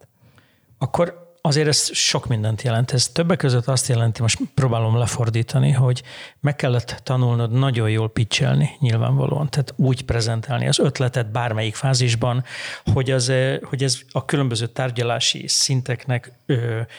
Akkor 0.78 1.24
azért 1.40 1.68
ez 1.68 1.94
sok 1.94 2.26
mindent 2.26 2.62
jelent. 2.62 2.92
Ez 2.92 3.08
többek 3.08 3.38
között 3.38 3.66
azt 3.66 3.88
jelenti, 3.88 4.22
most 4.22 4.40
próbálom 4.54 4.96
lefordítani, 4.96 5.70
hogy 5.70 6.02
meg 6.40 6.56
kellett 6.56 7.00
tanulnod 7.02 7.52
nagyon 7.52 7.90
jól 7.90 8.10
pitchelni 8.10 8.70
nyilvánvalóan, 8.78 9.50
tehát 9.50 9.74
úgy 9.76 10.04
prezentálni 10.04 10.68
az 10.68 10.78
ötletet 10.78 11.30
bármelyik 11.30 11.74
fázisban, 11.74 12.44
hogy, 12.92 13.10
az, 13.10 13.32
hogy 13.62 13.82
ez 13.82 13.98
a 14.12 14.24
különböző 14.24 14.66
tárgyalási 14.66 15.48
szinteknek 15.48 16.32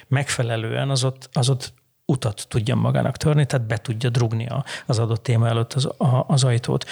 megfelelően 0.07 0.89
az 0.89 1.03
ott, 1.03 1.29
az 1.33 1.49
ott 1.49 1.73
utat 2.05 2.45
tudja 2.49 2.75
magának 2.75 3.17
törni, 3.17 3.45
tehát 3.45 3.67
be 3.67 3.77
tudja 3.77 4.09
drugni 4.09 4.47
az 4.85 4.99
adott 4.99 5.23
téma 5.23 5.47
előtt 5.47 5.73
az, 5.73 5.89
az 6.27 6.43
ajtót. 6.43 6.85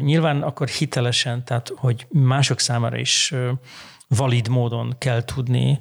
Nyilván 0.00 0.42
akkor 0.42 0.68
hitelesen, 0.68 1.44
tehát 1.44 1.72
hogy 1.76 2.06
mások 2.10 2.60
számára 2.60 2.96
is 2.96 3.34
valid 4.08 4.48
módon 4.48 4.94
kell 4.98 5.24
tudni 5.24 5.78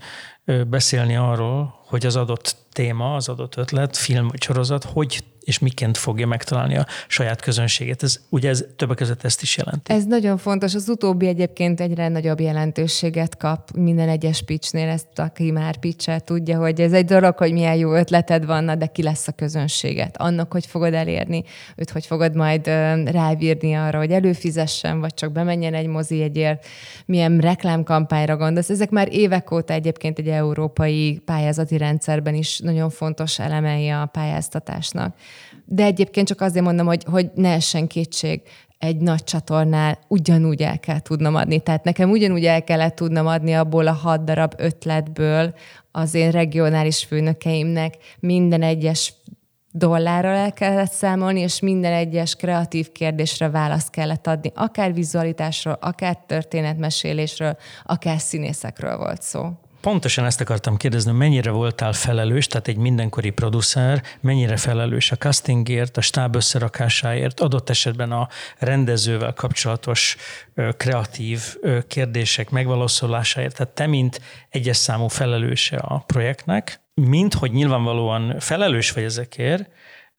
beszélni 0.67 1.15
arról, 1.15 1.80
hogy 1.86 2.06
az 2.06 2.15
adott 2.15 2.56
téma, 2.71 3.15
az 3.15 3.30
adott 3.30 3.56
ötlet, 3.56 3.97
film 3.97 4.28
vagy 4.28 4.43
sorozat, 4.43 4.84
hogy 4.84 5.23
és 5.45 5.60
miként 5.60 5.97
fogja 5.97 6.27
megtalálni 6.27 6.77
a 6.77 6.86
saját 7.08 7.41
közönségét. 7.41 8.03
Ez, 8.03 8.19
ugye 8.29 8.49
ez 8.49 8.65
többek 8.75 8.97
között 8.97 9.23
ezt 9.23 9.41
is 9.41 9.58
jelenti. 9.58 9.93
Ez 9.93 10.05
nagyon 10.05 10.38
fontos. 10.38 10.75
Az 10.75 10.89
utóbbi 10.89 11.27
egyébként 11.27 11.81
egyre 11.81 12.08
nagyobb 12.08 12.39
jelentőséget 12.39 13.38
kap 13.38 13.71
minden 13.71 14.10
egyes 14.10 14.41
pitchnél, 14.41 14.89
ezt 14.89 15.19
aki 15.19 15.51
már 15.51 15.77
pitchel 15.77 16.19
tudja, 16.19 16.58
hogy 16.58 16.81
ez 16.81 16.93
egy 16.93 17.05
dolog, 17.05 17.38
hogy 17.38 17.51
milyen 17.51 17.75
jó 17.75 17.93
ötleted 17.93 18.45
van, 18.45 18.77
de 18.77 18.86
ki 18.86 19.03
lesz 19.03 19.27
a 19.27 19.31
közönséget. 19.31 20.17
Annak, 20.17 20.51
hogy 20.51 20.65
fogod 20.65 20.93
elérni, 20.93 21.43
őt 21.75 21.89
hogy 21.89 22.05
fogod 22.05 22.36
majd 22.36 22.65
rávírni 23.05 23.73
arra, 23.73 23.97
hogy 23.97 24.12
előfizessen, 24.12 24.99
vagy 24.99 25.13
csak 25.13 25.31
bemenjen 25.31 25.73
egy 25.73 25.88
mozi 25.88 26.21
egyért, 26.21 26.65
milyen 27.05 27.38
reklámkampányra 27.38 28.38
gondolsz. 28.38 28.69
Ezek 28.69 28.89
már 28.89 29.08
évek 29.12 29.51
óta 29.51 29.73
egyébként 29.73 30.19
egy 30.19 30.27
európai 30.27 31.21
pályázati 31.25 31.77
rendszerben 31.77 32.34
is 32.34 32.60
nagyon 32.60 32.89
fontos 32.89 33.39
elemei 33.39 33.89
a 33.89 34.10
pályáztatásnak. 34.12 35.15
De 35.65 35.84
egyébként 35.84 36.28
csak 36.28 36.41
azért 36.41 36.65
mondom, 36.65 36.86
hogy, 36.86 37.04
hogy 37.04 37.30
ne 37.36 37.54
essen 37.54 37.88
kétség, 37.88 38.41
egy 38.78 38.97
nagy 38.97 39.23
csatornál 39.23 39.99
ugyanúgy 40.08 40.62
el 40.62 40.80
kell 40.80 40.99
tudnom 40.99 41.36
adni. 41.36 41.60
Tehát 41.60 41.84
nekem 41.84 42.10
ugyanúgy 42.10 42.45
el 42.45 42.63
kellett 42.63 42.95
tudnom 42.95 43.28
adni 43.28 43.54
abból 43.54 43.88
a 43.88 43.91
hat 43.91 44.23
darab 44.23 44.54
ötletből 44.58 45.54
az 45.91 46.13
én 46.13 46.32
regionális 46.32 47.04
főnökeimnek 47.04 47.93
minden 48.19 48.62
egyes 48.62 49.13
dollárral 49.71 50.36
el 50.36 50.54
kellett 50.54 50.91
számolni, 50.91 51.39
és 51.39 51.60
minden 51.60 51.93
egyes 51.93 52.36
kreatív 52.36 52.91
kérdésre 52.91 53.49
választ 53.49 53.89
kellett 53.89 54.28
adni. 54.28 54.51
Akár 54.56 54.93
vizualitásról, 54.93 55.78
akár 55.82 56.17
történetmesélésről, 56.25 57.58
akár 57.84 58.19
színészekről 58.19 58.97
volt 58.97 59.21
szó. 59.21 59.49
Pontosan 59.85 60.25
ezt 60.25 60.41
akartam 60.41 60.77
kérdezni, 60.77 61.11
mennyire 61.11 61.51
voltál 61.51 61.93
felelős, 61.93 62.47
tehát 62.47 62.67
egy 62.67 62.77
mindenkori 62.77 63.29
producer, 63.29 64.03
mennyire 64.21 64.57
felelős 64.57 65.11
a 65.11 65.15
castingért, 65.15 65.97
a 65.97 66.01
stáb 66.01 66.35
összerakásáért, 66.35 67.39
adott 67.39 67.69
esetben 67.69 68.11
a 68.11 68.27
rendezővel 68.57 69.33
kapcsolatos 69.33 70.17
kreatív 70.77 71.41
kérdések 71.87 72.49
megvalósulásáért. 72.49 73.55
Tehát 73.55 73.73
te, 73.73 73.87
mint 73.87 74.21
egyes 74.49 74.77
számú 74.77 75.07
felelőse 75.07 75.77
a 75.77 76.03
projektnek, 76.05 76.81
mint 76.93 77.33
hogy 77.33 77.51
nyilvánvalóan 77.51 78.39
felelős 78.39 78.91
vagy 78.91 79.03
ezekért, 79.03 79.69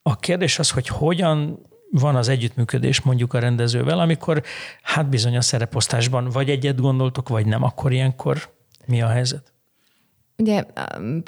a 0.01 0.15
kérdés 0.15 0.59
az, 0.59 0.69
hogy 0.69 0.87
hogyan 0.87 1.67
van 1.91 2.15
az 2.15 2.27
együttműködés 2.27 3.01
mondjuk 3.01 3.33
a 3.33 3.39
rendezővel, 3.39 3.99
amikor 3.99 4.43
hát 4.81 5.09
bizony 5.09 5.37
a 5.37 5.41
szereposztásban 5.41 6.29
vagy 6.29 6.49
egyet 6.49 6.81
gondoltok, 6.81 7.29
vagy 7.29 7.45
nem, 7.45 7.63
akkor 7.63 7.91
ilyenkor 7.91 8.55
mi 8.85 9.01
a 9.01 9.07
helyzet? 9.07 9.55
Ugye 10.37 10.63
um, 10.97 11.23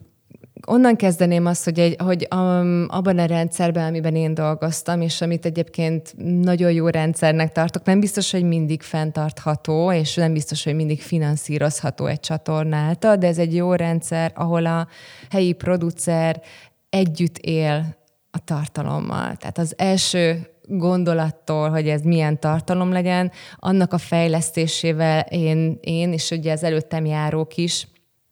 onnan 0.68 0.96
kezdeném 0.96 1.46
azt, 1.46 1.64
hogy, 1.64 1.80
egy, 1.80 1.96
hogy 2.04 2.28
um, 2.36 2.86
abban 2.90 3.18
a 3.18 3.26
rendszerben, 3.26 3.88
amiben 3.88 4.16
én 4.16 4.34
dolgoztam, 4.34 5.02
és 5.02 5.22
amit 5.22 5.46
egyébként 5.46 6.14
nagyon 6.42 6.72
jó 6.72 6.88
rendszernek 6.88 7.52
tartok, 7.52 7.86
nem 7.86 8.00
biztos, 8.00 8.32
hogy 8.32 8.44
mindig 8.44 8.82
fenntartható, 8.82 9.92
és 9.92 10.16
nem 10.16 10.34
biztos, 10.34 10.64
hogy 10.64 10.76
mindig 10.76 11.02
finanszírozható 11.02 12.06
egy 12.06 12.20
csatornáltal, 12.20 13.16
de 13.16 13.28
ez 13.28 13.38
egy 13.38 13.56
jó 13.56 13.74
rendszer, 13.74 14.32
ahol 14.36 14.66
a 14.66 14.88
helyi 15.30 15.54
producer 15.54 16.42
együtt 16.90 17.38
él 17.38 17.98
a 18.32 18.44
tartalommal. 18.44 19.36
Tehát 19.36 19.58
az 19.58 19.74
első 19.78 20.50
gondolattól, 20.62 21.70
hogy 21.70 21.88
ez 21.88 22.02
milyen 22.02 22.40
tartalom 22.40 22.92
legyen, 22.92 23.32
annak 23.56 23.94
a 23.94 23.98
fejlesztésével 23.98 25.20
én, 25.20 25.78
én 25.82 26.14
és 26.14 26.32
ugye 26.32 26.52
az 26.52 26.64
előttem 26.64 27.06
járók 27.06 27.58
is 27.58 27.88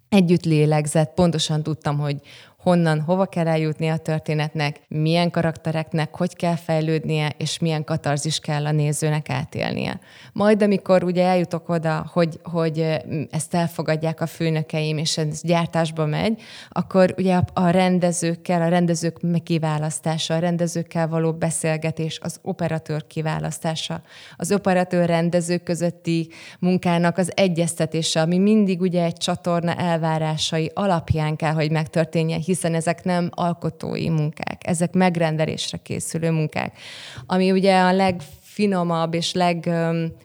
együtt 0.10 0.46
lélegzett, 0.46 1.14
pontosan 1.14 1.64
tudtam, 1.64 1.98
hogy 1.98 2.22
honnan, 2.68 3.02
hova 3.02 3.26
kell 3.26 3.48
eljutni 3.48 3.88
a 3.88 3.98
történetnek, 3.98 4.80
milyen 4.88 5.32
karaktereknek, 5.32 6.16
hogy 6.16 6.36
kell 6.36 6.56
fejlődnie, 6.56 7.32
és 7.38 7.60
milyen 7.60 7.84
katarzis 7.84 8.40
kell 8.40 8.66
a 8.66 8.72
nézőnek 8.72 9.30
átélnie. 9.30 10.00
Majd, 10.34 10.62
amikor 10.62 11.04
ugye 11.04 11.26
eljutok 11.26 11.70
oda, 11.70 12.10
hogy, 12.14 12.40
hogy 12.44 12.86
ezt 13.32 13.54
elfogadják 13.54 14.22
a 14.22 14.26
főnökeim, 14.26 14.98
és 14.98 15.18
ez 15.18 15.42
gyártásba 15.42 16.06
megy, 16.06 16.42
akkor 16.70 17.14
ugye 17.18 17.40
a 17.54 17.70
rendezőkkel, 17.70 18.62
a 18.62 18.68
rendezők 18.68 19.18
kiválasztása, 19.44 20.34
a 20.36 20.40
rendezőkkel 20.40 21.08
való 21.08 21.34
beszélgetés, 21.34 22.20
az 22.22 22.40
operatőr 22.42 23.08
kiválasztása, 23.08 24.02
az 24.38 24.52
operatőr-rendező 24.52 25.58
közötti 25.58 26.30
munkának 26.60 27.18
az 27.18 27.32
egyeztetése, 27.36 28.22
ami 28.22 28.38
mindig 28.38 28.82
ugye 28.82 29.04
egy 29.04 29.18
csatorna 29.18 29.74
elvárásai 29.76 30.72
alapján 30.74 31.36
kell, 31.36 31.54
hogy 31.54 31.72
megtörténjen, 31.72 32.40
hiszen 32.58 32.76
ezek 32.76 33.04
nem 33.04 33.30
alkotói 33.32 34.10
munkák, 34.10 34.62
ezek 34.68 34.94
megrendelésre 34.94 35.78
készülő 35.78 36.32
munkák. 36.32 36.78
Ami 37.26 37.52
ugye 37.52 37.80
a 37.80 37.94
leg 37.94 38.22
finomabb 38.58 39.14
és 39.14 39.34
leg, 39.34 39.70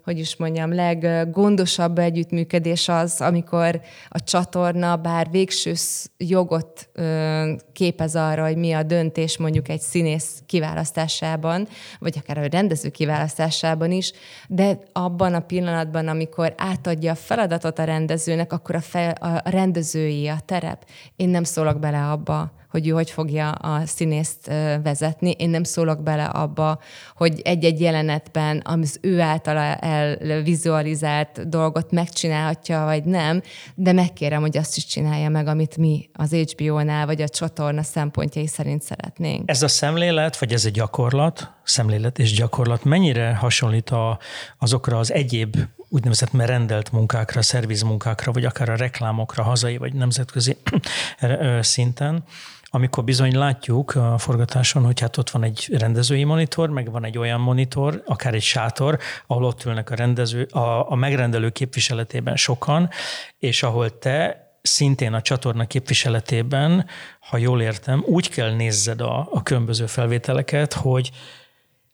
hogy 0.05 0.19
is 0.19 0.37
mondjam, 0.37 0.75
leggondosabb 0.75 1.99
együttműködés 1.99 2.89
az, 2.89 3.21
amikor 3.21 3.81
a 4.09 4.23
csatorna 4.23 4.97
bár 4.97 5.31
végső 5.31 5.73
jogot 6.17 6.91
képez 7.73 8.17
arra, 8.17 8.45
hogy 8.45 8.57
mi 8.57 8.73
a 8.73 8.83
döntés 8.83 9.39
mondjuk 9.39 9.69
egy 9.69 9.81
színész 9.81 10.43
kiválasztásában, 10.47 11.69
vagy 11.99 12.19
akár 12.19 12.39
a 12.39 12.47
rendező 12.51 12.89
kiválasztásában 12.89 13.91
is, 13.91 14.13
de 14.49 14.79
abban 14.93 15.35
a 15.35 15.41
pillanatban, 15.41 16.09
amikor 16.09 16.55
átadja 16.57 17.13
a 17.13 17.15
feladatot 17.15 17.79
a 17.79 17.85
rendezőnek, 17.85 18.53
akkor 18.53 18.75
a, 18.75 18.81
fel, 18.81 19.11
a 19.11 19.43
rendezői 19.45 20.29
a 20.29 20.41
terep. 20.45 20.87
Én 21.17 21.29
nem 21.29 21.45
szólok 21.45 21.79
bele 21.79 22.11
abba, 22.11 22.53
hogy 22.73 22.89
ő 22.89 22.91
hogy 22.91 23.11
fogja 23.11 23.51
a 23.51 23.87
színészt 23.87 24.47
vezetni. 24.83 25.31
Én 25.31 25.51
nem 25.51 25.63
szólok 25.63 26.03
bele 26.03 26.25
abba, 26.25 26.79
hogy 27.17 27.41
egy-egy 27.45 27.81
jelenetben 27.81 28.63
az 28.65 28.99
ő 29.01 29.21
általa 29.21 29.75
elvizualizált 29.75 31.49
dolgot 31.49 31.91
megcsinálhatja, 31.91 32.85
vagy 32.85 33.05
nem, 33.05 33.43
de 33.75 33.93
megkérem, 33.93 34.41
hogy 34.41 34.57
azt 34.57 34.77
is 34.77 34.87
csinálja 34.87 35.29
meg, 35.29 35.47
amit 35.47 35.77
mi 35.77 36.09
az 36.13 36.35
HBO-nál, 36.35 37.07
vagy 37.07 37.23
a 37.23 37.29
csatorna 37.29 37.83
szempontjai 37.83 38.47
szerint 38.47 38.83
szeretnénk. 38.83 39.51
Ez 39.51 39.63
a 39.63 39.69
szemlélet, 39.69 40.39
vagy 40.39 40.53
ez 40.53 40.65
egy 40.65 40.73
gyakorlat, 40.73 41.51
szemlélet 41.63 42.19
és 42.19 42.33
gyakorlat 42.33 42.85
mennyire 42.85 43.35
hasonlít 43.35 43.91
a, 43.91 44.19
azokra 44.59 44.99
az 44.99 45.13
egyéb 45.13 45.57
úgynevezett 45.89 46.33
merendelt 46.33 46.93
munkákra, 46.93 47.43
szervizmunkákra, 47.43 48.33
vagy 48.33 48.45
akár 48.45 48.69
a 48.69 48.77
reklámokra 48.77 49.43
hazai 49.43 49.77
vagy 49.77 49.93
nemzetközi 49.93 50.57
szinten, 51.61 52.25
amikor 52.75 53.05
bizony 53.05 53.37
látjuk 53.37 53.95
a 53.95 54.19
forgatáson, 54.19 54.85
hogy 54.85 55.01
hát 55.01 55.17
ott 55.17 55.31
van 55.31 55.43
egy 55.43 55.69
rendezői 55.79 56.25
monitor, 56.25 56.71
meg 56.71 56.91
van 56.91 57.05
egy 57.05 57.19
olyan 57.19 57.41
monitor, 57.41 58.03
akár 58.07 58.35
egy 58.35 58.43
sátor, 58.43 58.99
ahol 59.27 59.45
ott 59.45 59.65
ülnek 59.65 59.91
a 59.91 59.95
rendező, 59.95 60.43
a, 60.43 60.91
a 60.91 60.95
megrendelő 60.95 61.51
képviseletében 61.51 62.37
sokan, 62.37 62.89
és 63.39 63.63
ahol 63.63 63.99
te 63.99 64.47
szintén 64.63 65.13
a 65.13 65.23
csatorna 65.23 65.67
képviseletében, 65.67 66.87
ha 67.21 67.37
jól 67.37 67.63
értem, 67.63 68.03
úgy 68.07 68.29
kell 68.29 68.55
nézzed 68.55 69.01
a, 69.01 69.29
a 69.33 69.43
különböző 69.43 69.87
felvételeket, 69.87 70.73
hogy 70.73 71.11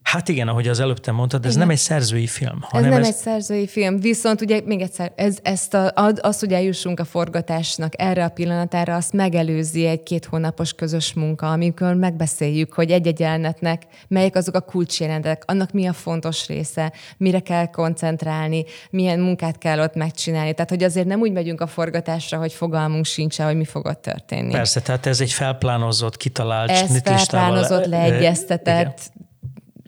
Hát 0.03 0.29
igen, 0.29 0.47
ahogy 0.47 0.67
az 0.67 0.79
előbb 0.79 0.99
te 0.99 1.11
mondtad, 1.11 1.45
ez 1.45 1.49
igen. 1.49 1.59
nem 1.61 1.69
egy 1.69 1.81
szerzői 1.81 2.27
film. 2.27 2.59
Hanem 2.61 2.85
ez 2.85 2.91
nem 2.91 3.01
ez... 3.01 3.07
egy 3.07 3.15
szerzői 3.15 3.67
film, 3.67 3.99
viszont 3.99 4.41
ugye 4.41 4.61
még 4.65 4.81
egyszer, 4.81 5.11
ez, 5.15 5.37
ezt 5.41 5.73
a, 5.73 5.91
az, 6.21 6.39
hogy 6.39 6.53
eljussunk 6.53 6.99
a 6.99 7.05
forgatásnak 7.05 7.93
erre 7.97 8.23
a 8.23 8.29
pillanatára, 8.29 8.95
azt 8.95 9.13
megelőzi 9.13 9.85
egy 9.85 10.03
két 10.03 10.25
hónapos 10.25 10.73
közös 10.73 11.13
munka, 11.13 11.51
amikor 11.51 11.93
megbeszéljük, 11.93 12.73
hogy 12.73 12.91
egy-egy 12.91 13.19
jelenetnek 13.19 13.83
melyek 14.07 14.35
azok 14.35 14.55
a 14.55 14.59
kulcsjelentek, 14.59 15.43
annak 15.45 15.71
mi 15.71 15.87
a 15.87 15.93
fontos 15.93 16.47
része, 16.47 16.93
mire 17.17 17.39
kell 17.39 17.69
koncentrálni, 17.69 18.65
milyen 18.89 19.19
munkát 19.19 19.57
kell 19.57 19.79
ott 19.79 19.95
megcsinálni. 19.95 20.53
Tehát, 20.53 20.69
hogy 20.69 20.83
azért 20.83 21.07
nem 21.07 21.19
úgy 21.19 21.31
megyünk 21.31 21.61
a 21.61 21.67
forgatásra, 21.67 22.37
hogy 22.37 22.53
fogalmunk 22.53 23.05
sincs, 23.05 23.37
hogy 23.37 23.55
mi 23.55 23.65
fog 23.65 23.85
ott 23.85 24.01
történni. 24.01 24.51
Persze, 24.51 24.81
tehát 24.81 25.05
ez 25.05 25.21
egy 25.21 25.31
felplánozott, 25.31 26.17
kitalált, 26.17 26.69
ez 26.69 27.01
felplánozott, 27.03 27.85
leegyeztetett, 27.85 29.11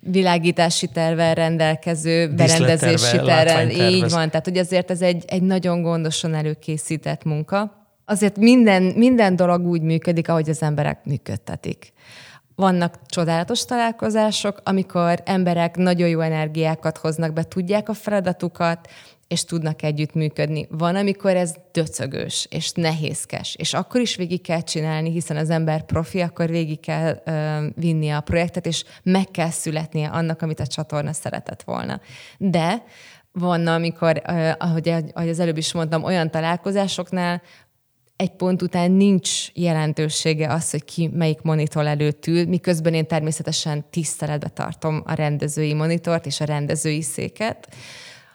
világítási 0.02 0.88
tervel 0.88 1.34
rendelkező, 1.34 2.34
berendezési 2.34 3.18
tervel. 3.18 3.70
Így 3.70 4.10
van, 4.10 4.30
tehát 4.30 4.46
hogy 4.46 4.58
azért 4.58 4.92
ez 4.92 5.02
egy, 5.02 5.24
egy 5.28 5.42
nagyon 5.42 5.82
gondosan 5.82 6.34
előkészített 6.34 7.24
munka. 7.24 7.86
Azért 8.06 8.38
minden, 8.38 8.84
minden 8.84 9.36
dolog 9.36 9.66
úgy 9.66 9.82
működik, 9.82 10.30
ahogy 10.30 10.50
az 10.50 10.62
emberek 10.62 11.06
működtetik. 11.06 11.94
Vannak 12.56 13.00
csodálatos 13.06 13.66
találkozások, 13.66 14.62
amikor 14.64 15.22
emberek 15.26 15.78
nagyon 15.78 16.08
jó 16.08 16.20
energiákat 16.20 16.98
hoznak 16.98 17.34
be, 17.34 17.44
tudják 17.44 17.90
a 17.90 17.94
feladatukat, 17.94 18.90
és 19.32 19.44
tudnak 19.44 19.84
együttműködni. 19.84 20.68
Van, 20.70 20.96
amikor 20.96 21.36
ez 21.36 21.54
döcögös, 21.72 22.48
és 22.50 22.72
nehézkes, 22.72 23.56
és 23.56 23.74
akkor 23.74 24.02
is 24.02 24.16
végig 24.16 24.42
kell 24.42 24.62
csinálni, 24.62 25.12
hiszen 25.12 25.38
az 25.38 25.50
ember 25.50 25.86
profi, 25.86 26.22
akkor 26.22 26.50
végig 26.50 26.80
kell 26.80 27.22
ö, 27.26 27.66
vinni 27.76 28.10
a 28.10 28.22
projektet, 28.22 28.66
és 28.66 28.84
meg 29.04 29.26
kell 29.32 29.50
születnie 29.50 30.08
annak, 30.08 30.42
amit 30.42 30.60
a 30.60 30.68
csatorna 30.68 31.14
szeretett 31.14 31.62
volna. 31.62 32.02
De 32.38 32.84
van, 33.32 33.68
amikor, 33.68 34.22
ahogy, 34.58 34.90
ahogy 35.14 35.30
az 35.30 35.40
előbb 35.40 35.58
is 35.58 35.74
mondtam, 35.74 36.04
olyan 36.04 36.32
találkozásoknál, 36.32 37.42
egy 38.16 38.32
pont 38.32 38.62
után 38.62 38.92
nincs 38.92 39.52
jelentősége 39.54 40.54
az, 40.54 40.72
hogy 40.72 40.84
ki 40.84 41.08
melyik 41.14 41.42
monitor 41.42 41.86
előtt 41.86 42.28
ül, 42.28 42.48
miközben 42.48 42.94
én 42.94 43.08
természetesen 43.08 43.86
tiszteletbe 43.90 44.48
tartom 44.48 45.04
a 45.06 45.14
rendezői 45.14 45.74
monitort 45.74 46.26
és 46.26 46.40
a 46.40 46.46
rendezői 46.46 47.02
széket 47.02 47.68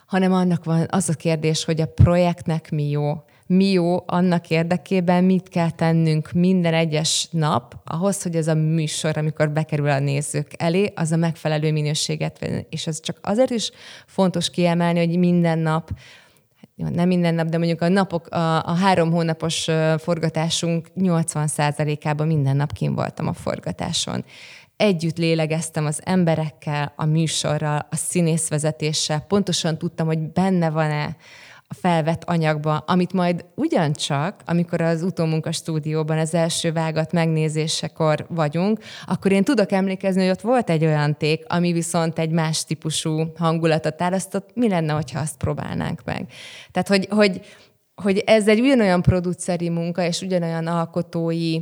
hanem 0.07 0.33
annak 0.33 0.65
van 0.65 0.87
az 0.91 1.09
a 1.09 1.15
kérdés, 1.15 1.65
hogy 1.65 1.81
a 1.81 1.87
projektnek 1.87 2.71
mi 2.71 2.89
jó. 2.89 3.25
Mi 3.47 3.71
jó 3.71 4.03
annak 4.07 4.51
érdekében, 4.51 5.25
mit 5.25 5.49
kell 5.49 5.71
tennünk 5.71 6.33
minden 6.33 6.75
egyes 6.75 7.29
nap, 7.31 7.75
ahhoz, 7.85 8.23
hogy 8.23 8.37
ez 8.37 8.49
a 8.49 8.55
műsor, 8.55 9.19
amikor 9.19 9.51
bekerül 9.51 9.89
a 9.89 9.99
nézők 9.99 10.53
elé, 10.57 10.93
az 10.95 11.13
a 11.13 11.17
megfelelő 11.17 11.73
minőséget 11.73 12.67
És 12.69 12.87
ez 12.87 13.01
csak 13.01 13.19
azért 13.23 13.51
is 13.51 13.71
fontos 14.07 14.51
kiemelni, 14.51 15.07
hogy 15.07 15.19
minden 15.19 15.59
nap 15.59 15.91
nem 16.77 17.09
minden 17.09 17.35
nap, 17.35 17.47
de 17.47 17.59
mondjuk 17.59 17.81
a 17.81 17.89
napok, 17.89 18.27
a, 18.29 18.65
a 18.65 18.75
három 18.75 19.11
hónapos 19.11 19.69
forgatásunk 19.99 20.89
80%-ában 20.97 22.27
minden 22.27 22.57
nap 22.57 22.73
kim 22.73 22.95
voltam 22.95 23.27
a 23.27 23.33
forgatáson 23.33 24.25
együtt 24.77 25.17
lélegeztem 25.17 25.87
az 25.87 26.01
emberekkel, 26.05 26.93
a 26.97 27.05
műsorral, 27.05 27.87
a 27.91 27.97
színészvezetéssel, 27.97 29.21
pontosan 29.21 29.79
tudtam, 29.79 30.07
hogy 30.07 30.19
benne 30.19 30.71
van-e 30.71 31.17
a 31.69 31.75
felvett 31.75 32.25
anyagban, 32.25 32.83
amit 32.87 33.13
majd 33.13 33.45
ugyancsak, 33.55 34.43
amikor 34.45 34.81
az 34.81 35.03
utómunka 35.03 35.53
stúdióban 35.53 36.19
az 36.19 36.35
első 36.35 36.73
vágat 36.73 37.13
megnézésekor 37.13 38.27
vagyunk, 38.29 38.79
akkor 39.07 39.33
én 39.33 39.45
tudok 39.45 39.73
emlékezni, 39.73 40.21
hogy 40.21 40.31
ott 40.31 40.41
volt 40.41 40.71
egy 40.71 40.85
olyan 40.85 41.17
ték, 41.17 41.45
ami 41.49 41.73
viszont 41.73 42.19
egy 42.19 42.31
más 42.31 42.65
típusú 42.65 43.33
hangulatot 43.37 44.03
árasztott, 44.03 44.51
mi 44.55 44.69
lenne, 44.69 44.93
hogyha 44.93 45.21
azt 45.21 45.37
próbálnánk 45.37 46.05
meg. 46.05 46.27
Tehát, 46.71 46.89
hogy, 46.89 47.07
hogy 47.11 47.41
hogy 48.03 48.23
ez 48.27 48.49
egy 48.49 48.61
ugyanolyan 48.61 49.03
produceri 49.03 49.69
munka, 49.69 50.03
és 50.05 50.21
ugyanolyan 50.21 50.67
alkotói 50.67 51.61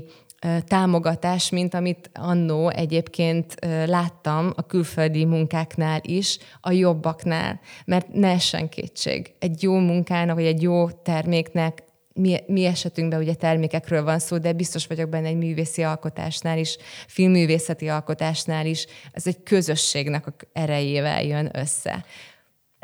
támogatás, 0.66 1.50
mint 1.50 1.74
amit 1.74 2.10
annó 2.14 2.68
egyébként 2.68 3.54
láttam 3.86 4.52
a 4.56 4.66
külföldi 4.66 5.24
munkáknál 5.24 6.00
is, 6.02 6.38
a 6.60 6.72
jobbaknál. 6.72 7.60
Mert 7.84 8.12
ne 8.12 8.28
essen 8.28 8.68
kétség. 8.68 9.34
Egy 9.38 9.62
jó 9.62 9.78
munkának, 9.78 10.34
vagy 10.34 10.46
egy 10.46 10.62
jó 10.62 10.90
terméknek 10.90 11.82
mi, 12.14 12.36
mi 12.46 12.64
esetünkben 12.64 13.20
ugye 13.20 13.34
termékekről 13.34 14.04
van 14.04 14.18
szó, 14.18 14.38
de 14.38 14.52
biztos 14.52 14.86
vagyok 14.86 15.08
benne 15.08 15.26
egy 15.26 15.36
művészi 15.36 15.82
alkotásnál 15.82 16.58
is, 16.58 16.76
filmművészeti 17.06 17.88
alkotásnál 17.88 18.66
is, 18.66 18.86
ez 19.12 19.26
egy 19.26 19.42
közösségnek 19.42 20.26
a 20.26 20.34
erejével 20.52 21.22
jön 21.22 21.50
össze. 21.52 22.04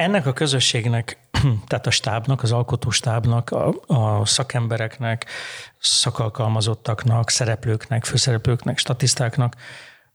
Ennek 0.01 0.27
a 0.27 0.33
közösségnek, 0.33 1.19
tehát 1.69 1.87
a 1.87 1.91
stábnak, 1.91 2.43
az 2.43 2.53
alkotóstábnak, 2.53 3.51
a, 3.51 3.75
a 3.87 4.25
szakembereknek, 4.25 5.27
szakalkalmazottaknak, 5.79 7.31
szereplőknek, 7.31 8.05
főszereplőknek, 8.05 8.79
statisztáknak 8.79 9.57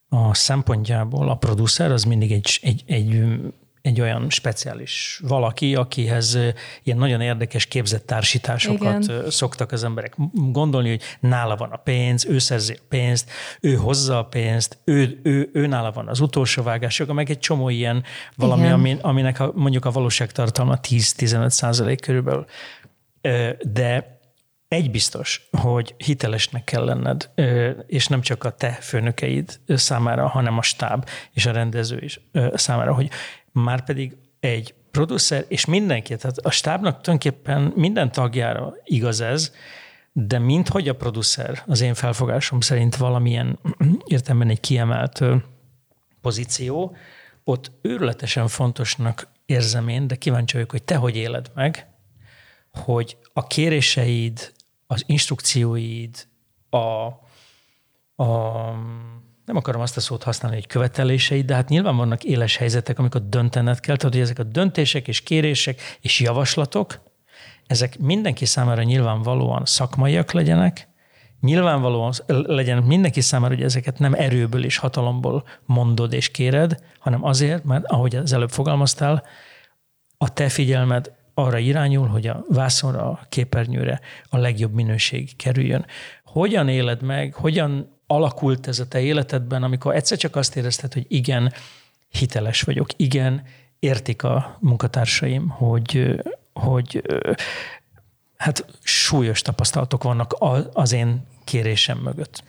a 0.10 0.34
szempontjából 0.34 1.30
a 1.30 1.36
producer 1.36 1.92
az 1.92 2.04
mindig 2.04 2.32
egy, 2.32 2.60
egy, 2.62 2.84
egy 2.88 3.24
egy 3.86 4.02
olyan 4.02 4.30
speciális 4.30 5.20
valaki, 5.24 5.76
akihez 5.76 6.38
ilyen 6.84 6.98
nagyon 6.98 7.22
érdekes 7.22 7.66
képzett 7.66 8.06
társításokat 8.06 9.04
Igen. 9.04 9.30
szoktak 9.30 9.72
az 9.72 9.84
emberek 9.84 10.16
gondolni, 10.34 10.90
hogy 10.90 11.02
nála 11.20 11.56
van 11.56 11.72
a 11.72 11.76
pénz, 11.76 12.26
ő 12.26 12.38
szerzi 12.38 12.74
a 12.74 12.84
pénzt, 12.90 13.32
ő 13.62 13.76
hozza 13.76 14.18
a 14.18 14.26
pénzt, 14.26 14.78
ő, 14.84 15.20
ő, 15.24 15.50
ő 15.54 15.68
nála 15.68 15.92
van 15.92 16.08
az 16.08 16.20
utolsó 16.20 16.64
vágások, 16.64 17.14
meg 17.14 17.30
egy 17.30 17.40
csomó 17.40 17.70
ilyen 17.70 18.04
valami, 18.36 18.68
ami, 18.68 18.98
aminek 19.02 19.40
a, 19.40 19.52
mondjuk 19.56 19.86
a 19.86 19.92
valóságtartalma 19.92 20.80
10-15 20.82 21.50
százalék 21.50 22.02
körülbelül. 22.02 22.46
De 23.62 24.20
egy 24.68 24.92
biztos, 24.92 25.48
hogy 25.52 25.96
hitelesnek 25.98 26.64
kell 26.64 26.86
lenned, 26.86 27.30
és 27.88 28.08
nem 28.08 28.22
csak 28.22 28.44
a 28.44 28.50
te 28.50 28.72
főnökeid 28.72 29.60
számára, 29.68 30.28
hanem 30.28 30.58
a 30.58 30.62
stáb 30.62 31.10
és 31.34 31.46
a 31.46 31.52
rendező 31.52 32.00
is 32.02 32.20
számára, 32.54 32.94
hogy 32.94 33.10
már 33.56 33.84
pedig 33.84 34.16
egy 34.40 34.74
producer, 34.92 35.46
és 35.48 35.66
mindenki, 35.66 36.16
tehát 36.16 36.38
a 36.38 36.52
stábnak 36.52 37.02
tulajdonképpen 37.02 37.74
minden 37.76 38.12
tagjára 38.12 38.74
igaz 38.84 39.22
ez, 39.22 39.52
de 40.12 40.40
minthogy 40.40 40.88
a 40.88 40.96
producer 40.96 41.64
az 41.68 41.82
én 41.82 41.94
felfogásom 41.94 42.60
szerint 42.60 42.96
valamilyen 42.96 43.60
értelemben 44.06 44.50
egy 44.50 44.60
kiemelt 44.60 45.24
pozíció, 46.22 46.96
ott 47.44 47.72
őrületesen 47.82 48.48
fontosnak 48.48 49.28
érzem 49.46 49.88
én, 49.88 50.08
de 50.08 50.16
kíváncsi 50.16 50.54
vagyok, 50.54 50.72
hogy 50.72 50.84
te 50.84 50.96
hogy 50.96 51.16
éled 51.16 51.52
meg, 51.56 51.88
hogy 52.72 53.18
a 53.34 53.48
kéréseid, 53.48 54.54
az 54.88 55.04
instrukcióid, 55.06 56.28
a, 56.70 56.78
a 58.24 58.74
nem 59.46 59.56
akarom 59.56 59.82
azt 59.82 59.98
a 59.98 60.00
szót 60.00 60.24
használni, 60.24 60.58
hogy 60.58 60.68
követeléseid, 60.68 61.46
de 61.46 61.54
hát 61.54 61.70
nyilván 61.70 61.96
vannak 61.96 62.24
éles 62.24 62.58
helyzetek, 62.58 63.00
amikor 63.00 63.30
döntened 63.30 63.80
kell, 63.80 63.96
tehát 63.96 64.14
hogy 64.14 64.24
ezek 64.24 64.40
a 64.40 64.44
döntések 64.44 65.08
és 65.08 65.22
kérések 65.22 65.82
és 66.02 66.20
javaslatok, 66.20 67.02
ezek 67.68 68.00
mindenki 68.00 68.46
számára 68.46 68.84
nyilvánvalóan 68.84 69.66
szakmaiak 69.66 70.32
legyenek, 70.32 70.88
nyilvánvalóan 71.42 72.14
legyen 72.28 72.84
mindenki 72.84 73.22
számára, 73.22 73.54
hogy 73.54 73.64
ezeket 73.64 74.00
nem 74.00 74.14
erőből 74.14 74.66
és 74.66 74.78
hatalomból 74.78 75.44
mondod 75.66 76.14
és 76.14 76.32
kéred, 76.32 76.84
hanem 77.00 77.24
azért, 77.24 77.64
mert 77.64 77.86
ahogy 77.86 78.16
az 78.16 78.34
előbb 78.34 78.50
fogalmaztál, 78.50 79.24
a 80.18 80.34
te 80.34 80.50
figyelmed 80.50 81.12
arra 81.34 81.58
irányul, 81.58 82.08
hogy 82.08 82.28
a 82.28 82.46
vászonra, 82.50 83.10
a 83.10 83.20
képernyőre 83.30 84.00
a 84.30 84.38
legjobb 84.38 84.74
minőség 84.74 85.36
kerüljön. 85.36 85.86
Hogyan 86.24 86.68
éled 86.68 87.02
meg, 87.02 87.34
hogyan 87.34 87.95
alakult 88.08 88.68
ez 88.68 88.80
a 88.80 88.88
te 88.88 89.02
életedben, 89.02 89.64
amikor 89.64 89.96
egyszer 89.96 90.18
csak 90.18 90.36
azt 90.36 90.56
érezted, 90.56 90.94
hogy 90.94 91.06
igen, 91.08 91.54
hiteles 92.10 92.62
vagyok, 92.62 92.88
igen, 92.96 93.44
értik 93.80 94.24
a 94.24 94.58
munkatársaim, 94.60 95.50
hogy, 95.50 96.22
hogy 96.54 97.02
hát 98.38 98.66
súlyos 98.84 99.42
tapasztalatok 99.42 100.04
vannak 100.04 100.36
az 100.74 100.92
én 100.92 101.26
kérésem 101.44 101.98
mögött. 101.98 102.44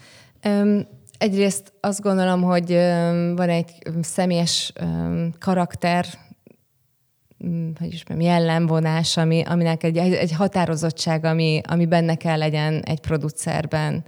Egyrészt 1.18 1.72
azt 1.80 2.00
gondolom, 2.00 2.42
hogy 2.42 2.72
van 3.34 3.48
egy 3.48 3.72
személyes 4.02 4.72
karakter, 5.38 6.07
hogy 7.78 7.92
is 7.92 8.04
mondjam, 8.09 8.30
jellemvonás, 8.30 9.16
ami, 9.16 9.42
aminek 9.42 9.82
egy, 9.82 9.98
egy 9.98 10.32
határozottság, 10.32 11.24
ami, 11.24 11.61
ami 11.68 11.86
benne 11.86 12.14
kell 12.14 12.38
legyen 12.38 12.82
egy 12.82 13.00
producerben 13.00 14.04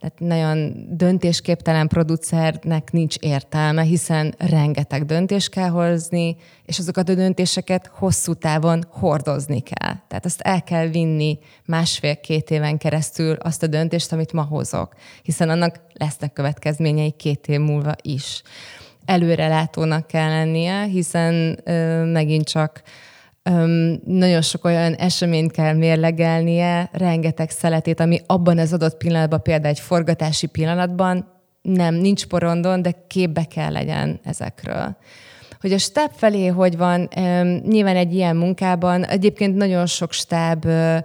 tehát 0.00 0.18
nagyon 0.18 0.86
döntésképtelen 0.96 1.88
producernek 1.88 2.92
nincs 2.92 3.16
értelme, 3.16 3.82
hiszen 3.82 4.34
rengeteg 4.38 5.04
döntés 5.04 5.48
kell 5.48 5.68
hozni, 5.68 6.36
és 6.64 6.78
azokat 6.78 7.08
a 7.08 7.14
döntéseket 7.14 7.90
hosszú 7.94 8.34
távon 8.34 8.84
hordozni 8.90 9.60
kell. 9.60 9.94
Tehát 10.08 10.24
azt 10.24 10.40
el 10.40 10.62
kell 10.62 10.86
vinni 10.86 11.38
másfél-két 11.64 12.50
éven 12.50 12.78
keresztül 12.78 13.32
azt 13.32 13.62
a 13.62 13.66
döntést, 13.66 14.12
amit 14.12 14.32
ma 14.32 14.42
hozok, 14.42 14.94
hiszen 15.22 15.48
annak 15.48 15.80
lesznek 15.92 16.32
következményei 16.32 17.10
két 17.10 17.46
év 17.46 17.60
múlva 17.60 17.94
is. 18.02 18.42
Előrelátónak 19.04 20.06
kell 20.06 20.28
lennie, 20.28 20.82
hiszen 20.82 21.58
ö, 21.64 22.04
megint 22.04 22.48
csak 22.48 22.82
Öm, 23.50 24.00
nagyon 24.04 24.42
sok 24.42 24.64
olyan 24.64 24.94
eseményt 24.94 25.52
kell 25.52 25.74
mérlegelnie, 25.74 26.88
rengeteg 26.92 27.50
szeletét, 27.50 28.00
ami 28.00 28.20
abban 28.26 28.58
az 28.58 28.72
adott 28.72 28.96
pillanatban, 28.96 29.42
például 29.42 29.74
egy 29.74 29.80
forgatási 29.80 30.46
pillanatban 30.46 31.36
nem, 31.62 31.94
nincs 31.94 32.26
porondon, 32.26 32.82
de 32.82 33.04
képbe 33.06 33.44
kell 33.44 33.72
legyen 33.72 34.20
ezekről. 34.24 34.96
Hogy 35.60 35.72
a 35.72 35.78
stáb 35.78 36.10
felé 36.14 36.46
hogy 36.46 36.76
van, 36.76 37.08
öm, 37.16 37.62
nyilván 37.66 37.96
egy 37.96 38.14
ilyen 38.14 38.36
munkában, 38.36 39.04
egyébként 39.04 39.56
nagyon 39.56 39.86
sok 39.86 40.12
stáb 40.12 40.64
ö, 40.64 40.96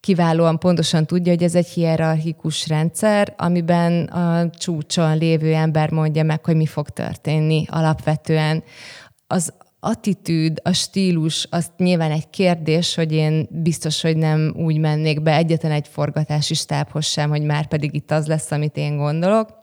kiválóan 0.00 0.58
pontosan 0.58 1.06
tudja, 1.06 1.32
hogy 1.32 1.42
ez 1.42 1.54
egy 1.54 1.68
hierarchikus 1.68 2.68
rendszer, 2.68 3.34
amiben 3.36 4.04
a 4.04 4.50
csúcson 4.50 5.18
lévő 5.18 5.54
ember 5.54 5.90
mondja 5.90 6.22
meg, 6.22 6.44
hogy 6.44 6.56
mi 6.56 6.66
fog 6.66 6.88
történni 6.88 7.66
alapvetően. 7.70 8.62
Az 9.26 9.52
attitűd, 9.84 10.60
a 10.62 10.72
stílus, 10.72 11.46
azt 11.50 11.70
nyilván 11.76 12.10
egy 12.10 12.30
kérdés, 12.30 12.94
hogy 12.94 13.12
én 13.12 13.48
biztos, 13.50 14.02
hogy 14.02 14.16
nem 14.16 14.54
úgy 14.56 14.78
mennék 14.78 15.22
be 15.22 15.36
egyetlen 15.36 15.72
egy 15.72 15.88
forgatási 15.88 16.54
stábhoz 16.54 17.04
sem, 17.04 17.30
hogy 17.30 17.42
már 17.42 17.66
pedig 17.66 17.94
itt 17.94 18.10
az 18.10 18.26
lesz, 18.26 18.50
amit 18.50 18.76
én 18.76 18.96
gondolok 18.96 19.60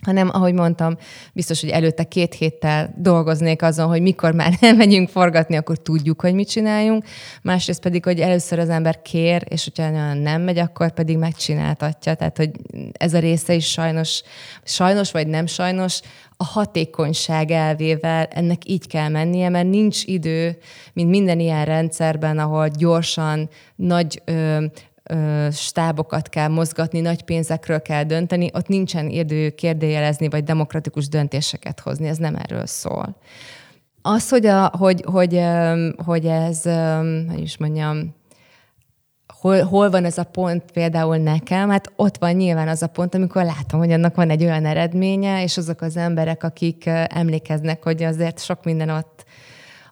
hanem 0.00 0.30
ahogy 0.32 0.52
mondtam, 0.52 0.96
biztos, 1.32 1.60
hogy 1.60 1.70
előtte 1.70 2.04
két 2.04 2.34
héttel 2.34 2.94
dolgoznék 2.96 3.62
azon, 3.62 3.88
hogy 3.88 4.00
mikor 4.02 4.32
már 4.32 4.52
nem 4.60 4.76
megyünk 4.76 5.08
forgatni, 5.08 5.56
akkor 5.56 5.78
tudjuk, 5.78 6.20
hogy 6.20 6.34
mit 6.34 6.48
csináljunk. 6.48 7.04
Másrészt 7.42 7.80
pedig, 7.80 8.04
hogy 8.04 8.20
először 8.20 8.58
az 8.58 8.68
ember 8.68 9.02
kér, 9.02 9.42
és 9.48 9.64
hogyha 9.64 10.14
nem 10.14 10.42
megy, 10.42 10.58
akkor 10.58 10.92
pedig 10.92 11.18
megcsináltatja. 11.18 12.14
Tehát, 12.14 12.36
hogy 12.36 12.50
ez 12.92 13.14
a 13.14 13.18
része 13.18 13.54
is 13.54 13.70
sajnos, 13.70 14.22
sajnos 14.64 15.10
vagy 15.10 15.26
nem 15.26 15.46
sajnos, 15.46 16.00
a 16.40 16.44
hatékonyság 16.44 17.50
elvével 17.50 18.24
ennek 18.24 18.68
így 18.68 18.86
kell 18.86 19.08
mennie, 19.08 19.48
mert 19.48 19.68
nincs 19.68 20.04
idő, 20.04 20.58
mint 20.92 21.10
minden 21.10 21.40
ilyen 21.40 21.64
rendszerben, 21.64 22.38
ahol 22.38 22.68
gyorsan, 22.68 23.48
nagy 23.76 24.22
ö, 24.24 24.64
ö, 25.02 25.48
stábokat 25.52 26.28
kell 26.28 26.48
mozgatni, 26.48 27.00
nagy 27.00 27.22
pénzekről 27.22 27.82
kell 27.82 28.04
dönteni, 28.04 28.50
ott 28.54 28.68
nincsen 28.68 29.08
idő 29.08 29.50
kérdőjelezni, 29.50 30.28
vagy 30.28 30.44
demokratikus 30.44 31.08
döntéseket 31.08 31.80
hozni, 31.80 32.08
ez 32.08 32.16
nem 32.16 32.34
erről 32.34 32.66
szól. 32.66 33.16
Az, 34.02 34.28
hogy, 34.28 34.46
a, 34.46 34.70
hogy, 34.78 35.04
hogy, 35.06 35.40
hogy 36.04 36.26
ez, 36.26 36.62
hogy 37.28 37.40
is 37.40 37.56
mondjam, 37.56 38.14
hol, 39.40 39.62
hol 39.62 39.90
van 39.90 40.04
ez 40.04 40.18
a 40.18 40.24
pont 40.24 40.62
például 40.72 41.16
nekem, 41.16 41.70
hát 41.70 41.92
ott 41.96 42.16
van 42.18 42.32
nyilván 42.32 42.68
az 42.68 42.82
a 42.82 42.86
pont, 42.86 43.14
amikor 43.14 43.44
látom, 43.44 43.80
hogy 43.80 43.92
annak 43.92 44.14
van 44.14 44.30
egy 44.30 44.42
olyan 44.42 44.66
eredménye, 44.66 45.42
és 45.42 45.56
azok 45.56 45.80
az 45.80 45.96
emberek, 45.96 46.44
akik 46.44 46.86
emlékeznek, 47.06 47.82
hogy 47.82 48.02
azért 48.02 48.44
sok 48.44 48.64
minden 48.64 48.88
ott 48.88 49.24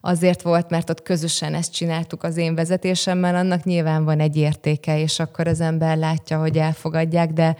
azért 0.00 0.42
volt, 0.42 0.70
mert 0.70 0.90
ott 0.90 1.02
közösen 1.02 1.54
ezt 1.54 1.72
csináltuk 1.72 2.22
az 2.22 2.36
én 2.36 2.54
vezetésemmel, 2.54 3.34
annak 3.34 3.64
nyilván 3.64 4.04
van 4.04 4.20
egy 4.20 4.36
értéke, 4.36 5.00
és 5.00 5.18
akkor 5.18 5.46
az 5.46 5.60
ember 5.60 5.96
látja, 5.96 6.38
hogy 6.38 6.56
elfogadják, 6.56 7.32
de 7.32 7.56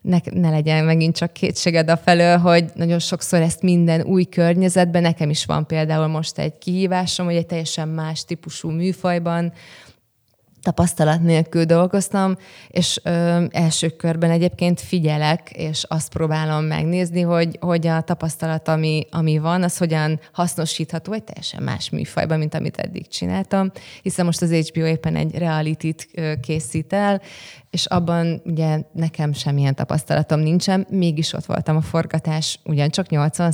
ne, 0.00 0.18
ne 0.30 0.50
legyen 0.50 0.84
megint 0.84 1.16
csak 1.16 1.32
kétséged 1.32 1.90
a 1.90 1.96
felől, 1.96 2.36
hogy 2.36 2.64
nagyon 2.74 2.98
sokszor 2.98 3.40
ezt 3.40 3.62
minden 3.62 4.02
új 4.02 4.24
környezetben, 4.24 5.02
nekem 5.02 5.30
is 5.30 5.44
van 5.44 5.66
például 5.66 6.06
most 6.06 6.38
egy 6.38 6.58
kihívásom, 6.58 7.26
hogy 7.26 7.36
egy 7.36 7.46
teljesen 7.46 7.88
más 7.88 8.24
típusú 8.24 8.70
műfajban 8.70 9.52
tapasztalat 10.66 11.22
nélkül 11.22 11.64
dolgoztam, 11.64 12.36
és 12.68 13.00
ö, 13.02 13.44
első 13.50 13.88
körben 13.88 14.30
egyébként 14.30 14.80
figyelek, 14.80 15.50
és 15.50 15.84
azt 15.88 16.12
próbálom 16.12 16.64
megnézni, 16.64 17.20
hogy, 17.20 17.56
hogy 17.60 17.86
a 17.86 18.00
tapasztalat, 18.00 18.68
ami, 18.68 19.06
ami 19.10 19.38
van, 19.38 19.62
az 19.62 19.76
hogyan 19.76 20.20
hasznosítható 20.32 21.12
egy 21.12 21.24
teljesen 21.24 21.62
más 21.62 21.90
műfajban, 21.90 22.38
mint 22.38 22.54
amit 22.54 22.76
eddig 22.76 23.08
csináltam, 23.08 23.70
hiszen 24.02 24.24
most 24.24 24.42
az 24.42 24.52
HBO 24.52 24.86
éppen 24.86 25.16
egy 25.16 25.38
reality-t 25.38 26.08
készít 26.40 26.92
el, 26.92 27.20
és 27.70 27.86
abban 27.86 28.40
ugye 28.44 28.82
nekem 28.92 29.32
semmilyen 29.32 29.74
tapasztalatom 29.74 30.40
nincsen, 30.40 30.86
mégis 30.90 31.32
ott 31.32 31.44
voltam 31.44 31.76
a 31.76 31.80
forgatás 31.80 32.60
ugyancsak 32.64 33.08
80 33.08 33.52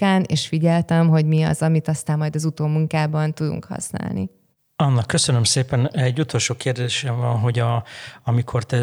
án 0.00 0.22
és 0.22 0.46
figyeltem, 0.46 1.08
hogy 1.08 1.26
mi 1.26 1.42
az, 1.42 1.62
amit 1.62 1.88
aztán 1.88 2.18
majd 2.18 2.34
az 2.34 2.44
utómunkában 2.44 3.34
tudunk 3.34 3.64
használni. 3.64 4.30
Anna, 4.78 5.02
köszönöm 5.02 5.44
szépen. 5.44 5.90
Egy 5.90 6.20
utolsó 6.20 6.54
kérdésem 6.54 7.16
van, 7.16 7.38
hogy 7.38 7.58
a, 7.58 7.84
amikor 8.24 8.64
te 8.64 8.76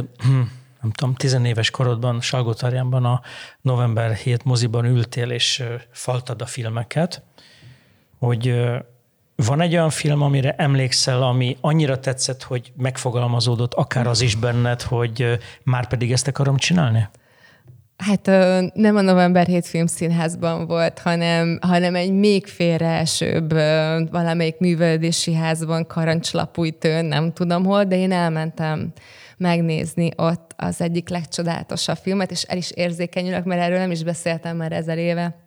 nem 0.82 0.92
tudom, 0.92 1.16
tizenéves 1.16 1.70
korodban 1.70 2.22
Salgótarjánban 2.22 3.06
a 3.06 3.22
november 3.62 4.14
7 4.14 4.44
moziban 4.44 4.86
ültél 4.86 5.30
és 5.30 5.64
faltad 5.92 6.42
a 6.42 6.46
filmeket, 6.46 7.24
hogy 8.20 8.64
van 9.36 9.62
egy 9.62 9.74
olyan 9.74 9.90
film, 9.90 10.22
amire 10.22 10.56
emlékszel, 10.56 11.24
ami 11.24 11.58
annyira 11.62 12.00
tetszett, 12.00 12.44
hogy 12.44 12.72
megfogalmazódott 12.78 13.74
akár 13.74 14.08
az 14.08 14.22
is 14.22 14.36
benned, 14.36 14.82
hogy 14.82 15.40
már 15.64 15.88
pedig 15.88 16.12
ezt 16.12 16.28
akarom 16.28 16.58
csinálni? 16.58 17.08
Hát 18.06 18.26
nem 18.74 18.96
a 18.96 19.02
November 19.02 19.46
7 19.46 19.66
filmszínházban 19.66 20.68
volt, 20.68 21.00
hanem, 21.00 21.60
hanem 21.62 21.96
egy 21.96 22.12
még 22.12 22.48
félreesőbb 22.48 23.54
valamelyik 24.12 24.58
művelődési 24.58 25.34
házban, 25.34 25.88
Karancslapújtőn, 25.88 27.06
nem 27.06 27.34
tudom 27.34 27.66
hol, 27.66 27.84
de 27.84 27.98
én 27.98 28.12
elmentem 28.12 28.92
megnézni 29.38 30.12
ott 30.16 30.54
az 30.58 30.82
egyik 30.82 31.10
legcsodálatosabb 31.10 31.98
filmet, 31.98 32.32
és 32.32 32.42
el 32.42 32.58
is 32.58 32.72
érzékenyülök, 32.72 33.44
mert 33.44 33.62
erről 33.62 33.78
nem 33.78 33.92
is 33.92 34.04
beszéltem 34.04 34.58
már 34.58 34.72
ezer 34.72 34.98
éve 34.98 35.42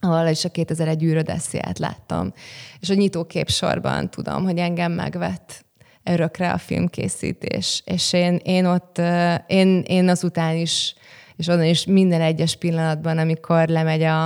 ahol 0.00 0.28
is 0.28 0.44
a 0.44 0.48
2001 0.48 1.02
űrödessziát 1.02 1.78
láttam. 1.78 2.32
És 2.80 2.90
a 2.90 2.94
nyitóképsorban 2.94 4.10
tudom, 4.10 4.44
hogy 4.44 4.58
engem 4.58 4.92
megvett 4.92 5.64
örökre 6.02 6.52
a 6.52 6.58
filmkészítés. 6.58 7.82
És 7.84 8.12
én, 8.12 8.40
én 8.42 8.66
ott, 8.66 9.00
én, 9.46 9.82
én 9.86 10.08
azután 10.08 10.56
is 10.56 10.94
és 11.36 11.46
onnan 11.46 11.64
is 11.64 11.86
minden 11.86 12.20
egyes 12.20 12.56
pillanatban, 12.56 13.18
amikor 13.18 13.68
lemegy 13.68 14.02
a, 14.02 14.24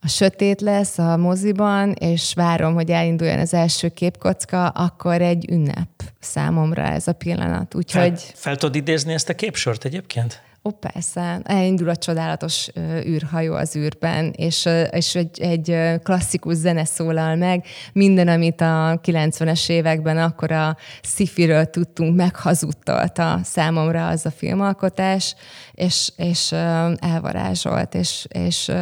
a 0.00 0.08
sötét 0.08 0.60
lesz 0.60 0.98
a 0.98 1.16
moziban, 1.16 1.92
és 1.92 2.32
várom, 2.34 2.74
hogy 2.74 2.90
elinduljon 2.90 3.38
az 3.38 3.54
első 3.54 3.88
képkocka, 3.88 4.68
akkor 4.68 5.22
egy 5.22 5.50
ünnep 5.50 5.88
számomra 6.20 6.82
ez 6.82 7.08
a 7.08 7.12
pillanat. 7.12 7.74
Úgyhogy... 7.74 8.20
Fel, 8.20 8.34
fel 8.34 8.56
tudod 8.56 8.74
idézni 8.74 9.12
ezt 9.12 9.28
a 9.28 9.34
képsort 9.34 9.84
egyébként? 9.84 10.42
Ó, 10.66 10.70
persze. 10.70 11.40
Elindul 11.42 11.88
a 11.88 11.96
csodálatos 11.96 12.68
űrhajó 13.06 13.54
az 13.54 13.76
űrben, 13.76 14.32
és, 14.36 14.68
és 14.90 15.14
egy, 15.14 15.40
egy 15.40 15.76
klasszikus 16.02 16.54
zene 16.54 16.84
szólal 16.84 17.36
meg. 17.36 17.64
Minden, 17.92 18.28
amit 18.28 18.60
a 18.60 19.00
90-es 19.02 19.70
években 19.70 20.18
akkor 20.18 20.52
a 20.52 20.76
szifiről 21.02 21.64
tudtunk, 21.64 22.16
meghazudtolta 22.16 23.40
számomra 23.42 24.08
az 24.08 24.26
a 24.26 24.30
filmalkotás, 24.30 25.34
és, 25.72 26.12
és 26.16 26.52
elvarázsolt, 26.98 27.94
és, 27.94 28.26
és 28.28 28.72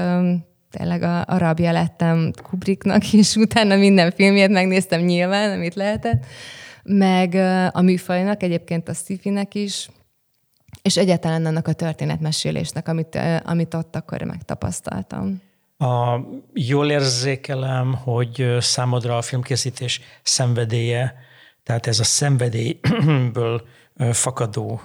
tényleg 0.71 1.03
a, 1.03 1.21
a 1.21 1.39
rabja 1.39 1.73
lettem 1.73 2.31
Kubricknak, 2.43 3.13
és 3.13 3.37
utána 3.47 3.77
minden 3.77 4.11
filmjét 4.11 4.51
megnéztem 4.51 5.01
nyilván, 5.01 5.53
amit 5.53 5.75
lehetett, 5.75 6.27
meg 6.83 7.35
a 7.73 7.81
műfajnak, 7.81 8.43
egyébként 8.43 8.89
a 8.89 8.95
szifinek 8.95 9.55
is, 9.55 9.89
és 10.83 10.97
egyáltalán 10.97 11.47
annak 11.47 11.69
a 11.69 11.73
történetmesélésnek, 11.73 12.89
amit, 12.89 13.19
amit 13.45 13.75
ott 13.75 13.97
akkor 13.97 14.23
megtapasztaltam. 14.23 15.43
A, 15.79 16.21
jól 16.53 16.91
érzékelem, 16.91 17.95
hogy 17.95 18.57
számodra 18.61 19.17
a 19.17 19.23
filmkészítés 19.23 20.01
szenvedélye, 20.23 21.15
tehát 21.63 21.87
ez 21.87 22.01
a 22.01 22.05
szenvedélyből 22.05 23.63
fakadó 24.13 24.81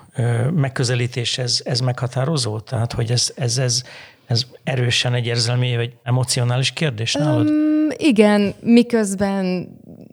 megközelítés, 0.53 1.37
ez, 1.37 1.61
ez 1.63 1.79
meghatározó? 1.79 2.59
Tehát, 2.59 2.93
hogy 2.93 3.11
ez, 3.11 3.33
ez, 3.35 3.57
ez, 3.57 3.83
ez 4.25 4.45
erősen 4.63 5.13
egy 5.13 5.25
érzelmi 5.25 5.75
vagy 5.75 5.93
emocionális 6.03 6.71
kérdés 6.71 7.13
nálad? 7.13 7.47
Um, 7.47 7.87
igen, 7.97 8.53
miközben 8.59 9.69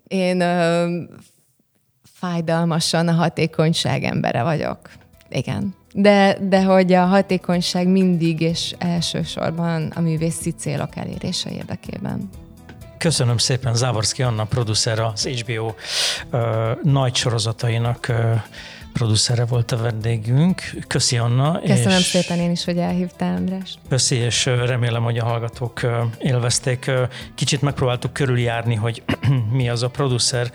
én 0.07 0.41
uh, 0.41 0.91
fájdalmasan 2.03 3.07
a 3.07 3.11
hatékonyság 3.13 4.03
embere 4.03 4.43
vagyok 4.43 4.79
igen. 5.29 5.75
De, 5.93 6.37
de 6.41 6.63
hogy 6.63 6.93
a 6.93 7.05
hatékonyság 7.05 7.87
mindig 7.87 8.41
és 8.41 8.75
elsősorban 8.77 9.91
a 9.95 9.99
művészi 9.99 10.51
célok 10.51 10.95
elérése 10.95 11.49
érdekében. 11.51 12.29
Köszönöm 12.97 13.37
szépen 13.37 13.75
Závorszki 13.75 14.23
Anna, 14.23 14.43
producer 14.43 14.99
az 14.99 15.27
HBO 15.27 15.73
ö, 16.29 16.71
nagy 16.83 17.15
sorozatainak 17.15 18.07
ö, 18.07 18.33
producere 18.97 19.45
volt 19.45 19.71
a 19.71 19.77
vendégünk. 19.77 20.61
Köszi 20.87 21.17
Anna. 21.17 21.59
Köszönöm 21.59 21.97
és 21.97 22.05
szépen 22.05 22.39
én 22.39 22.51
is, 22.51 22.65
hogy 22.65 22.77
elhívtál, 22.77 23.35
András. 23.35 23.77
Köszi, 23.89 24.15
és 24.15 24.45
remélem, 24.45 25.03
hogy 25.03 25.17
a 25.17 25.25
hallgatók 25.25 25.81
élvezték. 26.19 26.91
Kicsit 27.35 27.61
megpróbáltuk 27.61 28.13
körüljárni, 28.13 28.75
hogy 28.75 29.03
mi 29.57 29.69
az 29.69 29.83
a 29.83 29.89
producer, 29.89 30.51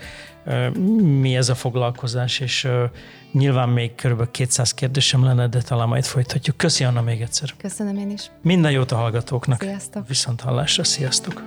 mi 1.19 1.35
ez 1.35 1.49
a 1.49 1.55
foglalkozás, 1.55 2.39
és 2.39 2.67
nyilván 3.31 3.69
még 3.69 3.95
kb. 3.95 4.31
200 4.31 4.73
kérdésem 4.73 5.23
lenne, 5.23 5.47
de 5.47 5.61
talán 5.61 5.87
majd 5.87 6.05
folytatjuk. 6.05 6.57
Köszi 6.57 6.83
Anna 6.83 7.01
még 7.01 7.21
egyszer. 7.21 7.49
Köszönöm 7.57 7.97
én 7.97 8.09
is. 8.09 8.31
Minden 8.41 8.71
jót 8.71 8.91
a 8.91 8.95
hallgatóknak. 8.95 9.61
Sziasztok. 9.61 10.07
Viszont 10.07 10.41
hallásra, 10.41 10.83
sziasztok. 10.83 11.43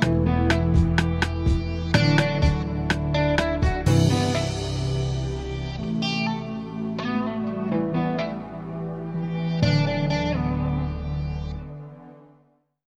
thank 0.00 0.28
you 1.00 1.11